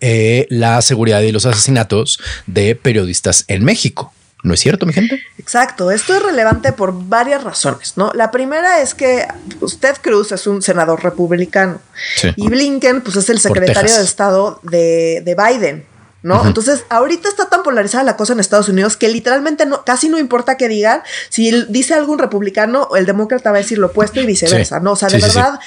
eh, 0.00 0.46
la 0.50 0.82
seguridad 0.82 1.20
y 1.22 1.32
los 1.32 1.46
asesinatos 1.46 2.20
de 2.46 2.74
periodistas 2.74 3.44
en 3.48 3.64
México. 3.64 4.12
¿No 4.44 4.54
es 4.54 4.60
cierto, 4.60 4.86
mi 4.86 4.92
gente? 4.92 5.20
Exacto, 5.38 5.90
esto 5.90 6.14
es 6.14 6.22
relevante 6.22 6.72
por 6.72 6.92
varias 7.08 7.42
razones, 7.42 7.94
¿no? 7.96 8.12
La 8.14 8.30
primera 8.30 8.80
es 8.80 8.94
que 8.94 9.26
pues, 9.58 9.78
Cruz 10.00 10.30
es 10.30 10.46
un 10.46 10.62
senador 10.62 11.02
republicano 11.02 11.80
y 12.36 12.48
Blinken 12.48 13.00
pues 13.00 13.16
es 13.16 13.30
el 13.30 13.40
secretario 13.40 13.92
de 13.92 14.04
Estado 14.04 14.60
de, 14.62 15.22
de 15.24 15.34
Biden. 15.34 15.84
¿No? 16.22 16.44
Entonces, 16.44 16.84
ahorita 16.88 17.28
está 17.28 17.48
tan 17.48 17.62
polarizada 17.62 18.02
la 18.02 18.16
cosa 18.16 18.32
en 18.32 18.40
Estados 18.40 18.68
Unidos 18.68 18.96
que 18.96 19.08
literalmente 19.08 19.66
no, 19.66 19.84
casi 19.84 20.08
no 20.08 20.18
importa 20.18 20.56
que 20.56 20.68
digan, 20.68 21.02
si 21.28 21.64
dice 21.68 21.94
algún 21.94 22.18
republicano, 22.18 22.88
el 22.96 23.06
demócrata 23.06 23.52
va 23.52 23.58
a 23.58 23.60
decir 23.60 23.78
lo 23.78 23.88
opuesto 23.88 24.20
y 24.20 24.26
viceversa, 24.26 24.80
¿no? 24.80 24.92
O 24.92 24.96
sea, 24.96 25.08
de 25.08 25.18
verdad, 25.18 25.60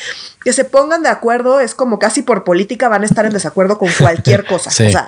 que 0.44 0.52
se 0.52 0.66
pongan 0.66 1.04
de 1.04 1.10
acuerdo 1.10 1.62
es 1.62 1.74
como 1.74 2.00
casi 2.00 2.22
por 2.22 2.44
política 2.44 2.90
van 2.90 3.04
a 3.04 3.06
estar 3.06 3.26
en 3.26 3.32
desacuerdo 3.32 3.78
con 3.78 3.90
cualquier 3.98 4.46
cosa. 4.48 4.70
O 4.70 4.74
sea, 4.74 5.08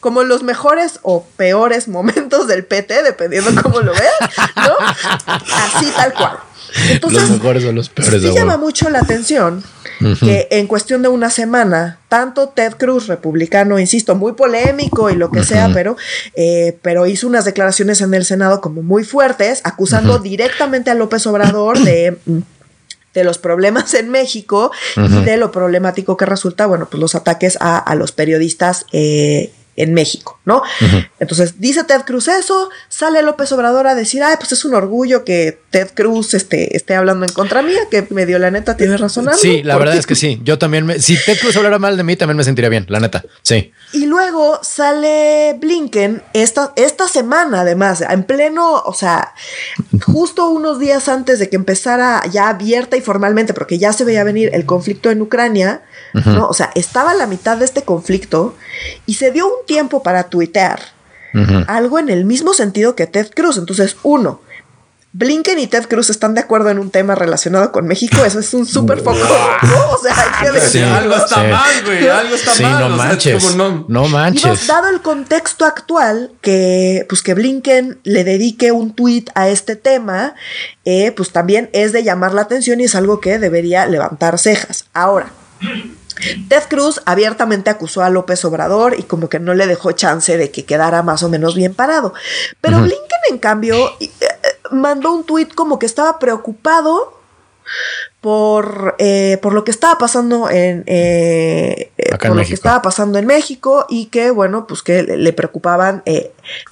como 0.00 0.22
los 0.22 0.42
mejores 0.42 0.98
o 1.02 1.24
peores 1.36 1.88
momentos 1.88 2.46
del 2.46 2.64
PT, 2.66 3.02
dependiendo 3.02 3.50
cómo 3.62 3.80
lo 3.80 3.92
vean, 3.92 4.30
¿no? 4.56 4.76
Así 5.26 5.90
tal 5.96 6.12
cual. 6.12 6.38
Entonces, 6.90 7.22
los 7.22 7.30
mejores 7.30 7.64
o 7.64 7.72
los 7.72 7.88
peores. 7.88 8.20
Sí 8.20 8.32
llama 8.34 8.58
mucho 8.58 8.90
la 8.90 8.98
atención 8.98 9.62
que 10.20 10.48
en 10.50 10.66
cuestión 10.66 11.02
de 11.02 11.08
una 11.08 11.30
semana, 11.30 11.98
tanto 12.08 12.48
Ted 12.48 12.74
Cruz, 12.74 13.06
republicano, 13.06 13.78
insisto, 13.78 14.14
muy 14.14 14.32
polémico 14.32 15.10
y 15.10 15.16
lo 15.16 15.30
que 15.30 15.44
sea, 15.44 15.70
pero, 15.72 15.96
eh, 16.34 16.78
pero 16.82 17.06
hizo 17.06 17.26
unas 17.26 17.44
declaraciones 17.44 18.00
en 18.00 18.14
el 18.14 18.24
Senado 18.24 18.60
como 18.60 18.82
muy 18.82 19.04
fuertes, 19.04 19.60
acusando 19.64 20.18
directamente 20.18 20.90
a 20.90 20.94
López 20.94 21.26
Obrador 21.26 21.78
de 21.78 22.18
de 23.14 23.24
los 23.24 23.38
problemas 23.38 23.94
en 23.94 24.10
México 24.10 24.72
y 24.96 25.22
de 25.22 25.36
lo 25.36 25.52
problemático 25.52 26.16
que 26.16 26.26
resulta, 26.26 26.66
bueno, 26.66 26.88
pues 26.90 27.00
los 27.00 27.14
ataques 27.14 27.56
a, 27.60 27.78
a 27.78 27.94
los 27.94 28.12
periodistas 28.12 28.86
eh, 28.92 29.52
en 29.76 29.94
México, 29.94 30.38
¿no? 30.44 30.62
Entonces 31.18 31.60
dice 31.60 31.84
Ted 31.84 32.02
Cruz 32.02 32.28
eso, 32.28 32.70
sale 32.88 33.22
López 33.22 33.50
Obrador 33.52 33.86
a 33.86 33.94
decir, 33.94 34.22
ay, 34.22 34.36
pues 34.38 34.52
es 34.52 34.64
un 34.64 34.74
orgullo 34.74 35.24
que 35.24 35.58
Ted 35.70 35.90
Cruz 35.94 36.34
esté, 36.34 36.76
esté 36.76 36.94
hablando 36.94 37.24
en 37.26 37.32
contra 37.32 37.62
mía, 37.62 37.80
que 37.90 38.06
me 38.10 38.26
dio 38.26 38.38
la 38.38 38.50
neta, 38.50 38.76
tiene 38.76 38.96
razón. 38.96 39.28
Sí, 39.36 39.62
la 39.62 39.76
verdad 39.76 39.96
es 39.96 40.06
que 40.06 40.14
sí, 40.14 40.40
yo 40.44 40.58
también, 40.58 40.86
me, 40.86 41.00
si 41.00 41.16
Ted 41.16 41.38
Cruz 41.40 41.56
hablara 41.56 41.78
mal 41.78 41.96
de 41.96 42.04
mí, 42.04 42.16
también 42.16 42.36
me 42.36 42.44
sentiría 42.44 42.68
bien, 42.68 42.86
la 42.88 43.00
neta, 43.00 43.24
sí. 43.42 43.72
Y 43.92 44.06
luego 44.06 44.60
sale 44.62 45.56
Blinken 45.58 46.22
esta, 46.32 46.72
esta 46.76 47.08
semana, 47.08 47.62
además, 47.62 48.02
en 48.02 48.24
pleno, 48.24 48.82
o 48.84 48.94
sea, 48.94 49.34
justo 50.04 50.48
unos 50.48 50.78
días 50.78 51.08
antes 51.08 51.38
de 51.38 51.48
que 51.48 51.56
empezara 51.56 52.22
ya 52.30 52.48
abierta 52.48 52.96
y 52.96 53.00
formalmente, 53.00 53.54
porque 53.54 53.78
ya 53.78 53.92
se 53.92 54.04
veía 54.04 54.24
venir 54.24 54.50
el 54.52 54.66
conflicto 54.66 55.10
en 55.10 55.22
Ucrania, 55.22 55.82
¿no? 56.12 56.46
O 56.48 56.54
sea, 56.54 56.70
estaba 56.74 57.12
a 57.12 57.14
la 57.14 57.26
mitad 57.26 57.56
de 57.56 57.64
este 57.64 57.82
conflicto 57.82 58.56
y 59.06 59.14
se 59.14 59.30
dio 59.30 59.46
un 59.46 59.63
tiempo 59.64 60.02
para 60.02 60.24
tuitear 60.24 60.80
algo 61.66 61.98
en 61.98 62.10
el 62.10 62.24
mismo 62.24 62.54
sentido 62.54 62.94
que 62.94 63.08
Ted 63.08 63.30
Cruz. 63.34 63.56
Entonces, 63.58 63.96
uno, 64.04 64.40
Blinken 65.16 65.60
y 65.60 65.68
Ted 65.68 65.86
Cruz 65.86 66.10
están 66.10 66.34
de 66.34 66.40
acuerdo 66.40 66.70
en 66.70 66.80
un 66.80 66.90
tema 66.90 67.14
relacionado 67.14 67.70
con 67.70 67.86
México, 67.86 68.24
eso 68.24 68.40
es 68.40 68.52
un 68.52 68.66
súper 68.66 68.98
foco, 68.98 69.16
¿no? 69.62 69.90
O 69.92 69.98
sea, 70.02 70.12
hay 70.12 70.44
que 70.44 70.50
decir. 70.50 70.82
algo 70.82 71.14
está 71.14 71.36
mal, 71.44 71.84
güey, 71.84 72.08
algo 72.08 72.34
está 72.34 72.52
mal. 72.60 72.88
No 72.90 72.96
manches, 72.96 73.54
no, 73.54 73.84
no, 73.88 74.08
manches. 74.08 74.66
dado 74.66 74.88
el 74.88 75.02
contexto 75.02 75.66
actual, 75.66 76.32
que 76.40 77.06
pues 77.08 77.22
que 77.22 77.34
Blinken 77.34 78.00
le 78.02 78.24
dedique 78.24 78.72
un 78.72 78.92
tuit 78.92 79.30
a 79.36 79.48
este 79.48 79.76
tema, 79.76 80.34
eh, 80.84 81.12
pues 81.12 81.30
también 81.30 81.70
es 81.72 81.92
de 81.92 82.02
llamar 82.02 82.34
la 82.34 82.42
atención 82.42 82.80
y 82.80 82.84
es 82.84 82.96
algo 82.96 83.20
que 83.20 83.38
debería 83.38 83.86
levantar 83.86 84.36
cejas. 84.40 84.86
Ahora, 84.94 85.28
Ted 86.48 86.62
Cruz 86.68 87.00
abiertamente 87.06 87.70
acusó 87.70 88.02
a 88.02 88.10
López 88.10 88.44
Obrador 88.44 88.94
y 88.98 89.02
como 89.02 89.28
que 89.28 89.40
no 89.40 89.54
le 89.54 89.66
dejó 89.66 89.92
chance 89.92 90.36
de 90.36 90.50
que 90.50 90.64
quedara 90.64 91.02
más 91.02 91.22
o 91.22 91.28
menos 91.28 91.54
bien 91.54 91.74
parado. 91.74 92.14
Pero 92.60 92.78
Blinken, 92.78 93.20
en 93.30 93.38
cambio, 93.38 93.76
eh, 94.00 94.10
eh, 94.20 94.28
mandó 94.70 95.12
un 95.12 95.24
tuit 95.24 95.54
como 95.54 95.78
que 95.78 95.86
estaba 95.86 96.18
preocupado 96.18 97.20
por, 98.24 98.96
eh, 99.00 99.38
por 99.42 99.52
lo 99.52 99.64
que 99.64 99.70
estaba 99.70 99.98
pasando 99.98 100.48
en, 100.48 100.82
eh, 100.86 101.90
eh, 101.98 102.16
por 102.16 102.34
lo 102.34 102.42
que 102.42 102.54
estaba 102.54 102.80
pasando 102.80 103.18
en 103.18 103.26
México 103.26 103.84
y 103.86 104.06
que 104.06 104.30
bueno 104.30 104.66
pues 104.66 104.82
que 104.82 105.02
le, 105.02 105.32
preocupaban 105.34 106.02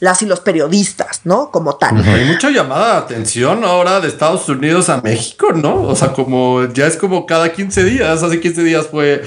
las 0.00 0.22
y 0.22 0.26
los 0.26 0.40
periodistas 0.40 1.20
no 1.24 1.50
como 1.50 1.76
tal. 1.76 2.02
Hay 2.08 2.24
mucha 2.24 2.48
llamada 2.48 2.92
de 2.92 2.98
atención 3.00 3.64
ahora 3.64 4.00
de 4.00 4.08
Estados 4.08 4.48
Unidos 4.48 4.88
a 4.88 5.02
México 5.02 5.52
no 5.52 5.82
o 5.82 5.94
sea 5.94 6.14
como 6.14 6.72
ya 6.72 6.86
es 6.86 6.96
como 6.96 7.26
cada 7.26 7.52
15 7.52 7.84
días 7.84 8.22
hace 8.22 8.40
15 8.40 8.62
días 8.62 8.86
fue 8.86 9.22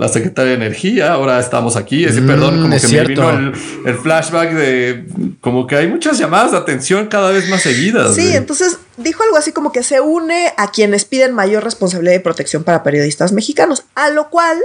la 0.00 0.08
secretaria 0.08 0.52
de 0.52 0.56
Energía, 0.56 1.12
ahora 1.12 1.38
estamos 1.38 1.76
aquí. 1.76 2.06
Ese, 2.06 2.22
perdón, 2.22 2.62
como 2.62 2.74
mm, 2.74 2.80
que 2.80 2.88
me 2.88 3.04
vino 3.04 3.30
el, 3.30 3.98
flashback 4.02 4.52
de 4.54 5.04
como 5.42 5.66
que 5.66 5.76
hay 5.76 5.88
muchas 5.88 6.16
llamadas 6.16 6.52
de 6.52 6.56
atención 6.56 7.08
cada 7.08 7.30
vez 7.30 7.50
más 7.50 7.60
seguidas. 7.60 8.14
Sí, 8.14 8.34
entonces 8.34 8.78
dijo 8.96 9.22
algo 9.24 9.36
así 9.36 9.52
como 9.52 9.72
que 9.72 9.82
se 9.82 10.00
une 10.00 10.54
a 10.56 10.70
quienes 10.70 11.04
piden 11.04 11.34
mayor 11.34 11.64
responsabilidad 11.64 12.14
y 12.14 12.20
protección 12.20 12.64
para 12.64 12.82
periodistas 12.82 13.32
mexicanos, 13.32 13.84
a 13.94 14.08
lo 14.08 14.30
cual 14.30 14.56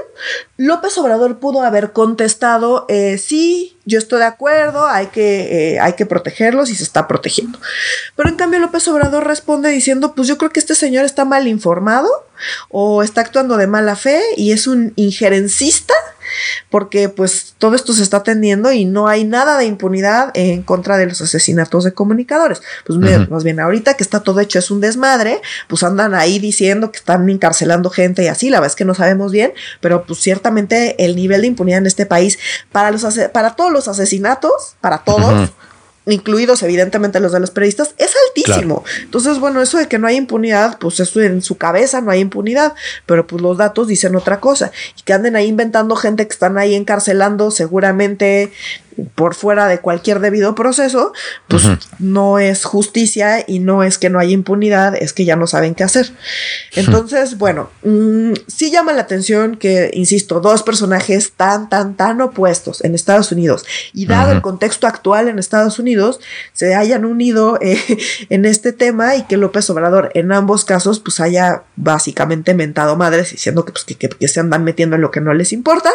López 0.55 0.97
Obrador 0.97 1.37
pudo 1.39 1.63
haber 1.63 1.91
contestado, 1.91 2.85
eh, 2.87 3.17
sí, 3.17 3.74
yo 3.85 3.99
estoy 3.99 4.19
de 4.19 4.25
acuerdo, 4.25 4.87
hay 4.87 5.07
que, 5.07 5.73
eh, 5.75 5.79
hay 5.79 5.93
que 5.93 6.05
protegerlos 6.05 6.69
y 6.69 6.75
se 6.75 6.83
está 6.83 7.07
protegiendo. 7.07 7.59
Pero 8.15 8.29
en 8.29 8.35
cambio 8.35 8.59
López 8.59 8.87
Obrador 8.87 9.25
responde 9.25 9.69
diciendo, 9.69 10.13
pues 10.15 10.27
yo 10.27 10.37
creo 10.37 10.51
que 10.51 10.59
este 10.59 10.75
señor 10.75 11.05
está 11.05 11.25
mal 11.25 11.47
informado 11.47 12.09
o 12.69 13.03
está 13.03 13.21
actuando 13.21 13.57
de 13.57 13.67
mala 13.67 13.95
fe 13.95 14.21
y 14.35 14.51
es 14.51 14.67
un 14.67 14.93
injerencista 14.95 15.93
porque 16.69 17.09
pues 17.09 17.55
todo 17.57 17.75
esto 17.75 17.93
se 17.93 18.03
está 18.03 18.17
atendiendo 18.17 18.71
y 18.71 18.85
no 18.85 19.07
hay 19.07 19.23
nada 19.23 19.57
de 19.57 19.65
impunidad 19.65 20.31
en 20.33 20.63
contra 20.63 20.97
de 20.97 21.05
los 21.05 21.21
asesinatos 21.21 21.83
de 21.83 21.93
comunicadores. 21.93 22.61
Pues 22.85 22.99
más 23.29 23.43
bien 23.43 23.59
ahorita 23.59 23.95
que 23.95 24.03
está 24.03 24.21
todo 24.21 24.39
hecho 24.39 24.59
es 24.59 24.71
un 24.71 24.81
desmadre, 24.81 25.41
pues 25.67 25.83
andan 25.83 26.13
ahí 26.13 26.39
diciendo 26.39 26.91
que 26.91 26.97
están 26.97 27.29
encarcelando 27.29 27.89
gente 27.89 28.23
y 28.23 28.27
así, 28.27 28.49
la 28.49 28.59
verdad 28.59 28.71
es 28.71 28.75
que 28.75 28.85
no 28.85 28.93
sabemos 28.93 29.31
bien, 29.31 29.53
pero 29.81 30.05
pues 30.05 30.19
ciertamente 30.19 31.03
el 31.03 31.15
nivel 31.15 31.41
de 31.41 31.47
impunidad 31.47 31.79
en 31.79 31.87
este 31.87 32.05
país 32.05 32.39
para 32.71 32.91
los 32.91 33.05
para 33.33 33.55
todos 33.55 33.71
los 33.71 33.87
asesinatos, 33.87 34.75
para 34.81 34.99
todos, 34.99 35.51
incluidos 36.07 36.61
evidentemente 36.63 37.19
los 37.19 37.31
de 37.31 37.39
los 37.39 37.51
periodistas, 37.51 37.95
es 37.97 38.13
altísimo. 38.27 38.83
Entonces, 39.01 39.39
bueno, 39.39 39.61
eso 39.61 39.77
de 39.77 39.87
que 39.87 39.97
no 39.97 40.07
hay 40.07 40.15
impunidad, 40.15 40.77
pues 40.79 40.99
eso 40.99 41.21
en 41.21 41.41
su 41.41 41.57
cabeza 41.57 42.01
no 42.01 42.11
hay 42.11 42.19
impunidad, 42.19 42.73
pero 43.05 43.25
pues 43.25 43.41
los 43.41 43.57
datos 43.57 43.87
dicen 43.87 44.15
otra 44.15 44.39
cosa. 44.39 44.71
Y 44.97 45.01
que 45.01 45.13
anden 45.13 45.35
ahí 45.35 45.47
inventando 45.47 45.95
gente 45.95 46.27
que 46.27 46.33
están 46.33 46.57
ahí 46.57 46.75
encarcelando 46.75 47.51
seguramente 47.51 48.51
por 49.15 49.35
fuera 49.35 49.67
de 49.67 49.79
cualquier 49.79 50.19
debido 50.19 50.55
proceso, 50.55 51.13
pues 51.47 51.63
no 51.99 52.39
es 52.39 52.63
justicia 52.63 53.43
y 53.45 53.59
no 53.59 53.83
es 53.83 53.97
que 53.97 54.09
no 54.09 54.19
haya 54.19 54.31
impunidad, 54.31 54.95
es 54.95 55.13
que 55.13 55.25
ya 55.25 55.35
no 55.35 55.47
saben 55.47 55.75
qué 55.75 55.83
hacer. 55.83 56.11
Entonces, 56.75 57.37
bueno, 57.37 57.69
mm, 57.83 58.33
sí 58.47 58.71
llama 58.71 58.93
la 58.93 59.01
atención 59.01 59.57
que, 59.57 59.91
insisto, 59.93 60.39
dos 60.39 60.63
personajes 60.63 61.33
tan, 61.33 61.69
tan, 61.69 61.95
tan 61.95 62.21
opuestos 62.21 62.83
en 62.83 62.95
Estados 62.95 63.31
Unidos 63.31 63.65
y 63.93 64.05
dado 64.05 64.31
el 64.31 64.41
contexto 64.41 64.87
actual 64.87 65.27
en 65.27 65.39
Estados 65.39 65.77
Unidos, 65.79 65.94
Unidos 65.95 66.19
se 66.53 66.75
hayan 66.75 67.05
unido 67.05 67.57
eh, 67.61 67.79
en 68.29 68.45
este 68.45 68.73
tema 68.73 69.15
y 69.15 69.23
que 69.23 69.37
López 69.37 69.69
Obrador 69.69 70.11
en 70.13 70.31
ambos 70.31 70.65
casos 70.65 70.99
pues 70.99 71.19
haya 71.19 71.63
básicamente 71.75 72.53
mentado 72.53 72.95
madres 72.95 73.31
diciendo 73.31 73.65
que, 73.65 73.71
pues, 73.71 73.85
que, 73.85 74.27
se 74.27 74.39
andan 74.39 74.63
metiendo 74.63 74.95
en 74.95 75.01
lo 75.01 75.11
que 75.11 75.21
no 75.21 75.33
les 75.33 75.53
importa 75.53 75.91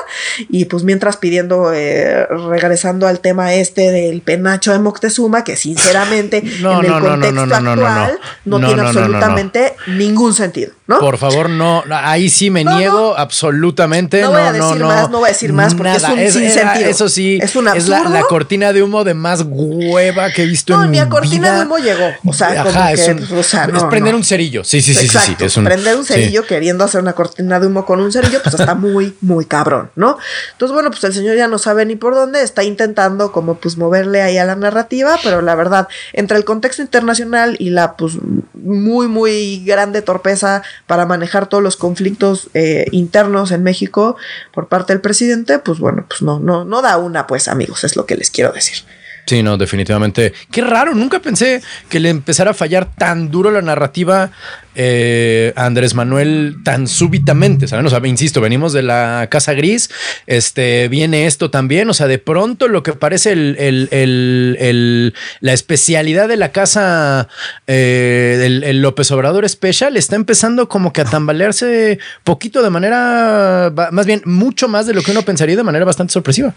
y 0.48 0.66
pues 0.66 0.84
mientras 0.84 1.16
pidiendo, 1.16 1.72
eh, 1.72 2.26
regresando 2.26 3.07
al 3.07 3.20
tema 3.20 3.55
este 3.55 3.90
del 3.90 4.22
penacho 4.22 4.72
de 4.72 4.78
Moctezuma, 4.78 5.44
que 5.44 5.57
sinceramente 5.57 6.38
en 6.44 6.84
el 6.84 7.01
contexto 7.01 7.55
actual 7.55 8.18
no, 8.44 8.59
tiene 8.59 8.82
absolutamente 8.82 9.74
ningún 9.86 10.34
sentido. 10.34 10.72
Por 10.99 11.18
favor, 11.18 11.49
no, 11.49 11.84
ahí 11.91 12.28
sí 12.28 12.51
me 12.51 12.64
niego 12.76 13.16
absolutamente. 13.16 14.22
No, 14.22 14.30
voy 14.30 14.41
a 14.41 14.53
decir 14.53 14.82
más, 14.82 15.11
no 15.11 15.18
voy 15.18 15.28
a 15.28 15.32
decir 15.32 15.53
más 15.53 15.74
porque 15.74 15.95
es 16.26 16.36
un 16.36 16.43
Eso 16.43 17.09
sí, 17.09 17.38
es, 17.43 17.57
una 17.57 17.74
la, 17.74 18.22
cortina 18.28 18.72
de 18.72 18.82
humo 18.82 19.05
de 19.05 19.14
más 19.14 19.45
hueva 19.47 20.30
que 20.30 20.43
he 20.43 20.47
visto 20.47 20.74
en 20.74 20.91
mi 20.91 20.99
vida. 20.99 21.05
No, 21.05 21.11
ni 21.11 21.16
a 21.16 21.20
cortina 21.20 21.57
de 21.57 21.62
humo 21.62 21.78
llegó. 21.78 22.09
O 22.26 22.32
sea, 22.32 22.62
como 22.62 22.86
que, 22.86 22.93
es, 22.95 23.84
prender 23.91 24.14
un 24.14 24.24
cerillo. 24.24 24.64
Sí, 24.64 24.80
sí, 24.80 24.95
sí, 24.95 25.09
sí, 25.09 25.36
Es 25.38 25.55
prender 25.55 25.97
un 25.97 26.05
cerillo 26.05 26.47
queriendo 26.47 26.84
hacer 26.84 27.01
una 27.01 27.12
cortina 27.12 27.61
de 27.61 27.66
humo 27.66 27.84
con 27.84 28.01
un 28.01 28.12
cerillo, 28.12 28.41
pues 28.43 28.55
está 28.55 28.74
muy, 28.74 29.14
muy 29.20 29.45
cabrón, 29.45 29.91
¿no? 29.97 30.18
Entonces, 30.53 30.72
bueno, 30.74 30.91
pues 30.91 31.05
el 31.05 31.12
señor 31.12 31.36
ya 31.36 31.49
no 31.49 31.59
sabe 31.59 31.84
ni 31.86 31.97
por 31.97 32.14
dónde, 32.14 32.43
está 32.43 32.62
intentando 32.62 33.32
como 33.32 33.57
pues 33.57 33.76
moverle 33.76 34.22
ahí 34.22 34.38
a 34.38 34.45
la 34.45 34.57
narrativa, 34.57 35.18
pero 35.22 35.43
la 35.43 35.55
verdad, 35.55 35.88
entre 36.12 36.36
el 36.36 36.45
contexto 36.45 36.82
internacional 36.82 37.57
y 37.59 37.70
la 37.70 37.97
pues 37.97 38.14
muy, 38.55 39.09
muy 39.09 39.64
grande 39.64 40.03
torpeza 40.03 40.62
para 40.87 41.07
manejar 41.07 41.49
todos 41.49 41.62
los 41.62 41.76
conflictos 41.76 42.49
eh, 42.55 42.87
internos 42.93 43.53
en 43.53 43.62
México 43.62 44.16
por 44.53 44.68
parte 44.68 44.93
del 44.93 45.01
presidente, 45.01 45.59
pues 45.59 45.78
bueno, 45.78 46.05
pues 46.09 46.22
no, 46.22 46.41
no, 46.41 46.64
no 46.64 46.83
da 46.83 46.99
una, 46.99 47.26
pues 47.26 47.49
amigos, 47.49 47.85
es 47.85 47.97
lo 47.97 48.07
que 48.07 48.16
les 48.16 48.31
quiero 48.31 48.53
decir. 48.53 48.78
Sí, 49.26 49.42
no, 49.42 49.56
definitivamente. 49.56 50.32
Qué 50.50 50.60
raro, 50.60 50.94
nunca 50.94 51.20
pensé 51.20 51.62
que 51.88 52.00
le 52.00 52.08
empezara 52.08 52.50
a 52.50 52.54
fallar 52.54 52.94
tan 52.96 53.30
duro 53.30 53.50
la 53.50 53.62
narrativa 53.62 54.30
eh, 54.74 55.52
a 55.56 55.66
Andrés 55.66 55.94
Manuel 55.94 56.56
tan 56.64 56.86
súbitamente, 56.86 57.68
¿saben? 57.68 57.86
O 57.86 57.90
sea, 57.90 58.00
insisto, 58.06 58.40
venimos 58.40 58.72
de 58.72 58.82
la 58.82 59.28
Casa 59.30 59.52
Gris, 59.52 59.90
este, 60.26 60.88
viene 60.88 61.26
esto 61.26 61.50
también, 61.50 61.90
o 61.90 61.94
sea, 61.94 62.06
de 62.06 62.18
pronto 62.18 62.68
lo 62.68 62.82
que 62.82 62.92
parece 62.92 63.32
el, 63.32 65.14
la 65.40 65.52
especialidad 65.52 66.28
de 66.28 66.36
la 66.36 66.52
Casa, 66.52 67.28
eh, 67.66 68.60
el, 68.64 68.80
López 68.80 69.10
Obrador 69.10 69.48
Special, 69.48 69.96
está 69.96 70.16
empezando 70.16 70.68
como 70.68 70.92
que 70.92 71.00
a 71.00 71.04
tambalearse 71.04 71.98
poquito 72.24 72.62
de 72.62 72.70
manera, 72.70 73.72
más 73.92 74.06
bien, 74.06 74.22
mucho 74.24 74.68
más 74.68 74.86
de 74.86 74.94
lo 74.94 75.02
que 75.02 75.10
uno 75.10 75.22
pensaría 75.22 75.56
de 75.56 75.62
manera 75.62 75.84
bastante 75.84 76.12
sorpresiva. 76.12 76.54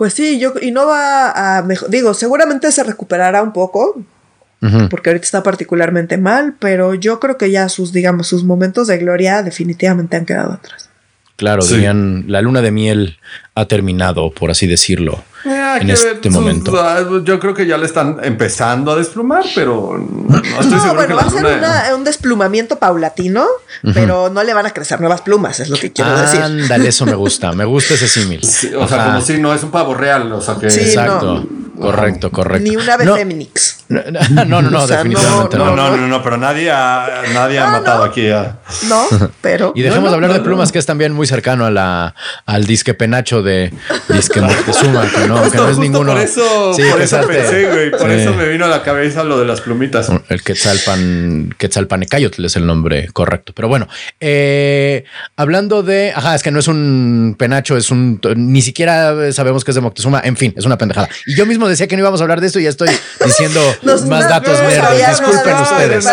Pues 0.00 0.14
sí, 0.14 0.38
yo, 0.38 0.54
y 0.62 0.70
no 0.70 0.86
va 0.86 1.58
a 1.58 1.62
mejor, 1.62 1.90
digo, 1.90 2.14
seguramente 2.14 2.72
se 2.72 2.82
recuperará 2.82 3.42
un 3.42 3.52
poco, 3.52 4.02
porque 4.88 5.10
ahorita 5.10 5.24
está 5.24 5.42
particularmente 5.42 6.16
mal, 6.16 6.56
pero 6.58 6.94
yo 6.94 7.20
creo 7.20 7.36
que 7.36 7.50
ya 7.50 7.68
sus, 7.68 7.92
digamos, 7.92 8.26
sus 8.26 8.42
momentos 8.42 8.86
de 8.86 8.96
gloria 8.96 9.42
definitivamente 9.42 10.16
han 10.16 10.24
quedado 10.24 10.54
atrás. 10.54 10.88
Claro, 11.40 11.64
dirían, 11.64 12.26
la 12.28 12.42
luna 12.42 12.60
de 12.60 12.70
miel 12.70 13.18
ha 13.54 13.64
terminado, 13.64 14.30
por 14.30 14.50
así 14.50 14.66
decirlo, 14.66 15.24
eh, 15.46 15.78
en 15.80 15.88
este 15.88 16.28
momento. 16.28 17.24
yo 17.24 17.40
creo 17.40 17.54
que 17.54 17.66
ya 17.66 17.78
le 17.78 17.86
están 17.86 18.18
empezando 18.22 18.92
a 18.92 18.96
desplumar, 18.96 19.42
pero 19.54 19.96
no 19.96 20.36
estoy 20.36 20.68
no, 20.68 20.94
bueno, 20.94 21.16
va 21.16 21.22
a 21.22 21.30
ser 21.30 21.94
un 21.94 22.04
desplumamiento 22.04 22.78
paulatino, 22.78 23.46
pero 23.94 24.28
no 24.28 24.42
le 24.42 24.52
van 24.52 24.66
a 24.66 24.70
crecer 24.72 25.00
nuevas 25.00 25.22
plumas, 25.22 25.60
es 25.60 25.70
lo 25.70 25.78
que 25.78 25.90
quiero 25.94 26.14
decir. 26.14 26.42
Ándale, 26.42 26.88
eso 26.88 27.06
me 27.06 27.14
gusta, 27.14 27.52
me 27.52 27.64
gusta 27.64 27.94
ese 27.94 28.06
símil. 28.06 28.42
o 28.78 28.86
sea, 28.86 29.06
como 29.06 29.22
si 29.22 29.38
no 29.38 29.54
es 29.54 29.62
un 29.62 29.70
pavo 29.70 29.94
real, 29.94 30.30
o 30.30 30.42
sea 30.42 30.56
que... 30.56 30.66
Exacto. 30.66 31.46
Correcto, 31.80 32.30
correcto. 32.30 32.68
Ni 32.68 32.76
una 32.76 32.96
vez 32.96 33.06
no. 33.06 33.16
Feminix. 33.16 33.84
No, 33.88 34.02
no, 34.44 34.62
no, 34.62 34.86
definitivamente 34.86 35.56
no. 35.56 35.74
No, 35.74 35.96
no, 35.96 36.06
no, 36.06 36.22
pero 36.22 36.36
nadie 36.36 36.70
ha, 36.70 37.22
nadie 37.32 37.58
ha 37.58 37.70
matado 37.70 38.04
aquí 38.04 38.30
a. 38.30 38.58
No, 38.88 39.06
pero. 39.40 39.72
Y 39.74 39.82
dejemos 39.82 40.10
de 40.10 40.14
hablar 40.14 40.32
de 40.32 40.40
plumas, 40.40 40.70
que 40.70 40.78
es 40.78 40.86
también 40.86 41.12
muy 41.12 41.26
cercano 41.26 41.64
a 41.64 41.70
la, 41.70 42.14
al 42.46 42.66
disque 42.66 42.94
penacho 42.94 43.42
de 43.42 43.72
disque 44.08 44.40
Moctezuma, 44.40 45.10
que 45.10 45.26
no, 45.26 45.50
que 45.50 45.56
no 45.56 45.68
es 45.68 45.78
ninguno. 45.78 46.12
Por 46.12 46.20
eso, 46.20 46.72
por 46.90 47.00
eso 47.00 47.26
pensé, 47.26 47.66
güey. 47.66 47.90
Por 47.90 48.10
eso 48.10 48.34
me 48.34 48.48
vino 48.48 48.66
a 48.66 48.68
la 48.68 48.82
cabeza 48.82 49.24
lo 49.24 49.38
de 49.38 49.46
las 49.46 49.60
plumitas. 49.60 50.10
El 50.28 50.42
Quetzalpan, 50.42 51.54
Quetzalpanecayotl 51.56 52.44
es 52.44 52.56
el 52.56 52.66
nombre 52.66 53.08
correcto. 53.12 53.52
Pero 53.54 53.68
bueno, 53.68 53.88
eh, 54.20 55.04
hablando 55.36 55.82
de. 55.82 56.12
Ajá, 56.14 56.34
es 56.34 56.42
que 56.42 56.50
no 56.50 56.58
es 56.58 56.68
un 56.68 57.34
penacho, 57.38 57.76
es 57.76 57.90
un. 57.90 58.20
Ni 58.36 58.60
siquiera 58.60 59.32
sabemos 59.32 59.64
que 59.64 59.70
es 59.70 59.74
de 59.74 59.80
Moctezuma. 59.80 60.20
En 60.22 60.36
fin, 60.36 60.52
es 60.56 60.66
una 60.66 60.76
pendejada. 60.76 61.08
Y 61.26 61.34
yo 61.34 61.46
mismo 61.46 61.66
decía 61.70 61.86
que 61.86 61.96
no 61.96 62.00
íbamos 62.00 62.20
a 62.20 62.24
hablar 62.24 62.40
de 62.40 62.48
esto 62.48 62.60
y 62.60 62.64
ya 62.64 62.70
estoy 62.70 62.90
diciendo 63.24 63.60
más 63.82 64.28
datos 64.28 64.60
verdes. 64.60 65.08
Disculpen 65.08 65.56
ustedes. 65.60 66.04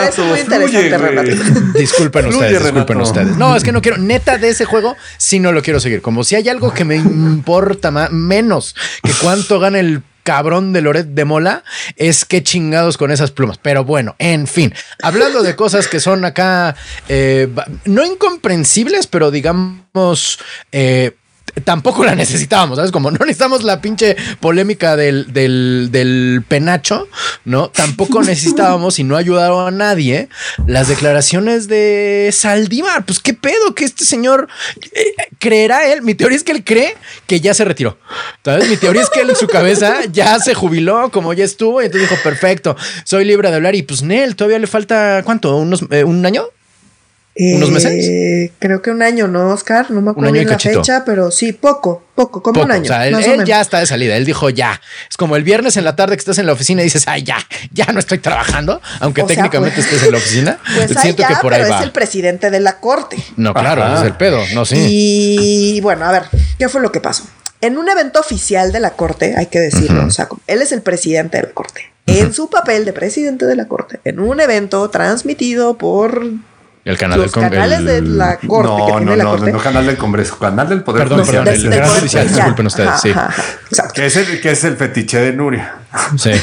Disculpen 1.73 2.25
ustedes, 2.27 2.63
disculpen 2.63 3.01
ustedes. 3.01 3.37
No, 3.37 3.55
es 3.55 3.63
que 3.63 3.71
no 3.71 3.81
quiero, 3.81 3.97
neta 3.97 4.37
de 4.37 4.49
ese 4.49 4.65
juego, 4.65 4.95
si 5.17 5.39
no 5.39 5.51
lo 5.51 5.61
quiero 5.61 5.79
seguir. 5.79 6.01
Como 6.01 6.23
si 6.23 6.35
hay 6.35 6.49
algo 6.49 6.73
que 6.73 6.85
me 6.85 6.95
importa 6.95 7.91
menos 8.09 8.75
que 9.03 9.11
cuánto 9.21 9.59
gana 9.59 9.79
el 9.79 10.01
cabrón 10.27 10.73
de 10.73 10.81
Loret 10.81 11.07
de 11.07 11.23
Mola 11.23 11.63
es 11.95 12.25
que 12.25 12.43
chingados 12.43 12.97
con 12.97 13.11
esas 13.11 13.31
plumas. 13.31 13.57
Pero 13.61 13.85
bueno, 13.85 14.17
en 14.19 14.45
fin, 14.45 14.73
hablando 15.01 15.41
de 15.41 15.55
cosas 15.55 15.87
que 15.87 16.01
son 16.01 16.25
acá 16.25 16.75
eh, 17.07 17.47
no 17.85 18.05
incomprensibles, 18.05 19.07
pero 19.07 19.31
digamos 19.31 20.37
eh, 20.73 21.15
tampoco 21.63 22.03
la 22.03 22.15
necesitábamos, 22.15 22.77
¿sabes? 22.77 22.91
Como 22.91 23.11
no 23.11 23.19
necesitamos 23.19 23.63
la 23.63 23.81
pinche 23.81 24.15
polémica 24.39 24.95
del, 24.95 25.31
del, 25.33 26.43
penacho, 26.47 27.07
¿no? 27.45 27.69
Tampoco 27.69 28.21
necesitábamos 28.21 28.99
y 28.99 29.03
no 29.03 29.17
ayudaron 29.17 29.67
a 29.67 29.71
nadie 29.71 30.29
las 30.65 30.87
declaraciones 30.87 31.67
de 31.67 32.29
Saldívar. 32.33 33.05
Pues 33.05 33.19
qué 33.19 33.33
pedo 33.33 33.75
que 33.75 33.85
este 33.85 34.05
señor 34.05 34.47
eh, 34.91 35.13
creerá 35.39 35.91
él. 35.91 36.01
Mi 36.01 36.15
teoría 36.15 36.37
es 36.37 36.43
que 36.43 36.51
él 36.51 36.63
cree 36.63 36.95
que 37.25 37.39
ya 37.39 37.53
se 37.53 37.65
retiró. 37.65 37.97
¿Sabes? 38.43 38.69
Mi 38.69 38.77
teoría 38.77 39.01
es 39.01 39.09
que 39.09 39.21
él 39.21 39.29
en 39.29 39.35
su 39.35 39.47
cabeza 39.47 40.01
ya 40.11 40.39
se 40.39 40.53
jubiló, 40.53 41.11
como 41.11 41.33
ya 41.33 41.45
estuvo, 41.45 41.81
y 41.81 41.85
entonces 41.85 42.09
dijo, 42.09 42.21
perfecto, 42.23 42.75
soy 43.03 43.25
libre 43.25 43.49
de 43.49 43.55
hablar. 43.55 43.75
Y 43.75 43.83
pues 43.83 44.01
Nel, 44.01 44.35
todavía 44.35 44.59
le 44.59 44.67
falta, 44.67 45.21
¿cuánto? 45.23 45.55
¿Unos, 45.57 45.83
eh, 45.91 46.03
¿Un 46.03 46.25
año? 46.25 46.43
¿Unos 47.39 47.71
meses? 47.71 48.05
Eh, 48.05 48.51
creo 48.59 48.81
que 48.81 48.91
un 48.91 49.01
año, 49.01 49.27
¿no, 49.27 49.51
Oscar? 49.51 49.91
No 49.91 50.01
me 50.01 50.11
acuerdo 50.11 50.31
bien 50.31 50.49
la 50.49 50.57
fecha, 50.57 51.03
pero 51.05 51.31
sí, 51.31 51.53
poco, 51.53 52.03
poco, 52.15 52.41
como 52.41 52.63
un 52.63 52.71
año. 52.71 52.83
O 52.83 52.87
sea, 52.87 53.07
él, 53.07 53.43
ya 53.45 53.61
está 53.61 53.79
de 53.79 53.85
salida. 53.85 54.15
Él 54.17 54.25
dijo 54.25 54.49
ya. 54.49 54.81
Es 55.09 55.17
como 55.17 55.35
el 55.35 55.43
viernes 55.43 55.77
en 55.77 55.83
la 55.83 55.95
tarde 55.95 56.15
que 56.15 56.19
estás 56.19 56.37
en 56.39 56.47
la 56.47 56.53
oficina 56.53 56.81
y 56.81 56.85
dices, 56.85 57.07
ay, 57.07 57.23
ya, 57.23 57.37
ya 57.71 57.85
no 57.93 57.99
estoy 57.99 58.17
trabajando, 58.17 58.81
aunque 58.99 59.23
técnicamente 59.23 59.81
estés 59.81 60.03
en 60.03 60.11
la 60.11 60.17
oficina. 60.17 60.59
Pues 60.77 60.99
siento 61.01 61.23
que 61.27 61.35
por 61.41 61.53
ahí 61.53 61.67
va. 61.69 61.79
es 61.79 61.83
el 61.83 61.91
presidente 61.91 62.51
de 62.51 62.59
la 62.59 62.79
corte. 62.79 63.17
No, 63.35 63.53
claro, 63.53 63.97
es 63.97 64.03
el 64.03 64.13
pedo. 64.13 64.39
No, 64.53 64.65
sí. 64.65 64.75
Y 64.77 65.81
bueno, 65.81 66.05
a 66.05 66.11
ver, 66.11 66.23
¿qué 66.59 66.69
fue 66.69 66.81
lo 66.81 66.91
que 66.91 66.99
pasó? 66.99 67.23
En 67.61 67.77
un 67.77 67.89
evento 67.89 68.19
oficial 68.19 68.71
de 68.71 68.79
la 68.79 68.91
corte, 68.91 69.33
hay 69.35 69.47
que 69.47 69.59
decirlo, 69.59 70.05
o 70.05 70.11
sea, 70.11 70.27
él 70.45 70.61
es 70.61 70.71
el 70.71 70.81
presidente 70.81 71.37
de 71.37 71.43
la 71.43 71.49
corte. 71.49 71.91
En 72.05 72.33
su 72.33 72.49
papel 72.49 72.85
de 72.85 72.93
presidente 72.93 73.45
de 73.45 73.55
la 73.55 73.67
corte, 73.67 73.99
en 74.03 74.19
un 74.19 74.39
evento 74.39 74.89
transmitido 74.89 75.77
por 75.77 76.23
el 76.87 76.97
canal 76.97 77.19
los 77.19 77.31
del 77.33 77.43
canales 77.43 77.83
de 77.83 78.01
la 78.01 78.37
corte. 78.37 78.69
No, 78.69 78.85
que 78.85 79.05
no, 79.05 79.15
no, 79.17 79.37
no, 79.37 79.45
no, 79.45 79.59
canal 79.59 79.85
del 79.85 79.97
Congreso, 79.97 80.39
canal 80.39 80.69
del 80.69 80.83
Poder 80.83 81.07
Perdón, 81.07 81.25
perdón, 81.25 81.47
el, 81.49 81.89
judicial, 81.89 82.27
disculpen 82.29 82.67
ustedes, 82.67 83.01
sí. 83.01 83.09
Exacto. 83.09 83.93
Que 83.93 84.05
es, 84.05 84.15
el, 84.15 84.39
que 84.39 84.51
es 84.51 84.63
el 84.63 84.77
fetiche 84.77 85.19
de 85.19 85.33
Nuria. 85.33 85.79
Sí. 86.17 86.31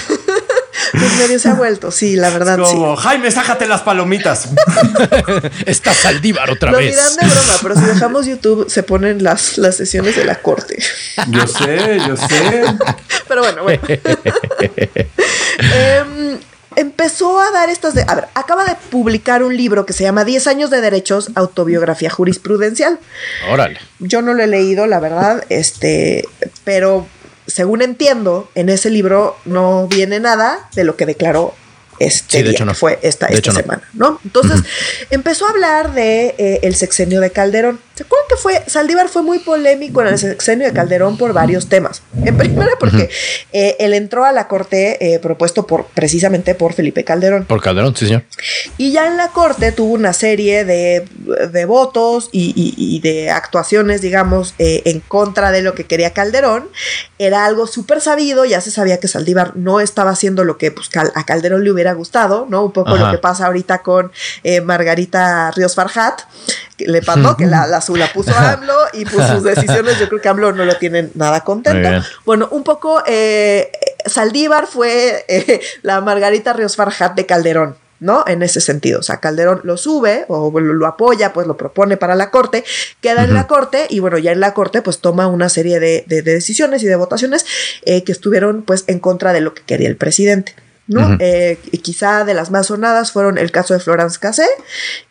Pues 0.92 1.16
medio 1.18 1.38
se 1.38 1.48
ha 1.48 1.54
vuelto, 1.54 1.90
sí, 1.90 2.14
la 2.14 2.30
verdad. 2.30 2.58
Como, 2.58 2.94
Jaime, 2.94 3.30
sájate 3.30 3.66
las 3.66 3.80
palomitas. 3.80 4.48
Está 5.66 5.92
Saldívar 5.92 6.50
otra 6.50 6.70
Lo 6.70 6.78
vez. 6.78 6.94
Lo 6.94 7.02
dirán 7.02 7.16
de 7.16 7.34
broma, 7.34 7.58
pero 7.62 7.74
si 7.76 7.84
dejamos 7.84 8.26
YouTube, 8.26 8.68
se 8.68 8.82
ponen 8.84 9.24
las, 9.24 9.58
las 9.58 9.76
sesiones 9.76 10.14
de 10.14 10.24
la 10.24 10.36
corte. 10.36 10.78
Yo 11.30 11.46
sé, 11.46 12.00
yo 12.06 12.16
sé. 12.16 12.64
Pero 13.28 13.42
bueno, 13.42 13.62
bueno. 13.62 13.82
eh, 15.58 16.38
empezó 16.76 17.40
a 17.40 17.50
dar 17.50 17.68
estas 17.70 17.94
de... 17.94 18.04
A 18.06 18.14
ver, 18.14 18.28
acaba 18.34 18.64
de 18.64 18.76
publicar 18.90 19.42
un 19.42 19.56
libro 19.56 19.86
que 19.86 19.92
se 19.92 20.04
llama 20.04 20.24
10 20.24 20.46
años 20.46 20.70
de 20.70 20.80
derechos, 20.80 21.30
autobiografía 21.34 22.10
jurisprudencial. 22.10 22.98
Órale. 23.50 23.78
Yo 23.98 24.22
no 24.22 24.34
lo 24.34 24.42
he 24.42 24.46
leído, 24.46 24.86
la 24.86 25.00
verdad, 25.00 25.44
este, 25.48 26.26
pero 26.64 27.06
según 27.46 27.82
entiendo, 27.82 28.50
en 28.54 28.68
ese 28.68 28.90
libro 28.90 29.36
no 29.44 29.86
viene 29.88 30.20
nada 30.20 30.68
de 30.74 30.84
lo 30.84 30.96
que 30.96 31.06
declaró 31.06 31.54
este 31.98 32.42
de 32.42 32.50
hecho 32.50 32.64
no. 32.64 32.74
fue 32.74 32.98
esta, 33.02 33.26
esta 33.26 33.52
semana, 33.52 33.82
¿no? 33.92 34.20
Entonces, 34.24 34.60
empezó 35.10 35.46
a 35.46 35.50
hablar 35.50 35.94
de 35.94 36.34
eh, 36.38 36.60
el 36.62 36.74
sexenio 36.74 37.20
de 37.20 37.30
Calderón. 37.30 37.80
¿Se 37.94 38.02
acuerdan 38.02 38.26
que 38.28 38.36
fue, 38.36 38.64
Saldívar 38.66 39.08
fue 39.08 39.22
muy 39.22 39.38
polémico 39.38 40.02
en 40.02 40.08
el 40.08 40.18
sexenio 40.18 40.66
de 40.66 40.72
Calderón 40.72 41.16
por 41.16 41.32
varios 41.32 41.68
temas? 41.68 42.02
En 42.24 42.36
primera, 42.36 42.72
porque 42.80 43.08
eh, 43.52 43.76
él 43.78 43.94
entró 43.94 44.24
a 44.24 44.32
la 44.32 44.48
corte 44.48 45.14
eh, 45.14 45.20
propuesto 45.20 45.64
por 45.64 45.86
precisamente 45.86 46.56
por 46.56 46.72
Felipe 46.72 47.04
Calderón. 47.04 47.44
Por 47.44 47.62
Calderón, 47.62 47.94
sí, 47.94 48.06
señor. 48.06 48.24
Y 48.78 48.90
ya 48.90 49.06
en 49.06 49.16
la 49.16 49.28
corte 49.28 49.70
tuvo 49.70 49.92
una 49.92 50.12
serie 50.12 50.64
de, 50.64 51.06
de 51.52 51.64
votos 51.66 52.30
y, 52.32 52.52
y, 52.76 52.98
de 52.98 53.30
actuaciones, 53.30 54.00
digamos, 54.00 54.54
eh, 54.58 54.82
en 54.86 54.98
contra 54.98 55.52
de 55.52 55.62
lo 55.62 55.76
que 55.76 55.84
quería 55.84 56.12
Calderón. 56.12 56.68
Era 57.20 57.44
algo 57.44 57.68
súper 57.68 58.00
sabido, 58.00 58.44
ya 58.44 58.60
se 58.60 58.72
sabía 58.72 58.98
que 58.98 59.06
Saldívar 59.06 59.56
no 59.56 59.78
estaba 59.78 60.10
haciendo 60.10 60.42
lo 60.42 60.58
que 60.58 60.72
pues, 60.72 60.90
a 60.96 61.24
Calderón 61.24 61.62
le 61.62 61.70
hubiera 61.70 61.92
gustado, 61.92 62.46
¿no? 62.50 62.64
Un 62.64 62.72
poco 62.72 62.96
lo 62.96 63.12
que 63.12 63.18
pasa 63.18 63.46
ahorita 63.46 63.82
con 63.82 64.10
Margarita 64.64 65.52
Ríos 65.52 65.76
Farjat 65.76 66.22
le 66.78 67.02
pasó 67.02 67.36
que 67.36 67.46
la, 67.46 67.66
la, 67.66 67.82
la 67.86 68.12
puso 68.12 68.36
AMLO 68.36 68.74
y 68.92 69.04
pues 69.04 69.28
sus 69.28 69.42
decisiones 69.42 69.98
yo 69.98 70.08
creo 70.08 70.20
que 70.20 70.28
AMLO 70.28 70.52
no 70.52 70.64
lo 70.64 70.76
tiene 70.76 71.10
nada 71.14 71.42
contento. 71.42 71.88
Bueno, 72.24 72.48
un 72.50 72.64
poco 72.64 73.02
eh, 73.06 73.70
Saldívar 74.06 74.66
fue 74.66 75.24
eh, 75.28 75.60
la 75.82 76.00
Margarita 76.00 76.52
Ríos 76.52 76.76
Farjat 76.76 77.14
de 77.14 77.26
Calderón. 77.26 77.76
¿no? 78.00 78.24
En 78.26 78.42
ese 78.42 78.60
sentido. 78.60 79.00
O 79.00 79.02
sea, 79.02 79.18
Calderón 79.18 79.60
lo 79.64 79.78
sube 79.78 80.26
o 80.28 80.60
lo, 80.60 80.86
apoya, 80.86 81.32
pues 81.32 81.46
lo 81.46 81.56
propone 81.56 81.96
para 81.96 82.14
la 82.14 82.30
corte, 82.30 82.62
queda 83.00 83.24
en 83.24 83.32
la 83.32 83.46
corte 83.46 83.86
y 83.88 84.00
bueno, 84.00 84.18
ya 84.18 84.32
en 84.32 84.40
la 84.40 84.52
corte 84.52 84.82
pues 84.82 84.98
toma 84.98 85.26
una 85.26 85.48
serie 85.48 85.80
de, 85.80 86.04
decisiones 86.06 86.82
y 86.82 86.86
de 86.86 86.96
votaciones 86.96 87.46
eh, 87.86 88.04
que 88.04 88.12
estuvieron 88.12 88.62
pues 88.62 88.84
en 88.88 88.98
contra 88.98 89.32
de 89.32 89.40
lo 89.40 89.54
que 89.54 89.62
quería 89.62 89.88
el 89.88 89.96
presidente. 89.96 90.54
¿No? 90.86 91.16
Eh, 91.18 91.58
y 91.72 91.78
quizá 91.78 92.24
de 92.24 92.34
las 92.34 92.50
más 92.50 92.66
sonadas 92.66 93.12
fueron 93.12 93.38
el 93.38 93.50
caso 93.50 93.74
de 93.74 93.80
Florence 93.80 94.18
Cassé 94.18 94.46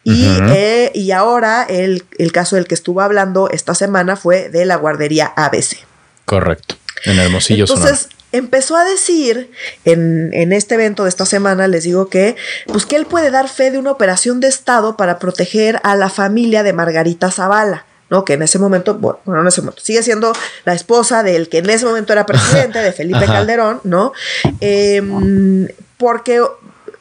y, 0.03 0.27
eh, 0.49 0.91
y 0.93 1.11
ahora 1.11 1.63
el, 1.63 2.03
caso 2.31 2.55
del 2.55 2.67
que 2.67 2.75
estuvo 2.75 3.01
hablando 3.01 3.49
esta 3.49 3.73
semana 3.73 4.15
fue 4.15 4.49
de 4.49 4.65
la 4.65 4.75
guardería 4.75 5.33
ABC. 5.35 5.77
Correcto, 6.25 6.75
en 7.05 7.19
Hermosillo 7.19 7.65
Entonces, 7.67 8.09
empezó 8.31 8.75
a 8.75 8.85
decir 8.85 9.51
en, 9.85 10.29
en, 10.33 10.53
este 10.53 10.75
evento 10.75 11.03
de 11.03 11.09
esta 11.09 11.25
semana, 11.25 11.67
les 11.67 11.83
digo 11.83 12.07
que, 12.07 12.35
pues 12.67 12.85
que 12.85 12.95
él 12.95 13.05
puede 13.05 13.31
dar 13.31 13.49
fe 13.49 13.71
de 13.71 13.79
una 13.79 13.91
operación 13.91 14.39
de 14.39 14.47
Estado 14.47 14.95
para 14.95 15.19
proteger 15.19 15.79
a 15.83 15.95
la 15.95 16.09
familia 16.09 16.63
de 16.63 16.73
Margarita 16.73 17.31
Zavala. 17.31 17.85
¿No? 18.13 18.23
Que 18.23 18.33
en 18.33 18.43
ese 18.43 18.59
momento, 18.59 18.93
bueno, 18.93 19.41
en 19.41 19.47
ese 19.47 19.61
momento, 19.61 19.81
sigue 19.81 20.03
siendo 20.03 20.33
la 20.65 20.75
esposa 20.75 21.23
del 21.23 21.49
que 21.49 21.57
en 21.57 21.69
ese 21.71 21.83
momento 21.83 22.13
era 22.13 22.27
presidente, 22.27 22.77
de 22.77 22.91
Felipe 22.91 23.25
Calderón, 23.25 23.81
¿no? 23.83 24.13
Em, 24.61 25.67
porque 25.97 26.39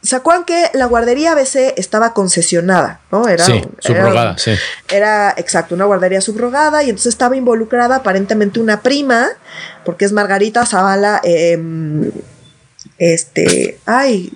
¿Se 0.02 0.16
acuerdan 0.16 0.44
que 0.44 0.70
la 0.74 0.86
guardería 0.86 1.30
ABC 1.30 1.74
estaba 1.76 2.12
concesionada, 2.12 3.00
¿no? 3.12 3.28
Era, 3.28 3.44
sí, 3.44 3.62
subrogada, 3.78 4.36
sí. 4.36 4.52
Era, 4.90 5.32
exacto, 5.36 5.76
una 5.76 5.84
guardería 5.84 6.20
subrogada 6.20 6.82
y 6.82 6.88
entonces 6.88 7.12
estaba 7.12 7.36
involucrada 7.36 7.96
aparentemente 7.96 8.58
una 8.58 8.80
prima, 8.80 9.28
porque 9.84 10.04
es 10.04 10.10
Margarita 10.10 10.66
Zavala, 10.66 11.20
eh, 11.22 11.56
este, 12.98 13.78
ay, 13.86 14.32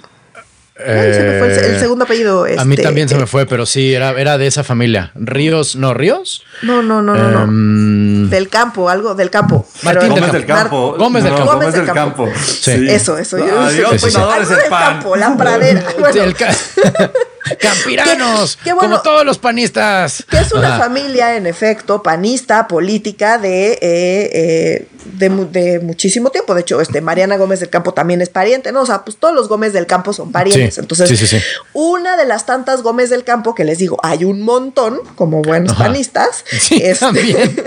el, 0.79 1.79
segundo 1.81 2.05
apellido. 2.05 2.45
a 2.45 2.65
mí 2.65 2.75
este, 2.75 2.83
también 2.83 3.09
se 3.09 3.17
me 3.17 3.27
fue, 3.27 3.47
pero 3.47 3.65
sí, 3.65 3.95
era, 3.95 4.11
era 4.11 4.37
de 4.37 4.47
esa 4.47 4.63
familia. 4.63 5.11
Ríos, 5.15 5.77
¿no? 5.77 5.95
¿Ríos? 5.95 6.45
No, 6.63 6.83
no, 6.83 7.01
no, 7.01 7.15
no. 7.15 7.45
Em, 7.45 8.29
del 8.29 8.49
campo, 8.49 8.91
algo 8.91 9.15
del 9.15 9.31
campo. 9.31 9.67
Martín 9.83 10.11
Gómez 10.11 10.33
del 10.33 10.47
campo. 10.47 10.97
Gómez 10.99 11.25
del 11.25 11.35
campo. 11.35 11.53
Gómez 11.53 11.73
del 11.75 11.87
campo. 11.87 12.29
Sí. 12.37 12.87
Eso, 12.89 13.17
eso. 13.17 13.37
Adiós, 13.37 14.17
algo 14.17 14.51
del 14.51 14.69
campo, 14.69 15.17
la 15.17 15.37
pradera. 15.37 15.85
Campiranos, 17.61 18.59
como 18.63 19.01
todos 19.03 19.25
los 19.25 19.39
panistas. 19.39 20.25
Que 20.29 20.39
es 20.39 20.53
una 20.53 20.79
familia, 20.79 21.37
en 21.37 21.47
efecto, 21.47 22.03
panista, 22.03 22.67
política 22.67 23.39
de, 23.39 23.73
eh, 23.73 23.79
eh, 23.83 24.89
de, 25.15 25.81
muchísimo 25.81 26.31
tiempo. 26.31 26.55
De 26.55 26.63
hecho, 26.63 26.81
este, 26.81 27.01
Mariana 27.01 27.37
Gómez 27.37 27.61
del 27.61 27.71
Campo 27.71 27.93
también 27.93 28.21
es 28.21 28.29
pariente, 28.29 28.73
¿no? 28.73 28.83
O 28.83 28.87
sea, 28.87 29.05
pues 29.05 29.17
todos 29.17 29.35
los 29.35 29.49
Gómez 29.49 29.73
del 29.73 29.87
Campo 29.87 30.13
son 30.13 30.33
parientes. 30.33 30.79
Entonces, 30.79 31.37
una 31.73 32.17
de 32.17 32.27
las 32.27 32.47
tantas 32.47 32.83
Gómez 32.83 33.11
del 33.11 33.25
Campo 33.25 33.55
que 33.55 33.65
les 33.65 33.79
digo, 33.79 33.99
hay 34.03 34.25
un 34.25 34.43
montón, 34.43 35.01
como 35.15 35.43
buenos 35.43 35.75
panistas. 35.75 36.45
este, 36.53 36.95
también. 36.95 37.57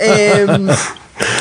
Em, 0.00 0.68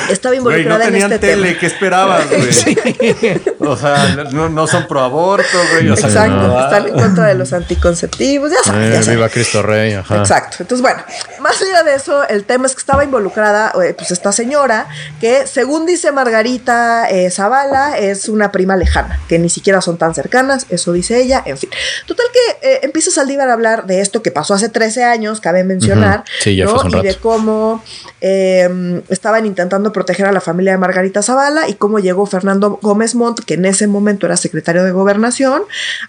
estaba 0.10 0.36
involucrada 0.36 0.90
no 0.90 0.96
en 0.96 1.04
este 1.04 1.20
tele, 1.20 1.58
¿qué 1.58 1.66
esperabas, 1.66 2.26
güey? 2.30 3.42
O 3.60 3.76
sea, 3.76 4.28
no, 4.32 4.68
son 4.68 4.88
pro 4.88 5.02
aborto, 5.02 5.58
güey. 5.74 5.90
Exacto, 5.90 6.60
están 6.60 6.88
en 6.88 6.94
contra 6.94 7.26
de 7.26 7.36
los 7.36 7.54
anticonceptivos, 7.54 8.52
ya 8.52 8.64
sabes. 8.64 9.08
Eh, 9.08 9.12
viva 9.12 9.30
Cristo 9.30 9.62
Rey, 9.62 9.94
ajá. 9.94 10.18
Exacto. 10.18 10.58
Entonces, 10.60 10.82
bueno, 10.82 11.04
más 11.42 11.62
allá 11.62 11.84
de 11.84 11.96
eso, 11.96 12.28
el 12.28 12.46
tema 12.46 12.68
es 12.68 12.74
que 12.74 12.80
estaba 12.80 13.04
involucrada, 13.04 13.74
eh, 13.84 13.94
pues, 13.98 14.12
esta 14.12 14.32
señora, 14.32 14.88
que 15.20 15.48
según 15.48 15.86
dice 15.86 16.12
Margarita 16.12 17.10
eh, 17.10 17.30
Zavala, 17.30 17.98
es 17.98 18.30
una 18.30 18.52
prima 18.52 18.76
lejana, 18.76 19.20
que 19.28 19.40
ni 19.40 19.50
siquiera 19.50 19.82
son 19.82 19.98
tan 19.98 20.14
cercanas, 20.14 20.66
eso 20.70 20.94
dice 20.94 21.20
ella, 21.22 21.44
en 21.46 21.58
fin. 21.58 21.70
Total 22.06 22.26
que 22.34 22.70
eh, 22.70 22.80
empieza 22.84 23.12
Saldívar 23.12 23.50
a 23.50 23.54
hablar 23.54 23.86
de 23.86 24.02
esto 24.02 24.22
que 24.22 24.32
pasó 24.32 24.54
hace 24.54 24.70
13 24.70 25.04
años, 25.04 25.42
cabe 25.42 25.64
mencionar, 25.64 26.24
sí, 26.40 26.56
ya 26.56 26.66
¿no? 26.66 26.82
y 26.88 27.02
de 27.02 27.16
cómo 27.16 27.84
estaban 28.20 29.46
intentando 29.46 29.67
intentando 29.68 29.92
proteger 29.92 30.26
a 30.26 30.32
la 30.32 30.40
familia 30.40 30.72
de 30.72 30.78
Margarita 30.78 31.22
Zavala 31.22 31.68
y 31.68 31.74
cómo 31.74 32.00
llegó 32.00 32.26
Fernando 32.26 32.80
Gómez 32.82 33.16
Montt, 33.16 33.42
que 33.44 33.56
en 33.56 33.66
ese 33.66 33.86
momento 33.88 34.26
era 34.26 34.38
secretario 34.38 34.84
de 34.86 34.92
gobernación, 34.92 35.64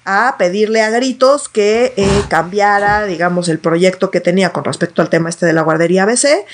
a 0.04 0.36
pedirle 0.38 0.80
a 0.80 0.90
gritos 0.90 1.48
que 1.48 1.92
eh, 1.96 2.22
cambiara, 2.28 3.04
digamos, 3.04 3.48
el 3.48 3.58
proyecto 3.58 4.12
que 4.12 4.20
tenía 4.20 4.50
con 4.50 4.62
respecto 4.64 5.02
al 5.02 5.10
tema 5.10 5.28
este 5.28 5.44
de 5.44 5.52
la 5.52 5.62
guardería 5.62 6.04
ABC, 6.04 6.44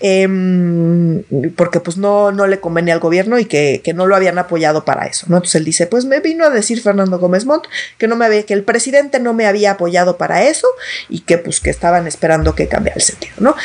em, 0.00 1.22
porque 1.56 1.80
pues 1.80 1.96
no, 1.96 2.30
no 2.30 2.46
le 2.46 2.60
convenía 2.60 2.92
al 2.92 3.00
gobierno 3.00 3.38
y 3.38 3.46
que, 3.46 3.82
no 3.94 4.06
lo 4.06 4.14
habían 4.14 4.38
apoyado 4.38 4.84
para 4.84 5.06
eso, 5.06 5.26
¿no? 5.28 5.38
Entonces 5.38 5.56
él 5.56 5.64
dice, 5.64 5.86
pues 5.86 6.04
me 6.04 6.20
vino 6.20 6.44
a 6.44 6.50
decir 6.50 6.80
Fernando 6.80 7.18
Gómez 7.18 7.44
Montt 7.44 7.64
que 7.98 8.06
no 8.06 8.14
me 8.14 8.26
había, 8.26 8.44
que 8.44 8.54
el 8.54 8.62
presidente 8.62 9.18
no 9.18 9.32
me 9.32 9.46
había 9.46 9.72
apoyado 9.72 10.16
para 10.16 10.44
eso 10.44 10.68
y 11.08 11.20
que 11.20 11.38
pues 11.38 11.58
que 11.58 11.70
estaban 11.70 12.06
esperando 12.06 12.54
que 12.54 12.68
cambiara 12.68 12.96
el 12.96 13.02
sentido, 13.02 13.34
¿no? 13.40 13.56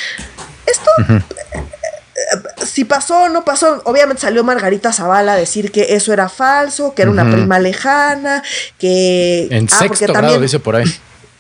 Esto, 0.66 0.90
si 2.66 2.86
pasó 2.86 3.24
o 3.24 3.30
no 3.30 3.44
pasó, 3.44 3.82
obviamente 3.86 4.22
salió 4.22 4.44
Margarita 4.44 4.94
Zavala 4.94 5.34
a 5.34 5.36
decir 5.36 5.72
que 5.72 5.96
eso 5.96 6.14
era 6.14 6.30
falso, 6.30 6.94
que 6.94 7.02
era 7.02 7.12
una 7.12 7.30
prima 7.30 7.60
lejana, 7.60 8.44
que... 8.78 9.48
En 9.52 9.68
ah, 9.72 9.80
sexto 9.80 10.14
grado, 10.14 10.40
dice 10.40 10.60
por 10.60 10.76
ahí. 10.76 10.86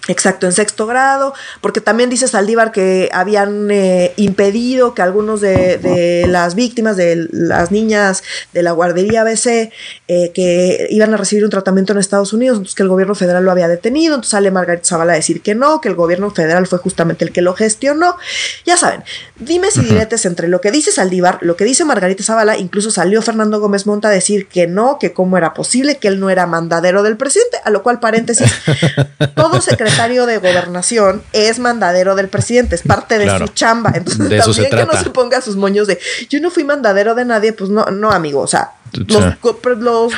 Exacto, 0.07 0.45
en 0.45 0.53
sexto 0.53 0.85
grado, 0.85 1.33
porque 1.61 1.81
también 1.81 2.11
dice 2.11 2.27
Saldívar 2.27 2.71
que 2.71 3.09
habían 3.11 3.71
eh, 3.71 4.13
impedido 4.17 4.93
que 4.93 5.01
algunos 5.01 5.41
de, 5.41 6.25
las 6.27 6.53
víctimas, 6.53 6.95
de 6.95 7.27
las 7.31 7.71
niñas 7.71 8.23
de 8.53 8.61
la 8.61 8.71
guardería 8.71 9.21
ABC, 9.21 9.71
eh, 10.07 10.31
que 10.33 10.87
iban 10.91 11.13
a 11.13 11.17
recibir 11.17 11.43
un 11.43 11.49
tratamiento 11.49 11.93
en 11.93 11.99
Estados 11.99 12.33
Unidos, 12.33 12.57
entonces 12.57 12.75
que 12.75 12.83
el 12.83 12.89
gobierno 12.89 13.15
federal 13.15 13.43
lo 13.43 13.51
había 13.51 13.67
detenido, 13.67 14.13
entonces 14.13 14.31
sale 14.31 14.51
Margarita 14.51 14.87
Zavala 14.87 15.13
a 15.13 15.15
decir 15.15 15.41
que 15.41 15.55
no, 15.55 15.81
que 15.81 15.89
el 15.89 15.95
gobierno 15.95 16.29
federal 16.29 16.67
fue 16.67 16.77
justamente 16.77 17.25
el 17.25 17.31
que 17.31 17.41
lo 17.41 17.55
gestionó. 17.55 18.15
Ya 18.63 18.77
saben, 18.77 19.03
dime 19.37 19.71
si 19.71 19.81
diretes 19.81 20.25
entre 20.25 20.47
lo 20.47 20.61
que 20.61 20.71
dice 20.71 20.91
Saldívar, 20.91 21.39
lo 21.41 21.55
que 21.55 21.65
dice 21.65 21.83
Margarita 21.83 22.23
Zavala, 22.23 22.57
incluso 22.57 22.91
salió 22.91 23.23
Fernando 23.23 23.59
Gómez 23.59 23.87
Monta 23.87 24.09
a 24.09 24.11
decir 24.11 24.47
que 24.47 24.67
no, 24.67 24.99
que 24.99 25.13
cómo 25.13 25.37
era 25.37 25.55
posible, 25.55 25.97
que 25.97 26.07
él 26.09 26.19
no 26.19 26.29
era 26.29 26.45
mandadero 26.45 27.01
del 27.01 27.17
presidente, 27.17 27.57
a 27.63 27.71
lo 27.71 27.81
cual 27.81 27.99
paréntesis, 27.99 28.51
todo 29.35 29.61
secreto 29.95 30.25
de 30.25 30.37
gobernación 30.37 31.23
es 31.33 31.59
mandadero 31.59 32.15
del 32.15 32.29
presidente, 32.29 32.75
es 32.75 32.81
parte 32.81 33.17
de 33.17 33.37
su 33.37 33.47
chamba. 33.49 33.91
Entonces, 33.95 34.39
también 34.39 34.69
que 34.69 34.85
no 34.85 35.01
se 35.01 35.09
ponga 35.09 35.41
sus 35.41 35.55
moños 35.55 35.87
de 35.87 35.99
yo 36.29 36.39
no 36.39 36.51
fui 36.51 36.63
mandadero 36.63 37.15
de 37.15 37.25
nadie, 37.25 37.53
pues 37.53 37.69
no, 37.69 37.85
no, 37.85 38.11
amigo. 38.11 38.41
O 38.41 38.47
sea, 38.47 38.71
los, 38.93 40.13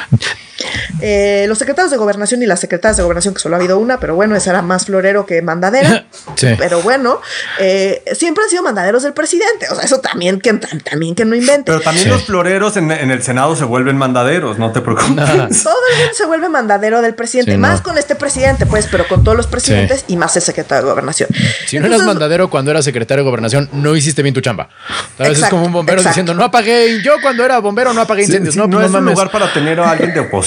eh, 1.01 1.45
los 1.47 1.58
secretarios 1.58 1.91
de 1.91 1.97
gobernación 1.97 2.41
y 2.41 2.45
las 2.45 2.60
secretarias 2.60 2.97
de 2.97 3.03
gobernación, 3.03 3.34
que 3.34 3.39
solo 3.39 3.55
ha 3.55 3.60
habido 3.60 3.78
una, 3.78 3.99
pero 3.99 4.16
bueno, 4.16 4.36
esa 4.36 4.51
era 4.51 4.62
más 4.62 4.86
florero 4.86 5.26
que 5.26 5.41
mandadera. 5.41 6.05
Pero 6.58 6.82
bueno, 6.82 7.20
eh, 7.60 8.03
siempre 8.14 8.43
han 8.43 8.49
sido 8.49 8.64
mandaderos 8.64 9.03
del 9.03 9.14
presidente. 9.14 9.68
O 9.72 9.76
sea, 9.76 9.84
eso 9.84 9.99
también 9.99 10.39
que, 10.39 10.53
también 10.53 11.16
que 11.16 11.26
no 11.26 11.36
inventen. 11.36 11.66
Pero 11.66 11.82
también 11.82 12.10
los 12.10 12.24
floreros 12.24 12.78
en, 12.78 12.91
el 12.91 13.24
Senado 13.24 13.55
se 13.55 13.64
vuelven 13.64 13.97
mandaderos, 13.97 14.60
no 14.60 14.72
te 14.72 14.82
preocupes. 14.82 15.16
Todo 15.64 15.76
el 15.91 15.99
mundo 15.99 16.14
se 16.14 16.26
vuelve 16.26 16.49
mandadero 16.49 17.01
del 17.01 17.16
presidente, 17.16 17.58
más 17.58 17.82
con 17.82 17.97
este 17.97 18.16
presidente, 18.16 18.66
pues, 18.66 18.88
pero 18.89 19.08
con 19.08 19.24
todos 19.24 19.36
los 19.36 19.47
presidentes 19.47 20.05
y 20.08 20.18
más 20.18 20.36
el 20.36 20.41
secretario 20.41 20.84
de 20.84 20.91
gobernación. 20.91 21.30
Si 21.66 21.80
no 21.80 21.88
eras 21.88 22.03
mandadero 22.03 22.49
cuando 22.49 22.72
eras 22.72 22.86
secretario 22.86 23.24
de 23.24 23.30
gobernación, 23.30 23.70
no 23.74 23.95
hiciste 23.95 24.22
bien 24.22 24.34
tu 24.34 24.41
chamba. 24.41 24.70
A 25.18 25.24
veces 25.24 25.43
es 25.43 25.49
como 25.49 25.66
un 25.66 25.74
bombero 25.74 26.03
diciendo, 26.03 26.34
no 26.34 26.43
apagué, 26.43 27.01
yo 27.03 27.16
cuando 27.22 27.43
era 27.43 27.60
bombero 27.60 27.93
no 27.93 28.01
apagué 28.01 28.24
incendios. 28.24 28.55
no, 28.55 28.68
no, 28.68 28.82
es 28.82 28.91
un 28.91 29.05
lugar 29.05 29.32
para 29.32 29.51
tener 29.51 29.80
a 29.80 29.91
alguien 29.91 30.14
de 30.14 30.20
oposición. 30.22 30.47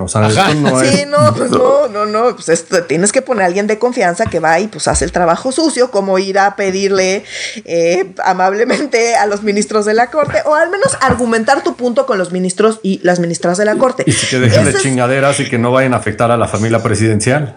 O 0.00 0.08
sea, 0.08 0.28
esto 0.28 0.54
no 0.54 0.80
sí, 0.80 1.04
no, 1.06 1.34
pues 1.34 1.50
no, 1.50 1.88
no, 1.88 2.06
no. 2.06 2.34
Pues 2.34 2.48
esto, 2.48 2.84
tienes 2.84 3.12
que 3.12 3.22
poner 3.22 3.42
a 3.42 3.46
alguien 3.46 3.66
de 3.66 3.78
confianza 3.78 4.26
que 4.26 4.40
va 4.40 4.60
y 4.60 4.68
pues 4.68 4.88
hace 4.88 5.04
el 5.04 5.12
trabajo 5.12 5.52
sucio, 5.52 5.90
como 5.90 6.18
ir 6.18 6.38
a 6.38 6.56
pedirle 6.56 7.24
eh, 7.64 8.12
amablemente 8.24 9.16
a 9.16 9.26
los 9.26 9.42
ministros 9.42 9.84
de 9.84 9.94
la 9.94 10.08
corte, 10.08 10.38
o 10.44 10.54
al 10.54 10.70
menos 10.70 10.96
argumentar 11.00 11.62
tu 11.62 11.74
punto 11.74 12.06
con 12.06 12.18
los 12.18 12.32
ministros 12.32 12.80
y 12.82 13.00
las 13.02 13.20
ministras 13.20 13.58
de 13.58 13.64
la 13.64 13.76
corte. 13.76 14.04
Y 14.06 14.12
que 14.12 14.38
dejen 14.38 14.64
de 14.64 14.74
chingaderas 14.74 15.40
y 15.40 15.48
que 15.48 15.58
no 15.58 15.72
vayan 15.72 15.94
a 15.94 15.96
afectar 15.96 16.30
a 16.30 16.36
la 16.36 16.48
familia 16.48 16.82
presidencial. 16.82 17.56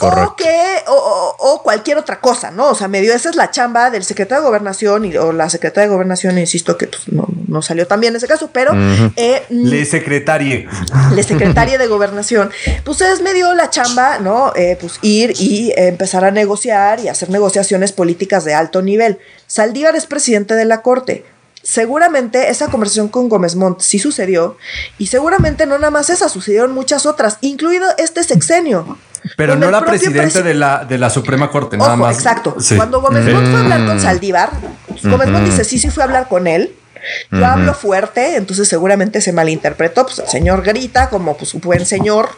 O 0.00 0.34
que, 0.36 0.82
o, 0.88 1.60
cualquier 1.62 1.98
otra 1.98 2.20
cosa, 2.20 2.50
¿no? 2.50 2.70
O 2.70 2.74
sea, 2.74 2.88
me 2.88 3.00
dio, 3.00 3.14
esa 3.14 3.30
es 3.30 3.36
la 3.36 3.50
chamba 3.50 3.90
del 3.90 4.02
secretario 4.04 4.42
de 4.42 4.48
gobernación 4.48 5.04
y, 5.04 5.16
o 5.16 5.32
la 5.32 5.48
secretaria 5.48 5.88
de 5.88 5.94
gobernación, 5.94 6.36
insisto 6.38 6.76
que 6.76 6.88
pues, 6.88 7.02
no, 7.08 7.62
salió 7.62 7.86
tan 7.86 8.00
bien 8.00 8.16
ese 8.16 8.26
caso, 8.26 8.50
pero... 8.52 8.72
eh, 9.16 9.44
le 9.48 9.84
secretarie. 9.84 10.68
Le 11.14 11.22
secretaria 11.22 11.78
de 11.78 11.86
gobernación. 11.86 12.50
Pues 12.82 13.00
es 13.02 13.20
me 13.20 13.32
dio 13.34 13.54
la 13.54 13.70
chamba, 13.70 14.18
¿no? 14.18 14.52
Eh, 14.56 14.76
pues 14.80 14.98
ir 15.02 15.32
y 15.38 15.72
empezar 15.76 16.24
a 16.24 16.32
negociar 16.32 16.98
y 16.98 17.08
hacer 17.08 17.30
negociaciones 17.30 17.92
políticas 17.92 18.44
de 18.44 18.54
alto 18.54 18.82
nivel. 18.82 19.18
Saldívar 19.46 19.94
es 19.94 20.06
presidente 20.06 20.54
de 20.54 20.64
la 20.64 20.82
Corte 20.82 21.24
seguramente 21.64 22.50
esa 22.50 22.68
conversación 22.68 23.08
con 23.08 23.28
Gómez 23.28 23.56
Montt 23.56 23.80
sí 23.80 23.98
sucedió 23.98 24.56
y 24.98 25.06
seguramente 25.06 25.64
no 25.64 25.78
nada 25.78 25.90
más 25.90 26.10
esa, 26.10 26.28
sucedieron 26.28 26.72
muchas 26.72 27.06
otras, 27.06 27.38
incluido 27.40 27.86
este 27.96 28.22
sexenio. 28.22 28.98
Pero 29.36 29.56
no 29.56 29.70
la 29.70 29.84
presidente 29.84 30.42
de, 30.42 30.54
la, 30.54 30.84
de 30.84 30.98
la 30.98 31.10
Suprema 31.10 31.50
Corte, 31.50 31.76
nada 31.76 31.96
más. 31.96 32.16
Exacto. 32.16 32.56
Cuando 32.76 33.00
Gómez 33.00 33.24
Montt 33.24 33.46
fue 33.46 33.56
a 33.56 33.62
hablar 33.62 33.86
con 33.86 33.96
mm. 33.96 34.00
Saldívar, 34.00 34.50
Gómez 35.02 35.28
Montt 35.28 35.46
dice, 35.46 35.64
sí, 35.64 35.78
sí 35.78 35.90
fue 35.90 36.02
a 36.02 36.06
hablar 36.06 36.28
con 36.28 36.46
él, 36.46 36.74
yo 37.30 37.44
hablo 37.44 37.74
fuerte, 37.74 38.36
entonces 38.36 38.68
seguramente 38.68 39.20
se 39.20 39.32
malinterpretó. 39.32 40.06
Pues 40.06 40.18
el 40.20 40.28
señor 40.28 40.62
grita 40.62 41.10
como 41.10 41.36
pues, 41.36 41.54
un 41.54 41.60
buen 41.60 41.84
señor 41.84 42.30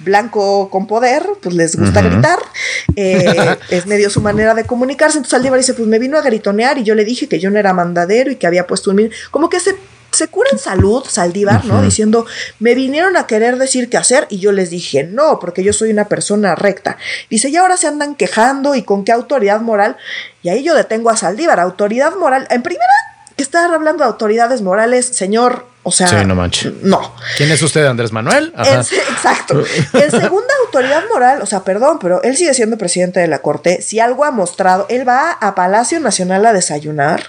blanco 0.00 0.70
con 0.70 0.86
poder, 0.86 1.24
pues 1.42 1.54
les 1.54 1.76
gusta 1.76 2.02
gritar. 2.02 2.38
Eh, 2.96 3.56
es 3.70 3.86
medio 3.86 4.10
su 4.10 4.20
manera 4.20 4.54
de 4.54 4.64
comunicarse. 4.64 5.18
Entonces 5.18 5.34
Aldívar 5.34 5.58
dice: 5.58 5.74
Pues 5.74 5.86
me 5.86 6.00
vino 6.00 6.18
a 6.18 6.22
gritonear 6.22 6.78
y 6.78 6.82
yo 6.82 6.96
le 6.96 7.04
dije 7.04 7.28
que 7.28 7.38
yo 7.38 7.48
no 7.50 7.58
era 7.58 7.72
mandadero 7.72 8.32
y 8.32 8.36
que 8.36 8.46
había 8.46 8.66
puesto 8.66 8.90
un. 8.90 9.10
Como 9.30 9.48
que 9.48 9.60
se 9.60 9.76
se 10.10 10.28
cura 10.28 10.48
en 10.52 10.58
salud, 10.58 11.04
Saldívar, 11.08 11.64
¿no? 11.64 11.82
Diciendo, 11.82 12.26
me 12.58 12.74
vinieron 12.74 13.16
a 13.16 13.26
querer 13.26 13.58
decir 13.58 13.88
qué 13.90 13.96
hacer 13.96 14.26
y 14.30 14.38
yo 14.38 14.52
les 14.52 14.70
dije, 14.70 15.04
no, 15.04 15.38
porque 15.38 15.62
yo 15.62 15.72
soy 15.72 15.90
una 15.90 16.08
persona 16.08 16.54
recta. 16.54 16.96
Dice, 17.30 17.50
y 17.50 17.56
ahora 17.56 17.76
se 17.76 17.86
andan 17.86 18.14
quejando 18.14 18.74
y 18.74 18.82
con 18.82 19.04
qué 19.04 19.12
autoridad 19.12 19.60
moral. 19.60 19.96
Y 20.42 20.48
ahí 20.48 20.62
yo 20.62 20.74
detengo 20.74 21.10
a 21.10 21.16
Saldívar, 21.16 21.60
autoridad 21.60 22.16
moral. 22.16 22.46
En 22.50 22.62
primera, 22.62 22.92
que 23.36 23.42
estar 23.42 23.72
hablando 23.72 24.04
de 24.04 24.10
autoridades 24.10 24.62
morales, 24.62 25.06
señor, 25.06 25.66
o 25.84 25.92
sea, 25.92 26.08
sí, 26.08 26.16
no 26.26 26.34
manches. 26.34 26.72
No. 26.82 27.14
¿Quién 27.36 27.50
es 27.50 27.62
usted, 27.62 27.86
Andrés 27.86 28.12
Manuel? 28.12 28.52
exacto. 28.56 29.62
En 29.94 30.10
segunda 30.10 30.52
autoridad 30.66 31.04
moral, 31.10 31.40
o 31.40 31.46
sea, 31.46 31.64
perdón, 31.64 31.98
pero 31.98 32.22
él 32.22 32.36
sigue 32.36 32.52
siendo 32.52 32.76
presidente 32.76 33.20
de 33.20 33.28
la 33.28 33.38
Corte. 33.38 33.80
Si 33.80 34.00
algo 34.00 34.24
ha 34.24 34.30
mostrado, 34.30 34.86
él 34.90 35.08
va 35.08 35.30
a 35.30 35.54
Palacio 35.54 36.00
Nacional 36.00 36.44
a 36.46 36.52
desayunar. 36.52 37.28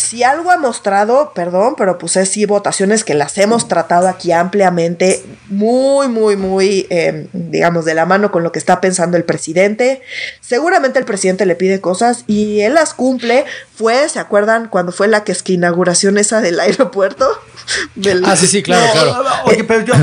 Si 0.00 0.24
algo 0.24 0.50
ha 0.50 0.56
mostrado, 0.56 1.32
perdón, 1.34 1.74
pero 1.76 1.98
pues 1.98 2.16
es 2.16 2.30
sí 2.30 2.46
votaciones 2.46 3.04
que 3.04 3.14
las 3.14 3.36
hemos 3.36 3.68
tratado 3.68 4.08
aquí 4.08 4.32
ampliamente, 4.32 5.22
muy, 5.48 6.08
muy, 6.08 6.36
muy, 6.36 6.86
em, 6.88 7.28
digamos, 7.32 7.84
de 7.84 7.94
la 7.94 8.06
mano 8.06 8.30
con 8.30 8.42
lo 8.42 8.50
que 8.50 8.58
está 8.58 8.80
pensando 8.80 9.16
el 9.16 9.24
presidente. 9.24 10.00
Seguramente 10.40 10.98
el 10.98 11.04
presidente 11.04 11.44
le 11.44 11.54
pide 11.54 11.80
cosas 11.80 12.24
y 12.26 12.60
él 12.60 12.74
las 12.74 12.94
cumple. 12.94 13.44
Fue, 13.74 14.08
¿se 14.08 14.18
acuerdan 14.18 14.68
cuando 14.68 14.92
fue 14.92 15.06
la 15.06 15.22
que 15.22 15.32
es 15.32 15.42
que 15.42 15.52
inauguración 15.52 16.18
esa 16.18 16.40
del 16.40 16.58
aeropuerto? 16.60 17.28
ah, 18.24 18.36
sí, 18.36 18.46
sí, 18.46 18.62
claro, 18.62 18.92
claro. 18.92 19.24
Oye, 19.44 19.64
pero 19.64 19.84
yo, 19.84 19.94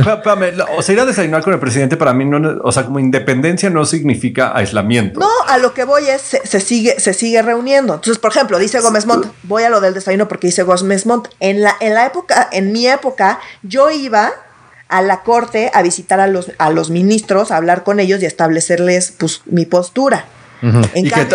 o 0.77 0.81
sea, 0.81 0.93
ir 0.93 0.99
a 0.99 1.05
desayunar 1.05 1.43
con 1.43 1.53
el 1.53 1.59
presidente 1.59 1.97
para 1.97 2.13
mí 2.13 2.25
no, 2.25 2.59
o 2.63 2.71
sea, 2.71 2.85
como 2.85 2.99
independencia 2.99 3.69
no 3.69 3.85
significa 3.85 4.55
aislamiento. 4.55 5.19
No, 5.19 5.29
a 5.47 5.57
lo 5.57 5.73
que 5.73 5.83
voy 5.83 6.07
es, 6.07 6.21
se, 6.21 6.59
sigue, 6.59 6.99
se 6.99 7.13
sigue 7.13 7.41
reuniendo. 7.41 7.95
Entonces, 7.95 8.19
por 8.19 8.31
ejemplo, 8.31 8.59
dice 8.59 8.79
Gómez 8.79 9.05
Montt, 9.05 9.27
voy 9.43 9.63
a 9.63 9.69
lo 9.69 9.81
del 9.87 9.95
desayuno 9.95 10.27
porque 10.27 10.47
dice 10.47 10.63
Gómez 10.63 11.05
Montt, 11.05 11.29
en 11.39 11.61
la, 11.61 11.75
en 11.79 11.93
la 11.93 12.05
época, 12.05 12.47
en 12.51 12.71
mi 12.71 12.87
época, 12.87 13.39
yo 13.63 13.89
iba 13.89 14.31
a 14.87 15.01
la 15.01 15.23
corte 15.23 15.71
a 15.73 15.81
visitar 15.81 16.19
a 16.19 16.27
los, 16.27 16.51
a 16.57 16.69
los 16.69 16.89
ministros, 16.89 17.51
a 17.51 17.57
hablar 17.57 17.83
con 17.83 17.99
ellos 17.99 18.21
y 18.21 18.25
establecerles 18.25 19.13
pues, 19.17 19.41
mi 19.45 19.65
postura 19.65 20.25
y 20.95 21.09
que 21.09 21.27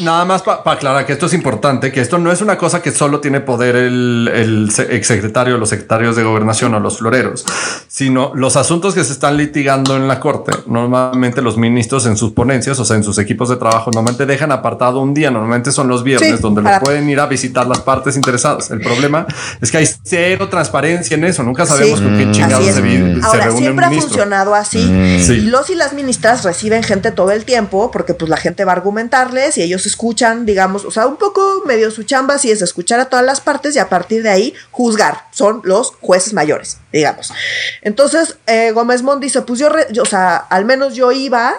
nada 0.00 0.24
más 0.24 0.42
para 0.42 0.60
aclarar 0.64 1.06
que 1.06 1.12
esto 1.12 1.26
es 1.26 1.32
importante, 1.32 1.90
que 1.92 2.00
esto 2.00 2.18
no 2.18 2.30
es 2.30 2.40
una 2.40 2.56
cosa 2.56 2.82
que 2.82 2.90
solo 2.90 3.20
tiene 3.20 3.40
poder 3.40 3.76
el, 3.76 4.30
el 4.32 4.72
exsecretario, 4.90 5.58
los 5.58 5.68
secretarios 5.68 6.16
de 6.16 6.22
gobernación 6.22 6.74
o 6.74 6.80
los 6.80 6.98
floreros, 6.98 7.44
sino 7.88 8.32
los 8.34 8.56
asuntos 8.56 8.94
que 8.94 9.04
se 9.04 9.12
están 9.12 9.36
litigando 9.36 9.96
en 9.96 10.08
la 10.08 10.20
corte. 10.20 10.52
Normalmente 10.66 11.42
los 11.42 11.56
ministros 11.56 12.06
en 12.06 12.16
sus 12.16 12.32
ponencias, 12.32 12.78
o 12.78 12.84
sea, 12.84 12.96
en 12.96 13.02
sus 13.02 13.18
equipos 13.18 13.48
de 13.48 13.56
trabajo, 13.56 13.90
normalmente 13.90 14.26
dejan 14.26 14.52
apartado 14.52 15.00
un 15.00 15.14
día, 15.14 15.30
normalmente 15.30 15.72
son 15.72 15.88
los 15.88 16.02
viernes, 16.02 16.40
donde 16.40 16.62
los 16.62 16.78
pueden 16.80 17.08
ir 17.08 17.20
a 17.20 17.26
visitar 17.26 17.66
las 17.66 17.80
partes 17.80 18.16
interesadas. 18.16 18.70
El 18.70 18.80
problema 18.80 19.26
es 19.60 19.70
que 19.70 19.78
hay 19.78 19.88
cero 20.04 20.48
transparencia 20.48 21.16
en 21.16 21.24
eso, 21.24 21.42
nunca 21.42 21.66
sabemos 21.66 22.00
con 22.00 22.16
qué 22.16 22.30
chingados 22.30 22.64
se, 22.64 22.74
se, 22.74 23.20
Ahora, 23.22 23.50
siempre 23.50 23.86
ha 23.86 23.90
funcionado 23.90 24.54
así. 24.54 24.78
Mm. 24.78 25.48
Los 25.48 25.70
y 25.70 25.74
las 25.74 25.92
ministras 25.92 26.44
reciben 26.44 26.82
gente 26.82 27.10
todo 27.10 27.30
el 27.30 27.44
tiempo 27.44 27.90
porque 27.96 28.12
pues 28.12 28.28
la 28.28 28.36
gente 28.36 28.62
va 28.66 28.72
a 28.72 28.74
argumentarles 28.74 29.56
y 29.56 29.62
ellos 29.62 29.86
escuchan, 29.86 30.44
digamos, 30.44 30.84
o 30.84 30.90
sea, 30.90 31.06
un 31.06 31.16
poco 31.16 31.62
medio 31.64 31.90
su 31.90 32.02
chamba 32.02 32.36
si 32.36 32.50
es 32.50 32.60
escuchar 32.60 33.00
a 33.00 33.06
todas 33.06 33.24
las 33.24 33.40
partes 33.40 33.74
y 33.74 33.78
a 33.78 33.88
partir 33.88 34.22
de 34.22 34.28
ahí 34.28 34.54
juzgar. 34.70 35.24
Son 35.32 35.62
los 35.64 35.92
jueces 36.02 36.34
mayores, 36.34 36.76
digamos. 36.92 37.32
Entonces, 37.80 38.36
eh, 38.46 38.72
Gómez 38.72 39.02
Mont 39.02 39.22
dice, 39.22 39.40
pues 39.40 39.60
yo, 39.60 39.70
o 40.02 40.04
sea, 40.04 40.36
al 40.36 40.66
menos 40.66 40.94
yo 40.94 41.10
iba 41.10 41.54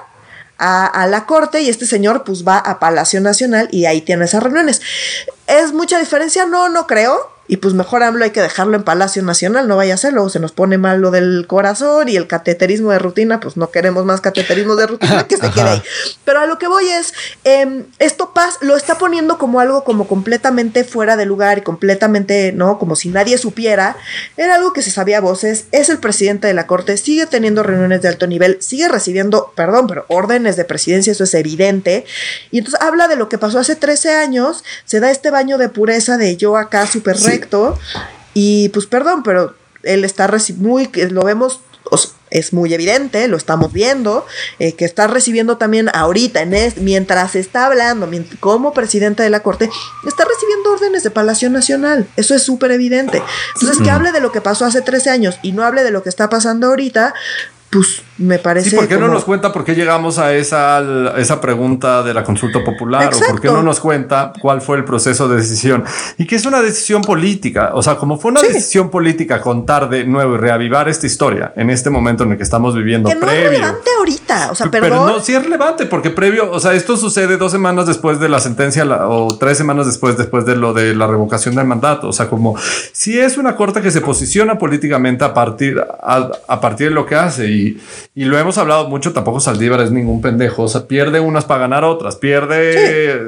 a, 0.60 0.86
a, 0.86 1.08
la 1.08 1.26
corte 1.26 1.60
y 1.62 1.70
este 1.70 1.88
señor 1.88 2.24
pues 2.24 2.48
va 2.48 2.60
a 2.60 2.78
Palacio 2.78 3.20
Nacional 3.20 3.68
y 3.72 3.86
ahí 3.86 4.02
tiene 4.02 4.26
esas 4.26 4.44
reuniones. 4.44 4.80
¿Es 5.48 5.74
mucha 5.74 5.98
diferencia? 5.98 6.46
No, 6.46 6.70
no 6.70 6.86
creo 6.86 7.32
y 7.48 7.58
pues 7.58 7.74
mejor 7.74 8.04
AMLO 8.04 8.26
hay 8.26 8.32
que 8.32 8.42
dejarlo 8.42 8.76
en 8.76 8.84
Palacio 8.84 9.24
Nacional, 9.24 9.68
no 9.68 9.78
vaya 9.78 9.94
a 9.94 9.98
ser, 9.98 10.14
luego 10.14 10.30
se 10.30 10.40
nos 10.40 10.52
pone 10.52 10.78
mal 10.78 11.00
lo 11.00 11.12
del 11.12 11.46
corazón 11.48 12.10
y 12.10 12.16
el 12.16 12.28
cateterismo 12.28 12.92
de 12.92 13.00
rutina, 13.00 13.40
pues 13.40 13.58
no 13.58 13.72
queremos 13.72 14.06
más 14.06 14.22
cateterismo 14.22 14.76
de 14.76 14.88
rutina 14.88 15.28
que 15.28 15.38
se 15.38 15.50
quede 15.52 15.70
ahí. 15.70 15.84
Pero 16.26 16.40
a 16.42 16.46
lo 16.46 16.58
que 16.58 16.68
voy 16.68 16.88
es, 16.88 17.14
em, 17.44 17.86
esto 18.00 18.34
pasa, 18.34 18.58
lo 18.62 18.76
está 18.76 18.98
poniendo 18.98 19.38
como 19.38 19.60
algo 19.60 19.84
como 19.84 20.08
completamente 20.08 20.84
fuera 20.84 21.16
de 21.16 21.26
lugar 21.26 21.60
y 21.60 21.62
completamente, 21.62 22.52
¿no? 22.52 22.80
Como 22.80 22.96
si 22.96 23.10
nadie 23.10 23.38
supiera. 23.38 23.96
Era 24.36 24.56
algo 24.56 24.74
que 24.74 24.82
se 24.82 24.92
sabía 24.92 25.20
a 25.20 25.22
voces, 25.22 25.66
es 25.72 25.90
el 25.90 26.00
presidente 26.00 26.48
de 26.48 26.54
la 26.54 26.68
Corte, 26.68 26.98
sigue 26.98 27.26
teniendo 27.26 27.64
reuniones 27.64 28.02
de 28.02 28.10
alto 28.10 28.28
nivel, 28.28 28.58
sigue 28.62 28.90
recibiendo, 28.90 29.54
perdón, 29.56 29.88
pero 29.88 30.06
órdenes 30.10 30.58
de 30.58 30.66
presidencia, 30.66 31.12
eso 31.12 31.24
es 31.24 31.34
evidente. 31.34 32.06
Y 32.52 32.60
entonces 32.60 32.82
habla 32.82 33.08
de 33.08 33.16
lo 33.16 33.30
que 33.30 33.38
pasó 33.38 33.60
hace 33.60 33.76
13 33.76 34.16
años, 34.16 34.64
se 34.86 35.00
da 35.00 35.12
este 35.12 35.32
baño 35.32 35.58
de 35.58 35.70
pureza 35.70 36.18
de 36.18 36.36
yo 36.36 36.58
acá 36.58 36.88
súper 36.88 37.18
y 38.34 38.70
pues 38.70 38.86
perdón, 38.86 39.24
pero 39.24 39.56
él 39.84 40.04
está 40.04 40.30
muy, 40.58 40.90
lo 41.10 41.24
vemos, 41.24 41.62
es 42.30 42.54
muy 42.54 42.74
evidente, 42.74 43.28
lo 43.28 43.38
estamos 43.38 43.72
viendo, 43.72 44.26
eh, 44.60 44.74
que 44.74 44.86
está 44.86 45.08
recibiendo 45.08 45.58
también 45.58 45.90
ahorita, 45.94 46.42
en 46.42 46.74
mientras 46.78 47.36
está 47.36 47.68
hablando 47.68 48.10
como 48.40 48.74
presidente 48.74 49.24
de 49.24 49.30
la 49.30 49.42
Corte, 49.42 49.70
está 50.06 50.26
recibiendo 50.26 50.74
órdenes 50.74 51.04
de 51.04 51.12
Palacio 51.12 51.50
Nacional. 51.50 52.08
Eso 52.16 52.36
es 52.36 52.44
súper 52.44 52.72
evidente. 52.72 53.22
Entonces, 53.56 53.82
que 53.82 53.90
hable 53.90 54.12
de 54.12 54.20
lo 54.20 54.32
que 54.32 54.42
pasó 54.42 54.66
hace 54.66 54.82
13 54.82 55.10
años 55.10 55.40
y 55.42 55.54
no 55.54 55.64
hable 55.64 55.84
de 55.84 55.92
lo 55.92 56.04
que 56.04 56.10
está 56.10 56.30
pasando 56.30 56.68
ahorita, 56.68 57.14
pues 57.70 58.02
me 58.18 58.40
parece. 58.40 58.70
Sí, 58.70 58.76
¿Por 58.76 58.88
qué 58.88 58.98
no 58.98 59.10
nos 59.10 59.26
cuenta 59.26 59.52
por 59.52 59.66
qué 59.66 59.76
llegamos 59.76 60.18
a 60.20 60.34
esa, 60.34 60.82
esa 61.18 61.42
pregunta 61.42 62.02
de 62.02 62.14
la 62.14 62.24
consulta 62.24 62.64
popular? 62.64 63.14
¿O 63.14 63.20
por 63.20 63.42
qué 63.42 63.48
no 63.48 63.62
nos 63.62 63.80
cuenta 63.80 64.32
cuál 64.42 64.62
fue 64.62 64.78
el 64.78 64.86
proceso 64.86 65.28
de 65.28 65.38
decisión? 65.38 65.84
Y 66.18 66.26
que 66.26 66.36
es 66.36 66.46
una 66.46 66.62
decisión 66.62 67.02
política. 67.02 67.72
O 67.74 67.84
sea, 67.84 67.96
como 67.96 68.18
fue 68.18 68.32
una 68.32 68.42
decisión 68.42 68.90
política 68.90 69.42
contar 69.42 69.90
de 69.90 70.06
nuevo 70.06 70.36
y 70.36 70.38
reavivar 70.38 70.88
esta 70.88 71.06
historia 71.06 71.52
en 71.56 71.70
este 71.70 71.90
momento 71.90 72.24
en 72.24 72.32
el 72.32 72.38
que 72.38 72.44
estamos 72.44 72.74
viviendo. 72.74 73.10
Que 73.10 73.16
no 73.16 73.30
es 73.30 73.44
relevante 73.44 73.90
ahorita. 73.98 74.52
O 74.52 74.56
sea, 74.56 74.72
perdón. 74.72 74.90
Pero 74.90 75.06
no, 75.06 75.20
sí 75.20 75.36
es 75.36 75.44
relevante 75.44 75.86
porque 75.86 76.10
previo, 76.10 76.50
o 76.50 76.60
sea, 76.60 76.74
esto 76.74 76.96
sucede 76.96 77.38
dos 77.38 77.52
semanas 77.52 77.86
después 77.86 78.20
de 78.20 78.30
la 78.30 78.40
sentencia 78.40 78.86
o 79.08 79.38
tres 79.38 79.58
semanas 79.58 79.86
después, 79.86 80.18
después 80.18 80.46
de 80.46 80.56
lo 80.56 80.74
de 80.74 80.96
la 80.96 81.06
revocación 81.08 81.56
del 81.56 81.66
mandato. 81.66 82.08
O 82.08 82.14
sea, 82.14 82.30
como 82.30 82.56
si 82.94 83.20
es 83.20 83.38
una 83.38 83.56
corte 83.56 83.82
que 83.82 83.92
se 83.92 84.00
posiciona 84.00 84.58
políticamente 84.58 85.26
a 85.26 85.34
partir, 85.34 85.80
a, 85.80 86.32
a 86.48 86.62
partir 86.62 86.88
de 86.88 86.94
lo 86.94 87.06
que 87.06 87.16
hace 87.16 87.48
y, 87.48 87.57
lo 88.16 88.38
hemos 88.38 88.58
hablado 88.58 88.88
mucho, 88.90 89.14
tampoco 89.14 89.40
Saldívar 89.40 89.82
es 89.82 89.92
ningún 89.92 90.22
pendejo, 90.22 90.64
o 90.64 90.68
sea, 90.68 90.88
pierde 90.88 91.20
unas 91.20 91.46
para 91.46 91.62
ganar 91.62 91.84
otras, 91.84 92.16
pierde, 92.16 93.20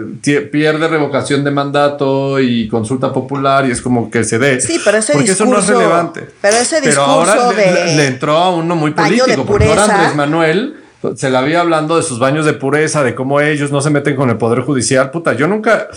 pierde 0.51 0.87
revocación 0.87 1.43
de 1.43 1.51
mandato 1.51 2.39
y 2.39 2.67
consulta 2.67 3.13
popular 3.13 3.65
y 3.67 3.71
es 3.71 3.81
como 3.81 4.09
que 4.09 4.23
se 4.23 4.39
dé. 4.39 4.59
Sí, 4.59 4.79
pero 4.83 4.97
ese 4.97 5.13
porque 5.13 5.31
eso 5.31 5.45
no 5.45 5.59
es 5.59 5.67
relevante. 5.67 6.27
Pero 6.41 6.57
ese 6.57 6.81
discurso 6.81 7.01
ahora 7.01 7.51
le, 7.53 8.07
entró 8.07 8.37
a 8.37 8.55
uno 8.55 8.75
muy 8.75 8.91
político, 8.91 9.45
porque 9.45 9.67
ahora 9.67 9.85
Andrés 9.85 10.15
Manuel 10.15 10.75
se 11.15 11.29
la 11.29 11.39
había 11.39 11.61
hablando 11.61 11.95
de 11.95 12.03
sus 12.03 12.19
baños 12.19 12.45
de 12.45 12.53
pureza, 12.53 13.03
de 13.03 13.15
cómo 13.15 13.39
ellos 13.39 13.71
no 13.71 13.81
se 13.81 13.89
meten 13.89 14.15
con 14.15 14.29
el 14.29 14.37
poder 14.37 14.61
judicial. 14.61 15.11
Puta, 15.11 15.33
yo 15.33 15.47
nunca 15.47 15.87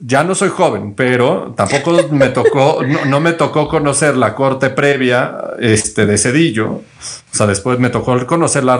ya 0.00 0.24
no 0.24 0.34
soy 0.34 0.48
joven, 0.48 0.94
pero 0.94 1.52
tampoco 1.56 2.08
me 2.10 2.28
tocó, 2.28 2.80
no, 3.06 3.20
me 3.20 3.32
tocó 3.32 3.68
conocer 3.68 4.16
la 4.16 4.34
corte 4.34 4.70
previa 4.70 5.36
este, 5.60 6.06
de 6.06 6.16
Cedillo. 6.16 6.80
O 7.32 7.36
sea, 7.36 7.46
después 7.46 7.78
me 7.78 7.90
tocó 7.90 8.26
conocer 8.26 8.64
la, 8.64 8.74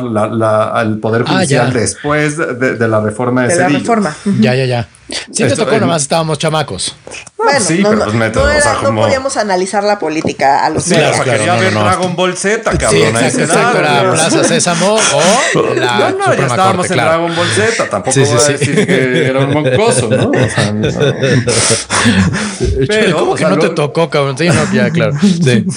al 0.75 0.99
Poder 0.99 1.25
ah, 1.27 1.33
Judicial 1.35 1.73
después 1.73 2.37
de, 2.37 2.89
la 2.89 3.01
reforma 3.01 3.43
de, 3.47 3.55
de 3.55 3.61
La 3.61 3.69
reforma. 3.69 4.15
Ya, 4.41 4.55
ya, 4.57 4.65
ya. 4.65 4.89
Sí, 5.09 5.43
te 5.45 5.57
tocó, 5.57 5.77
nomás 5.79 6.03
estábamos 6.03 6.39
chamacos. 6.39 6.95
bueno, 7.37 7.59
sí, 7.61 7.79
no, 7.83 7.91
pero 7.91 8.07
no, 8.07 8.13
pues 8.13 8.35
no 8.37 8.43
o 8.43 8.49
era- 8.49 8.61
sea, 8.61 8.73
no 8.75 8.83
como- 8.85 9.03
podíamos 9.03 9.37
analizar 9.37 9.83
la 9.83 9.99
política 9.99 10.65
a 10.65 10.71
los 10.71 10.85
Sí, 10.85 10.95
o 10.95 10.97
sea, 10.99 11.11
claro, 11.11 11.25
quería 11.33 11.55
no, 11.55 11.61
ver 11.61 11.73
no, 11.73 11.81
no. 11.81 11.87
Dragon 11.87 12.17
Ball 12.17 12.37
Z, 12.37 12.63
cabrón. 12.71 12.91
Sí, 12.91 13.03
exacto, 13.03 13.41
exacto. 13.41 13.79
Era. 13.79 14.11
Plaza 14.13 14.45
Sésamo 14.45 14.95
o 14.97 15.75
la 15.75 16.11
no, 16.11 16.19
no, 16.19 16.35
ya 16.35 16.47
estábamos 16.47 16.77
Corte, 16.77 16.93
en 16.93 16.93
claro. 17.01 17.11
Dragon 17.11 17.37
Ball 17.37 17.49
Z. 17.49 17.89
Tampoco 17.89 18.13
Sí, 18.13 18.25
sí, 18.27 18.33
voy 18.33 18.41
a 18.41 18.47
sí. 18.47 18.53
decir 18.53 18.87
que 18.87 19.27
era 19.27 19.39
un 19.41 19.53
moncoso, 19.53 20.09
¿no? 20.09 20.31
O 20.31 20.49
sea, 20.49 20.73
no. 20.73 20.89
Pero, 22.89 23.17
¿Cómo 23.19 23.33
o 23.33 23.35
que 23.35 23.41
sea, 23.41 23.51
no 23.51 23.59
te 23.59 23.67
lo- 23.69 23.75
tocó, 23.75 24.11
cabrón? 24.11 24.37
Sí, 24.39 24.49
no, 24.49 24.73
ya, 24.73 24.91
claro. 24.91 25.13
Sí. 25.21 25.65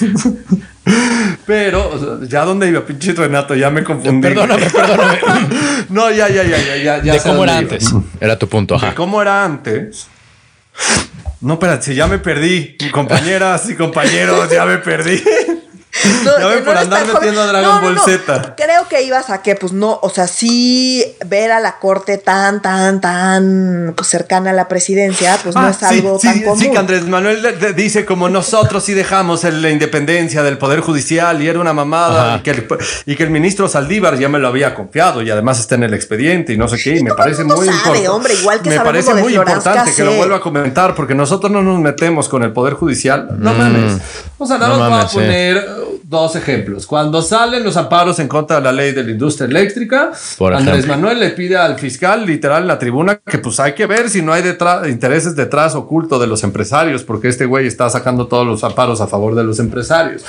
Pero, 1.46 1.90
o 1.90 1.98
sea, 1.98 2.28
ya 2.28 2.44
donde 2.44 2.68
iba, 2.68 2.84
pinche 2.84 3.12
Renato, 3.12 3.54
ya 3.54 3.70
me 3.70 3.82
confundí. 3.84 4.26
Perdóname, 4.28 4.68
perdóname. 4.70 5.18
No, 5.90 6.10
ya, 6.10 6.28
ya, 6.28 6.42
ya, 6.42 6.58
ya, 6.58 6.76
ya. 6.76 7.02
ya 7.02 7.12
De 7.14 7.20
cómo 7.20 7.44
era 7.44 7.52
iba. 7.60 7.60
antes. 7.60 7.90
Era 8.20 8.38
tu 8.38 8.48
punto, 8.48 8.78
De 8.78 8.86
ajá. 8.86 8.94
cómo 8.94 9.20
era 9.20 9.44
antes. 9.44 10.06
No, 11.40 11.54
espérate, 11.54 11.84
si 11.84 11.94
ya 11.94 12.06
me 12.06 12.18
perdí. 12.18 12.76
Compañeras 12.90 13.68
y 13.68 13.74
compañeros, 13.76 14.50
ya 14.50 14.64
me 14.64 14.78
perdí. 14.78 15.22
No, 16.24 16.38
Ya 16.38 16.46
ven 16.46 16.58
que 16.58 16.64
por 16.64 16.76
andar 16.76 17.06
metiendo 17.06 17.40
a 17.42 17.46
Dragon 17.46 17.80
Ball 17.82 17.98
Z. 18.04 18.54
Creo 18.56 18.88
que 18.88 19.02
ibas 19.02 19.30
a 19.30 19.42
que, 19.42 19.54
pues 19.54 19.72
no, 19.72 19.98
o 20.02 20.10
sea, 20.10 20.26
sí 20.26 21.04
ver 21.26 21.52
a 21.52 21.60
la 21.60 21.78
corte 21.78 22.18
tan, 22.18 22.60
tan, 22.62 23.00
tan 23.00 23.92
pues, 23.96 24.08
cercana 24.08 24.50
a 24.50 24.52
la 24.52 24.66
presidencia, 24.68 25.38
pues 25.42 25.54
no 25.54 25.62
Ah, 25.62 25.70
es 25.70 25.76
sí, 25.76 25.84
algo 25.84 26.18
sí, 26.18 26.26
tan 26.26 26.42
común. 26.42 26.58
Sí, 26.58 26.70
que 26.70 26.78
Andrés 26.78 27.04
Manuel 27.06 27.42
de- 27.42 27.52
de- 27.52 27.72
dice 27.74 28.04
como 28.04 28.28
nosotros 28.28 28.84
sí 28.84 28.92
dejamos 28.92 29.44
el- 29.44 29.62
la 29.62 29.70
independencia 29.70 30.42
del 30.42 30.58
Poder 30.58 30.80
Judicial 30.80 31.40
y 31.42 31.48
era 31.48 31.60
una 31.60 31.72
mamada 31.72 32.36
y 32.38 32.40
que, 32.42 32.50
el, 32.50 32.66
y 33.06 33.14
que 33.16 33.22
el 33.22 33.30
ministro 33.30 33.68
Saldívar 33.68 34.18
ya 34.18 34.28
me 34.28 34.38
lo 34.40 34.48
había 34.48 34.74
confiado 34.74 35.22
y 35.22 35.30
además 35.30 35.60
está 35.60 35.76
en 35.76 35.84
el 35.84 35.94
expediente 35.94 36.52
y 36.52 36.56
no 36.56 36.66
sé 36.68 36.76
qué 36.82 36.96
y 36.96 37.02
me 37.04 37.14
parece 37.14 37.44
muy 37.44 37.54
sabe, 37.66 37.66
importante. 37.68 38.08
hombre, 38.08 38.34
igual 38.34 38.60
que 38.62 38.70
me 38.70 38.80
parece 38.80 39.10
lo 39.10 39.16
de 39.16 39.22
muy 39.22 39.34
importante 39.36 39.92
que 39.94 40.02
lo 40.04 40.12
vuelva 40.14 40.36
a 40.36 40.40
comentar 40.40 40.94
porque 40.94 41.14
nosotros 41.14 41.52
no 41.52 41.62
nos 41.62 41.78
metemos 41.80 42.28
con 42.28 42.42
el 42.42 42.52
Poder 42.52 42.74
Judicial. 42.74 43.28
No 43.38 43.54
mames. 43.54 43.98
O 44.38 44.46
sea, 44.46 44.58
nada 44.58 44.74
Mm. 44.74 44.78
No 44.78 44.90
más 44.90 44.90
mames, 44.90 45.10
sí. 45.10 45.16
voy 45.16 45.24
a 45.24 45.28
poner 45.28 45.83
dos 46.20 46.36
ejemplos. 46.36 46.86
Cuando 46.86 47.22
salen 47.22 47.62
los 47.62 47.76
amparos 47.76 48.18
en 48.18 48.28
contra 48.28 48.56
de 48.56 48.62
la 48.62 48.72
ley 48.72 48.92
de 48.92 49.04
la 49.04 49.10
industria 49.10 49.46
eléctrica, 49.46 50.12
Por 50.38 50.54
Andrés 50.54 50.78
ejemplo. 50.78 50.96
Manuel 50.96 51.20
le 51.20 51.30
pide 51.30 51.56
al 51.56 51.78
fiscal 51.78 52.26
literal 52.26 52.62
en 52.62 52.68
la 52.68 52.78
tribuna 52.78 53.16
que 53.16 53.38
pues 53.38 53.60
hay 53.60 53.74
que 53.74 53.86
ver 53.86 54.08
si 54.08 54.22
no 54.22 54.32
hay 54.32 54.42
detrás, 54.42 54.88
intereses 54.88 55.36
detrás 55.36 55.74
oculto 55.74 56.18
de 56.18 56.26
los 56.26 56.44
empresarios, 56.44 57.02
porque 57.02 57.28
este 57.28 57.46
güey 57.46 57.66
está 57.66 57.90
sacando 57.90 58.26
todos 58.26 58.46
los 58.46 58.64
amparos 58.64 59.00
a 59.00 59.06
favor 59.06 59.34
de 59.34 59.44
los 59.44 59.58
empresarios. 59.58 60.24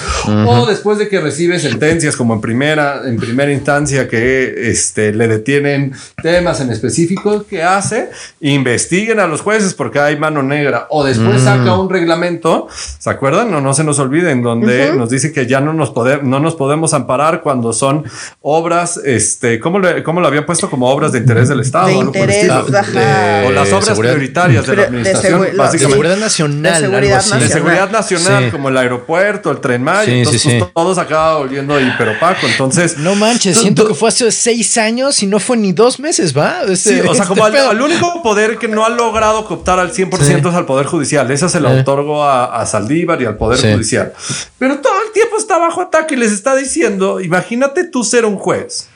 O 0.48 0.66
después 0.66 0.98
de 0.98 1.08
que 1.08 1.22
recibe 1.22 1.60
sentencias 1.60 2.16
como 2.16 2.34
en 2.34 2.42
primera, 2.42 3.02
en 3.06 3.18
primera 3.18 3.52
instancia 3.52 4.08
que 4.08 4.70
este, 4.70 5.14
le 5.14 5.28
detienen 5.28 5.94
temas 6.22 6.62
en 6.62 6.72
específico 6.72 7.46
que 7.48 7.64
hace, 7.64 8.10
investiguen 8.42 9.20
a 9.20 9.28
los 9.28 9.42
jueces 9.42 9.74
porque 9.74 10.00
hay 10.00 10.18
mano 10.18 10.44
negra. 10.44 10.88
O 10.90 11.04
después 11.04 11.42
saca 11.42 11.78
un 11.78 11.90
reglamento, 11.90 12.68
¿se 12.72 13.10
acuerdan? 13.10 13.52
No, 13.52 13.62
no 13.62 13.74
se 13.74 13.84
nos 13.84 14.00
olviden, 14.00 14.42
donde 14.42 14.94
nos 14.96 15.10
dice 15.10 15.32
que 15.32 15.46
ya 15.46 15.62
no 15.62 15.74
nos, 15.76 15.94
pode- 15.94 16.22
no 16.24 16.40
nos 16.40 16.56
podemos 16.56 16.94
amparar 16.94 17.42
cuando 17.42 17.74
son 17.74 18.04
obras, 18.42 18.98
este, 19.04 19.60
¿cómo, 19.60 19.80
le- 19.80 20.04
cómo 20.04 20.22
lo 20.22 20.28
habían 20.28 20.46
puesto 20.46 20.70
como 20.70 20.90
obras 20.90 21.12
de 21.12 21.20
interés 21.20 21.50
del 21.50 21.60
Estado? 21.60 21.88
De 21.88 21.94
algo 22.00 22.12
por 22.12 22.18
el 22.18 22.22
interés, 22.24 22.44
estilo. 22.60 22.78
ajá. 22.80 23.44
O 23.48 23.52
las 23.52 23.68
obras 23.72 23.86
seguridad- 23.86 24.14
prioritarias 24.14 24.66
de 24.68 24.76
la 24.76 24.82
de 24.82 24.88
administración, 24.88 25.34
segu- 25.34 25.40
la- 25.46 25.52
De 25.52 25.58
básicamente. 25.58 25.92
seguridad 25.94 26.18
nacional, 26.18 26.74
De 26.74 26.80
seguridad 26.80 27.02
algo 27.02 27.18
así. 27.18 27.30
De 27.30 27.36
nacional. 27.36 27.52
seguridad 27.54 27.92
nacional, 27.92 28.44
Sí. 28.46 28.52
como 28.52 28.70
el 28.70 28.78
aeropuerto, 28.78 29.52
el 29.52 29.60
tren 29.60 29.84
Maya. 29.84 30.06
Sí, 30.06 30.12
entonces, 30.20 30.42
sí, 30.42 30.50
sí. 30.52 30.58
pues, 30.60 30.72
todos 30.74 30.98
acaba 30.98 31.38
volviendo 31.38 31.80
hiperopaco. 31.80 32.48
Entonces, 32.48 32.98
No 32.98 33.16
manches, 33.16 33.58
siento 33.58 33.88
que 33.88 33.94
fue 33.94 34.10
hace 34.10 34.32
seis 34.32 34.78
años 34.78 35.22
y 35.24 35.28
no 35.28 35.40
fue 35.40 35.58
ni 35.58 35.72
dos 35.74 36.00
meses, 36.00 36.36
¿va? 36.38 36.62
Sí, 36.68 36.74
Este- 36.74 37.02
o 37.02 37.14
sea, 37.14 37.24
este 37.24 37.28
como 37.28 37.46
al, 37.46 37.82
único 37.82 38.22
poder 38.24 38.58
que 38.58 38.68
no 38.68 38.86
ha 38.86 38.90
logrado 38.90 39.46
cooptar 39.46 39.80
al 39.80 39.92
100% 39.92 40.50
es 40.50 40.56
al 40.56 40.66
Poder 40.66 40.86
Judicial. 40.86 41.30
Esa 41.32 41.50
se 41.50 41.60
la 41.60 41.70
otorgo 41.72 42.24
a, 42.24 42.60
a 42.62 42.66
Saldívar 42.66 43.22
y 43.22 43.26
al 43.26 43.38
Poder 43.38 43.60
Sí. 43.60 43.72
Judicial. 43.72 44.14
Pero 44.58 44.80
todo 44.80 44.94
tiempo 45.16 45.38
está 45.38 45.58
bajo 45.58 45.82
ataque 45.82 46.14
y 46.14 46.18
les 46.18 46.32
está 46.34 46.56
diciendo, 46.56 47.20
imagínate 47.22 47.86
tú 47.86 48.04
ser 48.04 48.26
un 48.26 48.36
juez. 48.38 48.90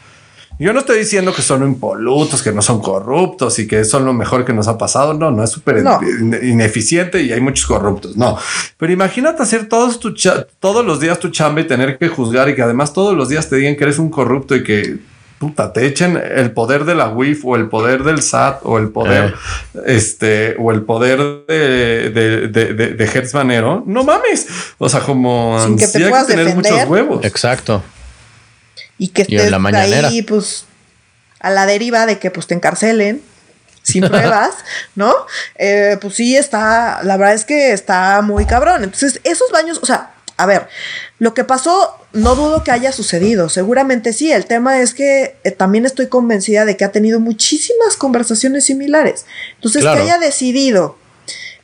Yo 0.59 0.74
no 0.74 0.80
estoy 0.80 0.99
diciendo 0.99 1.34
que 1.34 1.41
son 1.41 1.63
impolutos, 1.63 2.43
que 2.43 2.51
no 2.51 2.61
son 2.61 2.82
corruptos 2.82 3.57
y 3.59 3.65
que 3.67 3.86
son 3.86 4.03
lo 4.03 4.11
mejor 4.11 4.43
que 4.43 4.51
nos 4.51 4.67
ha 4.67 4.78
pasado. 4.78 5.13
No, 5.13 5.32
no 5.32 5.41
es 5.41 5.51
súper 5.51 5.82
No. 5.82 6.01
ineficiente 6.43 7.22
y 7.24 7.32
hay 7.32 7.39
muchos 7.39 7.65
corruptos. 7.65 8.17
No, 8.17 8.38
pero 8.78 8.91
imagínate 8.91 9.41
hacer 9.41 9.70
todos, 9.70 10.01
tu 10.01 10.13
todos 10.59 10.86
los 10.86 10.99
días 10.99 11.17
tu 11.17 11.30
chamba 11.30 11.61
y 11.61 11.67
tener 11.67 11.97
que 11.97 12.09
juzgar 12.09 12.49
y 12.49 12.55
que 12.55 12.61
además 12.61 12.91
todos 12.91 13.15
los 13.15 13.30
días 13.30 13.47
te 13.47 13.55
digan 13.55 13.78
que 13.78 13.86
eres 13.86 13.99
un 13.99 14.09
corrupto 14.09 14.53
y 14.53 14.63
que 14.63 14.99
puta, 15.39 15.73
te 15.73 15.85
echen 15.87 16.17
el 16.17 16.51
poder 16.51 16.83
de 16.85 16.95
la 16.95 17.07
WIF 17.09 17.45
o 17.45 17.55
el 17.55 17.69
poder 17.69 18.03
del 18.03 18.21
SAT 18.21 18.59
o 18.63 18.77
el 18.77 18.89
poder, 18.89 19.33
este, 19.85 20.55
o 20.59 20.71
el 20.71 20.83
poder 20.83 21.17
de, 21.47 22.09
de, 22.11 22.47
de, 22.49 22.73
de, 22.73 22.87
de 22.93 23.05
Hertz 23.05 23.33
Manero. 23.33 23.81
No 23.85 24.03
mames. 24.03 24.47
O 24.77 24.89
sea, 24.89 24.99
como 24.99 25.59
Sin 25.65 25.77
que 25.77 25.87
te 25.87 26.03
hay 26.03 26.09
puedas 26.09 26.27
tener 26.27 26.45
defender. 26.45 26.73
muchos 26.73 26.89
huevos. 26.89 27.25
Exacto. 27.25 27.81
y 28.97 29.07
que 29.07 29.23
Y 29.27 29.35
en 29.35 29.39
estés 29.39 29.51
la 29.51 29.59
mañanera. 29.59 30.09
ahí, 30.09 30.21
pues, 30.21 30.65
a 31.39 31.49
la 31.49 31.65
deriva 31.65 32.05
de 32.05 32.19
que 32.19 32.31
pues 32.31 32.45
te 32.47 32.53
encarcelen 32.53 33.21
sin 33.81 34.05
pruebas, 34.07 34.51
¿no? 34.95 35.13
Eh, 35.55 35.97
pues 36.01 36.15
sí 36.15 36.35
está, 36.35 36.99
la 37.03 37.15
verdad 37.15 37.33
es 37.33 37.45
que 37.45 37.71
está 37.71 38.21
muy 38.21 38.45
cabrón. 38.45 38.83
Entonces, 38.83 39.21
esos 39.23 39.49
baños, 39.51 39.79
o 39.81 39.85
sea, 39.85 40.11
a 40.35 40.45
ver, 40.45 40.67
lo 41.20 41.34
que 41.34 41.43
pasó, 41.43 41.95
no 42.13 42.36
dudo 42.36 42.63
que 42.63 42.72
haya 42.72 42.91
sucedido, 42.91 43.49
seguramente 43.49 44.13
sí. 44.13 44.32
El 44.32 44.45
tema 44.45 44.80
es 44.82 44.93
que 44.93 45.36
eh, 45.43 45.51
también 45.51 45.86
estoy 45.86 46.07
convencida 46.07 46.65
de 46.65 46.78
que 46.78 46.86
ha 46.86 46.91
tenido 46.91 47.20
muchísimas 47.20 47.97
conversaciones 47.97 48.65
similares. 48.65 49.26
Entonces, 49.55 49.82
Claro. 49.82 49.97
que 49.97 50.03
haya 50.03 50.17
decidido 50.17 50.97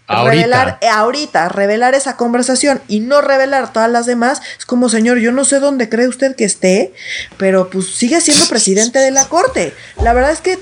Ahorita. 0.08 0.32
revelar 0.36 0.78
eh, 0.82 0.88
ahorita, 0.88 1.50
revelar 1.50 1.96
esa 1.96 2.16
conversación 2.18 2.82
y 2.88 3.00
no 3.00 3.22
revelar 3.22 3.74
todas 3.74 3.90
las 3.90 4.06
demás, 4.06 4.42
es 4.60 4.66
como, 4.66 4.90
señor, 4.90 5.18
yo 5.18 5.32
no 5.32 5.46
sé 5.46 5.60
dónde 5.60 5.90
cree 5.90 6.08
usted 6.08 6.36
que 6.36 6.44
esté, 6.46 6.94
pero 7.38 7.70
pues 7.70 7.96
sigue 7.96 8.20
siendo 8.22 8.46
presidente 8.48 9.00
de 9.00 9.10
la 9.12 9.26
corte. 9.30 9.74
La 10.04 10.14
verdad 10.14 10.32
es 10.32 10.42
que 10.42 10.60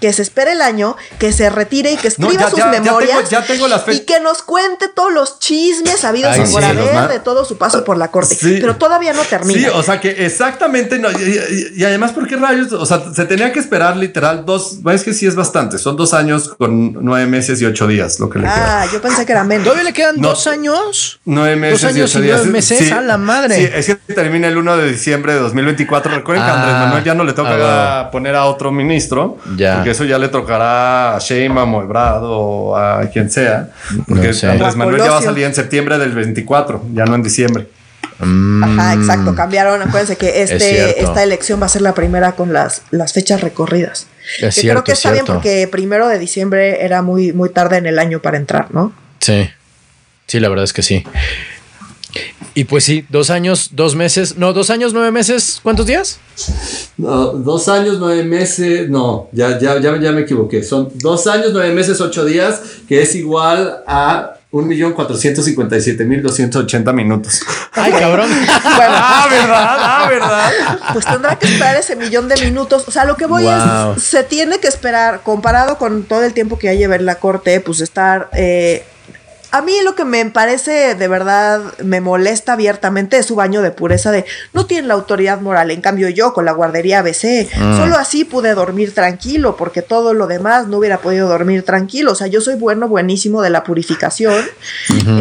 que 0.00 0.12
se 0.12 0.22
espere 0.22 0.52
el 0.52 0.62
año, 0.62 0.96
que 1.18 1.32
se 1.32 1.48
retire 1.50 1.92
y 1.92 1.96
que 1.96 2.08
No, 2.18 2.26
escriba 2.28 2.42
ya- 2.44 2.50
sus 2.50 2.58
ya- 2.58 2.64
ya 2.66 2.70
tengo- 2.72 2.84
memorias 2.84 3.30
ya 3.30 3.42
tengo 3.46 3.68
las 3.68 3.82
fe- 3.84 3.94
y 3.94 4.00
que 4.00 4.20
nos 4.20 4.42
cuente 4.42 4.88
todos 4.88 5.12
los 5.12 5.38
chismes 5.38 6.04
habidos 6.04 6.32
Ay, 6.34 6.42
y 6.48 6.52
por 6.52 6.62
sí, 6.62 6.68
haber 6.68 7.08
de 7.08 7.20
todo 7.20 7.44
su 7.44 7.56
paso 7.58 7.84
por 7.84 7.96
la 7.96 8.10
corte. 8.10 8.34
Sí. 8.34 8.58
Pero 8.60 8.76
todavía 8.76 9.12
no 9.12 9.22
termina. 9.22 9.58
Sí, 9.58 9.66
o 9.66 9.82
sea 9.82 10.00
que 10.00 10.24
exactamente 10.26 10.98
no. 10.98 11.10
Y, 11.10 11.14
y- 11.14 11.80
y 11.80 11.84
además, 11.84 12.12
¿por 12.12 12.26
qué 12.28 12.36
rayos? 12.36 12.72
O 12.72 12.86
sea, 12.86 13.02
se 13.14 13.24
tenía 13.24 13.52
que 13.52 13.60
esperar 13.60 13.96
literal 13.96 14.44
dos. 14.44 14.78
Es 14.92 15.02
que 15.04 15.12
sí 15.14 15.26
es 15.26 15.34
bastante. 15.34 15.78
Son 15.78 15.96
dos 15.96 16.14
años 16.14 16.54
con 16.58 16.92
nueve 17.04 17.26
meses 17.26 17.60
y 17.62 17.64
ocho 17.66 17.86
días 17.86 18.20
lo 18.20 18.28
que 18.30 18.38
le 18.38 18.44
queda. 18.44 18.82
ah, 18.82 18.86
yo 18.92 19.00
pensé 19.00 19.24
que 19.26 19.32
era 19.32 19.44
menos. 19.44 19.64
¿Todavía 19.64 19.84
le 19.84 19.92
quedan 19.92 20.16
No. 20.20 20.28
dos 20.28 20.46
años? 20.46 21.20
Nueve 21.24 21.56
meses 21.56 21.84
años 21.84 22.10
ocho 22.10 22.18
y 22.20 22.22
días. 22.22 22.36
nueve 22.38 22.52
meses, 22.52 22.92
a 22.92 23.00
la 23.00 23.16
madre. 23.18 23.56
Sí, 23.56 23.70
es 23.74 23.86
que 23.86 24.14
termina 24.14 24.48
el 24.48 24.56
1 24.58 24.76
de 24.76 24.90
diciembre 24.90 25.34
de 25.34 25.40
2024. 25.40 26.14
Recuerden 26.14 26.44
que 26.44 26.50
a 26.50 26.54
Andrés 26.54 26.74
Ah, 26.76 26.84
Manuel 26.86 27.04
ya 27.04 27.14
no 27.14 27.24
le 27.24 27.32
toca 27.32 27.50
ah, 28.00 28.10
poner 28.10 28.34
a 28.36 28.44
otro 28.46 28.70
ministro. 28.72 29.38
Ya. 29.56 29.73
Porque 29.76 29.90
eso 29.90 30.04
ya 30.04 30.18
le 30.18 30.28
tocará 30.28 31.16
a 31.16 31.18
Sheinbaum 31.18 31.74
o 31.74 31.82
Ebrard 31.82 32.22
o 32.24 32.76
a 32.76 33.08
quien 33.10 33.30
sea. 33.30 33.68
Porque 34.08 34.28
No 34.28 34.32
sé. 34.34 34.50
Andrés 34.50 34.76
Manuel 34.76 35.02
ya 35.02 35.10
va 35.10 35.18
a 35.18 35.22
salir 35.22 35.44
en 35.44 35.54
septiembre 35.54 35.98
del 35.98 36.12
24, 36.12 36.84
ya 36.92 37.04
no 37.04 37.14
en 37.14 37.22
diciembre. 37.22 37.66
Ajá, 38.18 38.94
exacto. 38.94 39.34
Cambiaron. 39.34 39.82
Acuérdense 39.82 40.16
que 40.16 40.26
Mm. 40.26 40.42
Es 40.42 40.50
este, 40.50 41.02
esta 41.02 41.22
elección 41.22 41.60
va 41.60 41.66
a 41.66 41.68
ser 41.68 41.82
la 41.82 41.94
primera 41.94 42.32
con 42.32 42.52
las, 42.52 42.82
las 42.90 43.12
fechas 43.12 43.40
recorridas. 43.40 44.06
Es 44.40 44.54
que 44.54 44.60
cierto, 44.62 44.82
creo 44.82 44.84
que 44.84 44.92
es 44.92 44.98
está 44.98 45.12
bien 45.12 45.24
porque 45.26 45.68
primero 45.70 46.08
de 46.08 46.18
diciembre 46.18 46.84
era 46.84 47.02
muy, 47.02 47.32
muy 47.32 47.50
tarde 47.50 47.76
en 47.76 47.86
el 47.86 47.98
año 47.98 48.20
para 48.20 48.36
entrar, 48.36 48.68
¿no? 48.72 48.92
Sí. 49.20 49.50
Sí, 50.26 50.40
la 50.40 50.48
verdad 50.48 50.64
es 50.64 50.72
que 50.72 50.82
sí. 50.82 51.04
Y 52.54 52.64
pues 52.64 52.84
sí, 52.84 53.04
dos 53.08 53.30
años, 53.30 53.70
dos 53.72 53.94
meses, 53.96 54.36
no, 54.36 54.52
dos 54.52 54.70
años, 54.70 54.92
nueve 54.92 55.10
meses, 55.10 55.58
¿cuántos 55.62 55.86
días? 55.86 56.18
No, 56.96 57.26
dos 57.32 57.68
años, 57.68 57.96
nueve 57.98 58.22
meses, 58.24 58.88
no, 58.88 59.28
ya, 59.32 59.58
ya, 59.58 59.80
ya, 59.80 59.98
ya 60.00 60.12
me 60.12 60.20
equivoqué. 60.22 60.62
Son 60.62 60.88
dos 60.94 61.26
años, 61.26 61.50
nueve 61.52 61.72
meses, 61.74 62.00
ocho 62.00 62.24
días, 62.24 62.60
que 62.88 63.02
es 63.02 63.14
igual 63.14 63.82
a 63.86 64.34
1.457.280 64.52 66.92
minutos. 66.92 67.40
Ay, 67.72 67.92
cabrón. 67.92 68.30
ah, 68.48 69.26
¿verdad? 69.30 69.76
Ah, 69.80 70.06
¿verdad? 70.08 70.50
Pues 70.92 71.04
tendrá 71.04 71.36
que 71.38 71.46
esperar 71.46 71.76
ese 71.76 71.96
millón 71.96 72.28
de 72.28 72.36
minutos. 72.40 72.84
O 72.86 72.90
sea, 72.90 73.04
lo 73.04 73.16
que 73.16 73.26
voy 73.26 73.44
Wow. 73.44 73.94
es, 73.96 74.02
se 74.04 74.22
tiene 74.22 74.58
que 74.60 74.68
esperar, 74.68 75.22
comparado 75.22 75.76
con 75.78 76.04
todo 76.04 76.22
el 76.22 76.32
tiempo 76.32 76.58
que 76.58 76.68
ya 76.68 76.74
lleva 76.74 76.96
en 76.96 77.06
la 77.06 77.16
corte, 77.16 77.60
pues 77.60 77.80
estar... 77.80 78.28
eh, 78.32 78.84
a 79.56 79.62
mí 79.62 79.72
lo 79.84 79.94
que 79.94 80.04
me 80.04 80.24
parece 80.26 80.94
de 80.94 81.08
verdad 81.08 81.60
me 81.82 82.00
molesta 82.00 82.54
abiertamente 82.54 83.18
es 83.18 83.26
su 83.26 83.34
baño 83.36 83.62
de 83.62 83.70
pureza 83.70 84.10
de 84.10 84.24
no 84.52 84.66
tienen 84.66 84.88
la 84.88 84.94
autoridad 84.94 85.40
moral. 85.40 85.70
En 85.70 85.80
cambio 85.80 86.08
yo 86.08 86.32
con 86.32 86.44
la 86.44 86.52
guardería 86.52 86.98
ABC 87.00 87.48
Mm. 87.56 87.76
solo 87.76 87.96
así 87.96 88.24
pude 88.24 88.54
dormir 88.54 88.94
tranquilo 88.94 89.56
porque 89.56 89.82
todo 89.82 90.12
lo 90.14 90.26
demás 90.26 90.66
no 90.68 90.78
hubiera 90.78 90.98
podido 90.98 91.28
dormir 91.28 91.62
tranquilo. 91.64 92.12
O 92.12 92.14
sea, 92.14 92.26
yo 92.26 92.40
soy 92.40 92.56
bueno, 92.56 92.88
buenísimo 92.88 93.42
de 93.42 93.50
la 93.50 93.62
purificación. 93.64 94.34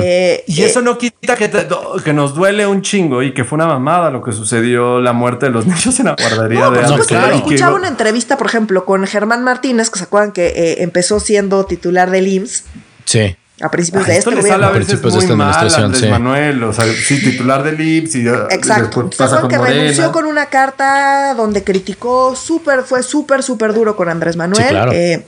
Eh, 0.01 0.43
Y 0.47 0.61
eh, 0.61 0.65
eso 0.65 0.81
no 0.81 0.97
quita 0.97 1.35
que, 1.35 1.47
te- 1.49 1.67
que 2.03 2.13
nos 2.13 2.33
duele 2.35 2.65
un 2.67 2.81
chingo 2.81 3.21
y 3.23 3.33
que 3.33 3.43
fue 3.43 3.55
una 3.57 3.67
mamada 3.67 4.09
lo 4.11 4.21
que 4.23 4.31
sucedió 4.31 4.99
la 4.99 5.13
muerte 5.13 5.45
de 5.47 5.51
los 5.51 5.65
niños 5.67 5.99
en 5.99 6.05
la 6.05 6.15
guardería 6.19 6.59
No, 6.61 6.71
de 6.71 6.81
no, 6.83 6.97
claro. 7.05 7.35
escuchaba 7.35 7.75
una 7.75 7.87
entrevista, 7.87 8.37
por 8.37 8.47
ejemplo, 8.47 8.85
con 8.85 9.05
Germán 9.05 9.43
Martínez, 9.43 9.89
que 9.89 9.99
se 9.99 10.05
acuerdan 10.05 10.31
que 10.31 10.47
eh, 10.47 10.83
empezó 10.83 11.19
siendo 11.19 11.65
titular 11.65 12.09
del 12.11 12.27
IMSS. 12.27 12.63
Sí. 13.05 13.35
A 13.61 13.69
principios 13.69 14.07
de 14.07 14.17
este 14.17 14.29
le 14.31 14.37
gobierno. 14.37 14.65
Sale 14.65 14.75
a 14.75 14.79
veces 14.79 15.01
muy 15.27 15.35
mal 15.35 15.53
Andrés 15.55 16.01
sí. 16.01 16.07
Manuel, 16.07 16.63
o 16.63 16.73
sea, 16.73 16.85
sí, 16.85 17.21
titular 17.21 17.63
del 17.63 17.79
IPS 17.79 18.15
y 18.15 18.27
Exacto. 18.27 19.09
Pasa 19.15 19.41
con 19.41 19.49
que 19.49 19.57
Morena. 19.57 19.79
renunció 19.81 20.11
con 20.11 20.25
una 20.25 20.47
carta 20.47 21.33
donde 21.35 21.63
criticó 21.63 22.35
súper, 22.35 22.81
fue 22.81 23.03
súper, 23.03 23.43
súper 23.43 23.73
duro 23.73 23.95
con 23.95 24.09
Andrés 24.09 24.35
Manuel. 24.35 24.63
Sí, 24.63 24.69
claro. 24.69 24.91
eh, 24.91 25.25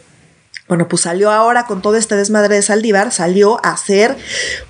bueno, 0.67 0.87
pues 0.87 1.03
salió 1.03 1.29
ahora 1.29 1.67
con 1.67 1.83
todo 1.83 1.95
este 1.95 2.15
desmadre 2.15 2.55
de 2.55 2.61
Saldívar, 2.63 3.11
salió 3.11 3.63
a 3.63 3.73
hacer 3.73 4.15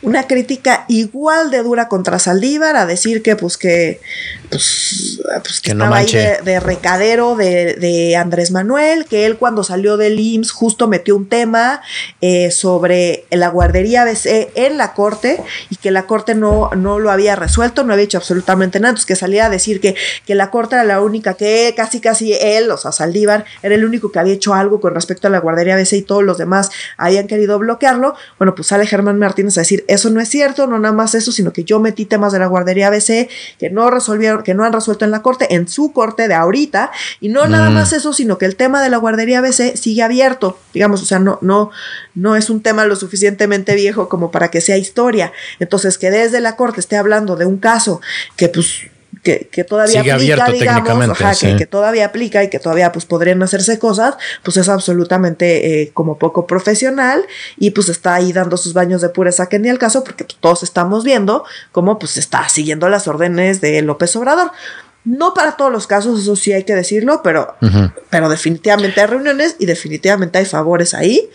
una 0.01 0.27
crítica 0.27 0.83
igual 0.89 1.51
de 1.51 1.63
dura 1.63 1.87
contra 1.87 2.19
Saldívar, 2.19 2.75
a 2.75 2.85
decir 2.85 3.23
que 3.23 3.37
pues 3.37 3.55
que, 3.57 4.01
pues, 4.49 5.21
pues 5.41 5.61
que, 5.61 5.67
que 5.67 5.71
estaba 5.71 5.95
ahí 5.95 6.11
de, 6.11 6.39
de, 6.43 6.59
recadero 6.59 7.37
de, 7.37 7.75
de, 7.75 8.17
Andrés 8.17 8.51
Manuel, 8.51 9.05
que 9.05 9.25
él 9.25 9.37
cuando 9.37 9.63
salió 9.63 9.95
del 9.95 10.19
IMSS 10.19 10.51
justo 10.51 10.89
metió 10.89 11.15
un 11.15 11.29
tema 11.29 11.81
eh, 12.19 12.51
sobre 12.51 13.23
la 13.31 13.47
guardería 13.47 14.01
ABC 14.01 14.51
en 14.55 14.77
la 14.77 14.93
corte 14.93 15.41
y 15.69 15.77
que 15.77 15.91
la 15.91 16.07
corte 16.07 16.35
no, 16.35 16.71
no 16.75 16.99
lo 16.99 17.09
había 17.09 17.37
resuelto, 17.37 17.85
no 17.85 17.93
había 17.93 18.03
hecho 18.03 18.17
absolutamente 18.17 18.81
nada, 18.81 18.89
entonces 18.89 19.05
que 19.05 19.15
salía 19.15 19.45
a 19.45 19.49
decir 19.49 19.79
que, 19.79 19.95
que 20.25 20.35
la 20.35 20.51
corte 20.51 20.75
era 20.75 20.83
la 20.83 20.99
única 20.99 21.35
que 21.35 21.73
casi 21.73 22.01
casi 22.01 22.33
él, 22.33 22.69
o 22.69 22.77
sea, 22.77 22.91
Saldívar, 22.91 23.45
era 23.63 23.75
el 23.75 23.85
único 23.85 24.11
que 24.11 24.19
había 24.19 24.33
hecho 24.33 24.53
algo 24.53 24.81
con 24.81 24.93
respecto 24.93 25.29
a 25.29 25.31
la 25.31 25.39
guardería 25.39 25.84
Y 25.93 26.01
todos 26.01 26.23
los 26.23 26.37
demás 26.37 26.71
habían 26.97 27.27
querido 27.27 27.59
bloquearlo, 27.59 28.15
bueno, 28.37 28.55
pues 28.55 28.67
sale 28.67 28.85
Germán 28.85 29.19
Martínez 29.19 29.57
a 29.57 29.61
decir, 29.61 29.85
eso 29.87 30.09
no 30.09 30.19
es 30.19 30.29
cierto, 30.29 30.67
no 30.67 30.79
nada 30.79 30.93
más 30.93 31.15
eso, 31.15 31.31
sino 31.31 31.53
que 31.53 31.63
yo 31.63 31.79
metí 31.79 32.05
temas 32.05 32.33
de 32.33 32.39
la 32.39 32.47
guardería 32.47 32.87
ABC 32.87 33.29
que 33.59 33.69
no 33.71 33.89
resolvieron, 33.89 34.43
que 34.43 34.53
no 34.53 34.63
han 34.63 34.73
resuelto 34.73 35.05
en 35.05 35.11
la 35.11 35.21
corte, 35.21 35.53
en 35.55 35.67
su 35.67 35.91
corte 35.93 36.27
de 36.27 36.33
ahorita, 36.33 36.91
y 37.19 37.29
no 37.29 37.45
mm. 37.45 37.49
nada 37.51 37.69
más 37.69 37.93
eso, 37.93 38.13
sino 38.13 38.37
que 38.37 38.45
el 38.45 38.55
tema 38.55 38.81
de 38.81 38.89
la 38.89 38.97
guardería 38.97 39.39
ABC 39.39 39.75
sigue 39.75 40.03
abierto, 40.03 40.57
digamos, 40.73 41.01
o 41.01 41.05
sea, 41.05 41.19
no, 41.19 41.39
no, 41.41 41.71
no 42.13 42.35
es 42.35 42.49
un 42.49 42.61
tema 42.61 42.85
lo 42.85 42.95
suficientemente 42.95 43.75
viejo 43.75 44.09
como 44.09 44.31
para 44.31 44.49
que 44.49 44.61
sea 44.61 44.77
historia. 44.77 45.31
Entonces, 45.59 45.97
que 45.97 46.11
desde 46.11 46.41
la 46.41 46.55
corte 46.55 46.79
esté 46.79 46.97
hablando 46.97 47.35
de 47.35 47.45
un 47.45 47.57
caso 47.57 48.01
que 48.35 48.49
pues 48.49 48.89
que, 49.25 49.49
que 49.51 49.65
todavía 49.65 50.01
Sigue 50.01 50.13
aplica, 50.13 50.45
abierto 50.45 50.53
digamos, 50.53 51.09
ajá, 51.09 51.33
sí. 51.33 51.47
que, 51.47 51.55
que, 51.57 51.65
todavía 51.65 52.05
aplica 52.05 52.43
y 52.43 52.49
que 52.49 52.59
todavía 52.59 52.93
pues 52.93 53.05
podrían 53.05 53.43
hacerse 53.43 53.77
cosas, 53.79 54.15
pues 54.43 54.55
es 54.55 54.69
absolutamente 54.69 55.81
eh, 55.81 55.91
como 55.93 56.17
poco 56.17 56.47
profesional 56.47 57.25
y 57.57 57.71
pues 57.71 57.89
está 57.89 58.13
ahí 58.13 58.31
dando 58.31 58.55
sus 58.55 58.73
baños 58.73 59.01
de 59.01 59.09
pureza 59.09 59.49
que 59.49 59.59
ni 59.59 59.67
al 59.67 59.79
caso 59.79 60.03
porque 60.03 60.23
pues, 60.23 60.37
todos 60.39 60.63
estamos 60.63 61.03
viendo 61.03 61.43
cómo 61.73 61.99
pues 61.99 62.15
está 62.15 62.47
siguiendo 62.47 62.87
las 62.87 63.07
órdenes 63.09 63.59
de 63.59 63.81
López 63.81 64.15
Obrador. 64.15 64.51
No 65.03 65.33
para 65.33 65.55
todos 65.55 65.71
los 65.71 65.85
casos, 65.85 66.19
eso 66.19 66.35
sí 66.35 66.53
hay 66.53 66.63
que 66.63 66.73
decirlo, 66.73 67.21
pero, 67.23 67.55
uh 67.61 67.65
-huh. 67.65 67.93
pero 68.09 68.27
definitivamente 68.27 69.01
hay 69.01 69.07
reuniones 69.07 69.55
y 69.59 69.65
definitivamente 69.67 70.39
hay 70.39 70.45
favores 70.45 70.95
ahí 70.95 71.29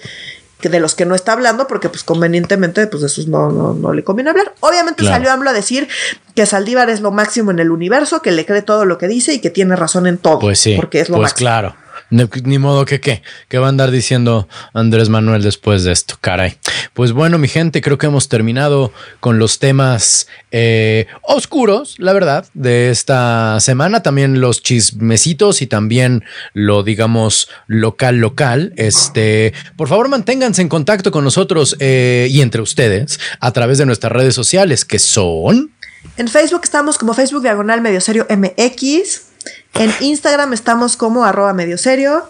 que 0.60 0.68
de 0.68 0.78
los 0.80 0.94
que 0.94 1.06
no 1.06 1.14
está 1.14 1.32
hablando, 1.32 1.66
porque 1.66 1.88
pues 1.88 2.04
convenientemente, 2.04 2.86
pues 2.86 3.00
de 3.00 3.06
esos 3.08 3.26
no, 3.26 3.50
no, 3.50 3.74
no 3.74 3.92
le 3.92 4.04
conviene 4.04 4.30
hablar. 4.30 4.54
Obviamente 4.60 5.02
Claro. 5.02 5.16
salió 5.16 5.32
AMLO 5.32 5.50
a 5.50 5.52
decir 5.52 5.88
que 6.34 6.46
Saldívar 6.46 6.90
es 6.90 7.00
lo 7.00 7.10
máximo 7.10 7.50
en 7.50 7.58
el 7.58 7.70
universo, 7.70 8.22
que 8.22 8.30
le 8.32 8.46
cree 8.46 8.62
todo 8.62 8.84
lo 8.84 8.98
que 8.98 9.08
dice 9.08 9.32
y 9.34 9.40
que 9.40 9.50
tiene 9.50 9.74
razón 9.76 10.06
en 10.06 10.18
todo. 10.18 10.38
Pues 10.38 10.58
sí, 10.60 10.76
Porque 10.76 11.00
es 11.00 11.08
lo 11.08 11.16
pues 11.16 11.30
máximo. 11.30 11.46
claro. 11.48 11.74
Ni, 12.10 12.58
modo 12.58 12.84
que 12.84 13.00
qué, 13.00 13.22
que 13.48 13.58
va 13.58 13.66
a 13.66 13.68
andar 13.68 13.90
diciendo 13.90 14.48
Andrés 14.74 15.08
Manuel 15.08 15.42
después 15.42 15.84
de 15.84 15.92
esto, 15.92 16.16
caray. 16.20 16.56
Pues 16.92 17.12
bueno, 17.12 17.38
mi 17.38 17.46
gente, 17.46 17.80
creo 17.80 17.98
que 17.98 18.06
hemos 18.06 18.28
terminado 18.28 18.92
con 19.20 19.38
los 19.38 19.60
temas 19.60 20.26
eh, 20.50 21.06
oscuros, 21.22 21.94
la 21.98 22.12
verdad, 22.12 22.46
de 22.54 22.90
esta 22.90 23.58
semana. 23.60 24.02
También 24.02 24.40
los 24.40 24.62
chismecitos 24.62 25.62
y 25.62 25.68
también 25.68 26.24
lo, 26.52 26.82
digamos, 26.82 27.48
local, 27.68 28.16
local. 28.16 28.72
Este, 28.76 29.54
por 29.76 29.88
favor, 29.88 30.08
manténganse 30.08 30.62
en 30.62 30.68
contacto 30.68 31.12
con 31.12 31.22
nosotros 31.22 31.76
eh, 31.78 32.26
y 32.28 32.40
entre 32.40 32.60
ustedes 32.60 33.20
a 33.38 33.52
través 33.52 33.78
de 33.78 33.86
nuestras 33.86 34.12
redes 34.12 34.34
sociales, 34.34 34.84
que 34.84 34.98
son. 34.98 35.70
En 36.16 36.28
Facebook 36.28 36.62
estamos 36.64 36.98
como 36.98 37.14
Facebook 37.14 37.42
Diagonal 37.42 37.80
Medio 37.80 38.00
Serio 38.00 38.26
MX. 38.28 39.29
En 39.74 39.92
Instagram 40.00 40.52
estamos 40.52 40.96
como 40.96 41.24
arroba 41.24 41.52
medio 41.52 41.78
serio. 41.78 42.24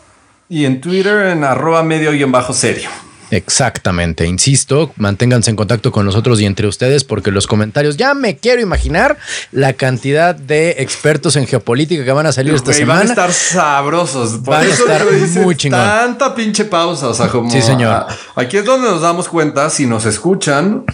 Y 0.49 0.65
en 0.65 0.81
Twitter 0.81 1.27
en 1.27 1.45
arroba 1.45 1.83
medio 1.83 2.13
y 2.15 2.23
en 2.23 2.33
bajo 2.33 2.53
serio. 2.53 2.89
Exactamente, 3.33 4.27
insisto, 4.27 4.93
manténganse 4.97 5.51
en 5.51 5.57
contacto 5.57 5.93
con 5.93 6.05
nosotros 6.05 6.41
y 6.41 6.47
entre 6.47 6.67
ustedes 6.67 7.05
porque 7.05 7.31
los 7.31 7.47
comentarios, 7.47 7.97
ya 7.97 8.13
me 8.13 8.37
quiero 8.37 8.61
imaginar 8.61 9.19
la 9.53 9.73
cantidad 9.75 10.35
de 10.35 10.71
expertos 10.79 11.37
en 11.37 11.47
geopolítica 11.47 12.05
que 12.05 12.11
van 12.11 12.27
a 12.27 12.33
salir 12.33 12.55
esta 12.55 12.73
Güey, 12.73 12.79
semana. 12.79 12.99
Van 13.01 13.09
a 13.09 13.11
estar 13.11 13.33
sabrosos. 13.33 14.33
Por 14.45 14.55
Van 14.57 14.67
a 14.67 14.69
eso 14.69 14.83
estar 14.83 15.05
lo 15.05 15.13
dices, 15.13 15.43
muy 15.45 15.55
chingón. 15.57 15.79
Tanta 15.81 16.35
pinche 16.35 16.65
pausa. 16.65 17.07
O 17.09 17.15
sea, 17.15 17.29
como. 17.29 17.49
Sí, 17.49 17.63
señor. 17.63 18.07
aquí 18.35 18.57
es 18.57 18.65
donde 18.65 18.89
nos 18.89 19.01
damos 19.01 19.29
cuenta 19.29 19.71
si 19.71 19.87
nos 19.87 20.07
escuchan. 20.07 20.85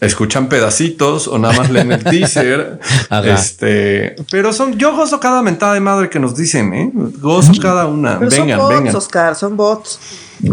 Escuchan 0.00 0.48
pedacitos 0.48 1.28
o 1.28 1.38
nada 1.38 1.54
más 1.54 1.70
leen 1.70 1.92
el 1.92 2.04
teaser. 2.04 2.80
Este, 3.24 4.16
pero 4.30 4.52
son, 4.52 4.76
yo 4.78 4.94
gozo 4.94 5.20
cada 5.20 5.42
mentada 5.42 5.74
de 5.74 5.80
madre 5.80 6.10
que 6.10 6.18
nos 6.18 6.36
dicen, 6.36 6.74
¿eh? 6.74 6.90
Gozo 6.92 7.52
cada 7.60 7.86
una. 7.86 8.18
Pero 8.18 8.30
vengan, 8.30 8.58
son 8.58 8.58
bots, 8.58 8.78
vengan. 8.78 8.96
Oscar, 8.96 9.36
son 9.36 9.56
bots. 9.56 9.98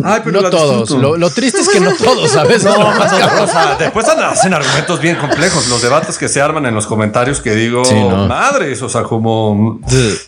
Ay, 0.03 0.21
pero 0.23 0.41
no 0.41 0.49
todos. 0.49 0.89
Lo, 0.91 1.17
lo 1.17 1.29
triste 1.29 1.59
es 1.61 1.69
que 1.69 1.79
no 1.79 1.93
todos, 1.95 2.31
¿sabes? 2.31 2.63
No, 2.71 2.77
más 2.77 3.11
o 3.41 3.47
sea, 3.47 3.75
después 3.79 4.07
hacen 4.07 4.53
argumentos 4.53 5.01
bien 5.01 5.15
complejos. 5.17 5.67
Los 5.67 5.81
debates 5.81 6.17
que 6.17 6.27
se 6.29 6.41
arman 6.41 6.65
en 6.65 6.73
los 6.75 6.85
comentarios 6.87 7.41
que 7.41 7.53
digo, 7.55 7.83
Sí, 7.83 7.95
no. 7.95 8.27
madres, 8.27 8.81
o 8.81 8.89
sea, 8.89 9.03
como. 9.03 9.79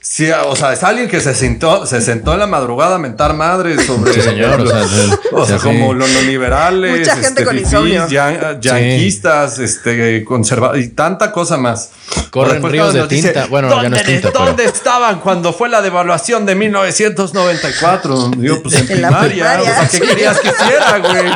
Sí. 0.01 0.30
O 0.47 0.56
sea, 0.56 0.74
es 0.74 0.84
alguien 0.84 1.08
que 1.08 1.20
se 1.22 1.34
sentó, 1.36 1.86
se 1.86 2.01
sentó 2.01 2.34
en 2.34 2.39
la 2.39 2.47
madrugada 2.47 2.95
a 2.95 2.99
mentar 2.99 3.34
madres 3.36 3.86
sobre. 3.86 4.14
Sí, 4.14 4.22
señor, 4.22 4.62
o 4.62 4.68
sea, 4.68 4.84
sí. 4.88 5.12
o 5.32 5.45
sea, 5.45 5.58
Sí. 5.60 5.64
como 5.64 5.93
los 5.93 6.10
neoliberales, 6.10 6.99
Mucha 6.99 7.14
gente 7.14 7.28
este, 7.28 7.43
con 7.45 7.54
fifís, 7.56 7.72
insomnio. 7.74 8.08
yan- 8.10 8.60
yanquistas, 8.60 9.60
este, 9.60 10.24
conservadores 10.26 10.86
y 10.86 10.89
tanta 10.89 11.32
cosa 11.32 11.58
más. 11.58 11.91
Corren 12.32 12.54
Después 12.54 12.72
ríos 12.74 12.93
de 12.93 13.08
dice, 13.08 13.30
tinta. 13.32 13.47
Bueno, 13.47 13.70
ya 13.70 13.76
no 13.76 13.82
es 13.82 14.04
¿dónde- 14.04 14.04
tinta, 14.14 14.32
pero- 14.32 14.45
¿Dónde 14.45 14.66
estaban 14.66 15.20
cuando 15.20 15.54
fue 15.54 15.70
la 15.70 15.82
devaluación 15.82 16.45
de 16.45 16.56
1994? 16.56 18.32
Digo, 18.38 18.62
pues 18.64 18.76
en, 18.80 18.88
primaria. 18.88 19.42
Primaria. 19.51 19.71
O 19.71 19.75
sea, 19.75 19.87
¿qué 19.87 19.99
querías 19.99 20.39
que 20.39 20.47
hiciera, 20.49 20.97
güey? 20.99 21.31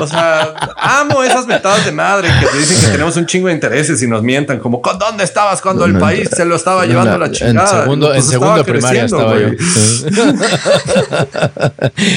O 0.00 0.06
sea, 0.06 0.54
amo 0.76 1.22
esas 1.22 1.46
metadas 1.46 1.84
de 1.84 1.92
madre 1.92 2.28
que 2.40 2.46
te 2.46 2.58
dicen 2.58 2.80
que 2.80 2.86
tenemos 2.88 3.16
un 3.16 3.26
chingo 3.26 3.48
de 3.48 3.54
intereses 3.54 4.02
y 4.02 4.06
nos 4.06 4.22
mientan, 4.22 4.58
como, 4.58 4.82
¿con 4.82 4.98
dónde 4.98 5.24
estabas 5.24 5.60
cuando 5.60 5.84
el 5.84 5.98
país 5.98 6.28
se 6.30 6.44
lo 6.44 6.56
estaba 6.56 6.86
llevando 6.86 7.18
la 7.18 7.30
chingada? 7.30 7.70
En 7.70 7.82
segundo, 7.82 8.08
Pues 8.08 8.18
en 8.18 8.30
segundo 8.30 8.64
primaria 8.64 9.06
creciendo, 9.06 9.34
estaba 9.34 9.38
yo. 9.40 9.48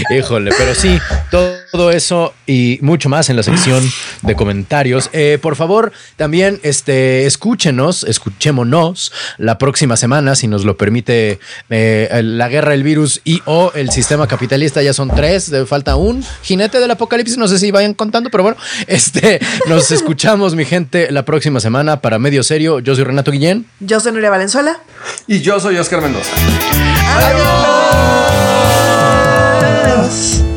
Híjole, 0.16 0.52
pero 0.58 0.76
sí, 0.76 1.00
todo 1.30 1.60
eso 1.92 2.34
y 2.46 2.80
mucho 2.82 3.10
más 3.10 3.30
en 3.30 3.36
la 3.36 3.44
sección 3.44 3.84
de 4.22 4.36
comentarios. 4.36 5.10
Eh, 5.14 5.38
por 5.42 5.56
favor, 5.56 5.92
también 6.18 6.60
este, 6.64 7.26
escúchenos, 7.26 8.04
escuchémonos 8.04 9.12
la 9.38 9.58
próxima 9.58 9.96
semana, 9.96 10.36
si 10.36 10.48
nos 10.48 10.66
lo 10.66 10.78
permite 10.78 11.40
eh, 11.70 12.22
la 12.24 12.50
guerra, 12.50 12.74
el 12.74 12.84
virus 12.84 13.22
y 13.24 13.42
o 13.46 13.72
el 13.76 13.92
sistema 13.92 14.28
capitalista. 14.28 14.82
Ya 14.82 14.94
son 14.94 15.10
tres, 15.10 15.52
falta 15.68 15.96
un 15.96 16.24
jinete 16.44 16.80
del 16.80 16.92
apocalipsis. 16.92 17.38
No 17.38 17.48
sé 17.48 17.60
si 17.60 17.72
vayan 17.72 17.94
contando, 17.94 18.30
pero 18.30 18.44
bueno, 18.44 18.58
este, 18.88 19.40
nos 19.68 19.92
escuchamos, 19.92 20.56
mi 20.56 20.66
gente, 20.66 21.12
la 21.12 21.24
próxima 21.24 21.60
semana 21.60 22.02
para 22.02 22.20
Medio 22.20 22.44
Serio. 22.44 22.80
Yo 22.80 22.96
soy 22.96 23.04
Renato 23.04 23.32
Guillén. 23.32 23.66
Yo 23.80 24.00
soy 24.00 24.12
Nuria 24.12 24.30
Valenzuela. 24.32 24.80
Y 25.28 25.42
yo 25.42 25.60
soy 25.60 25.78
Oscar 25.78 26.02
Mendoza. 26.02 26.32
Adiós. 30.00 30.49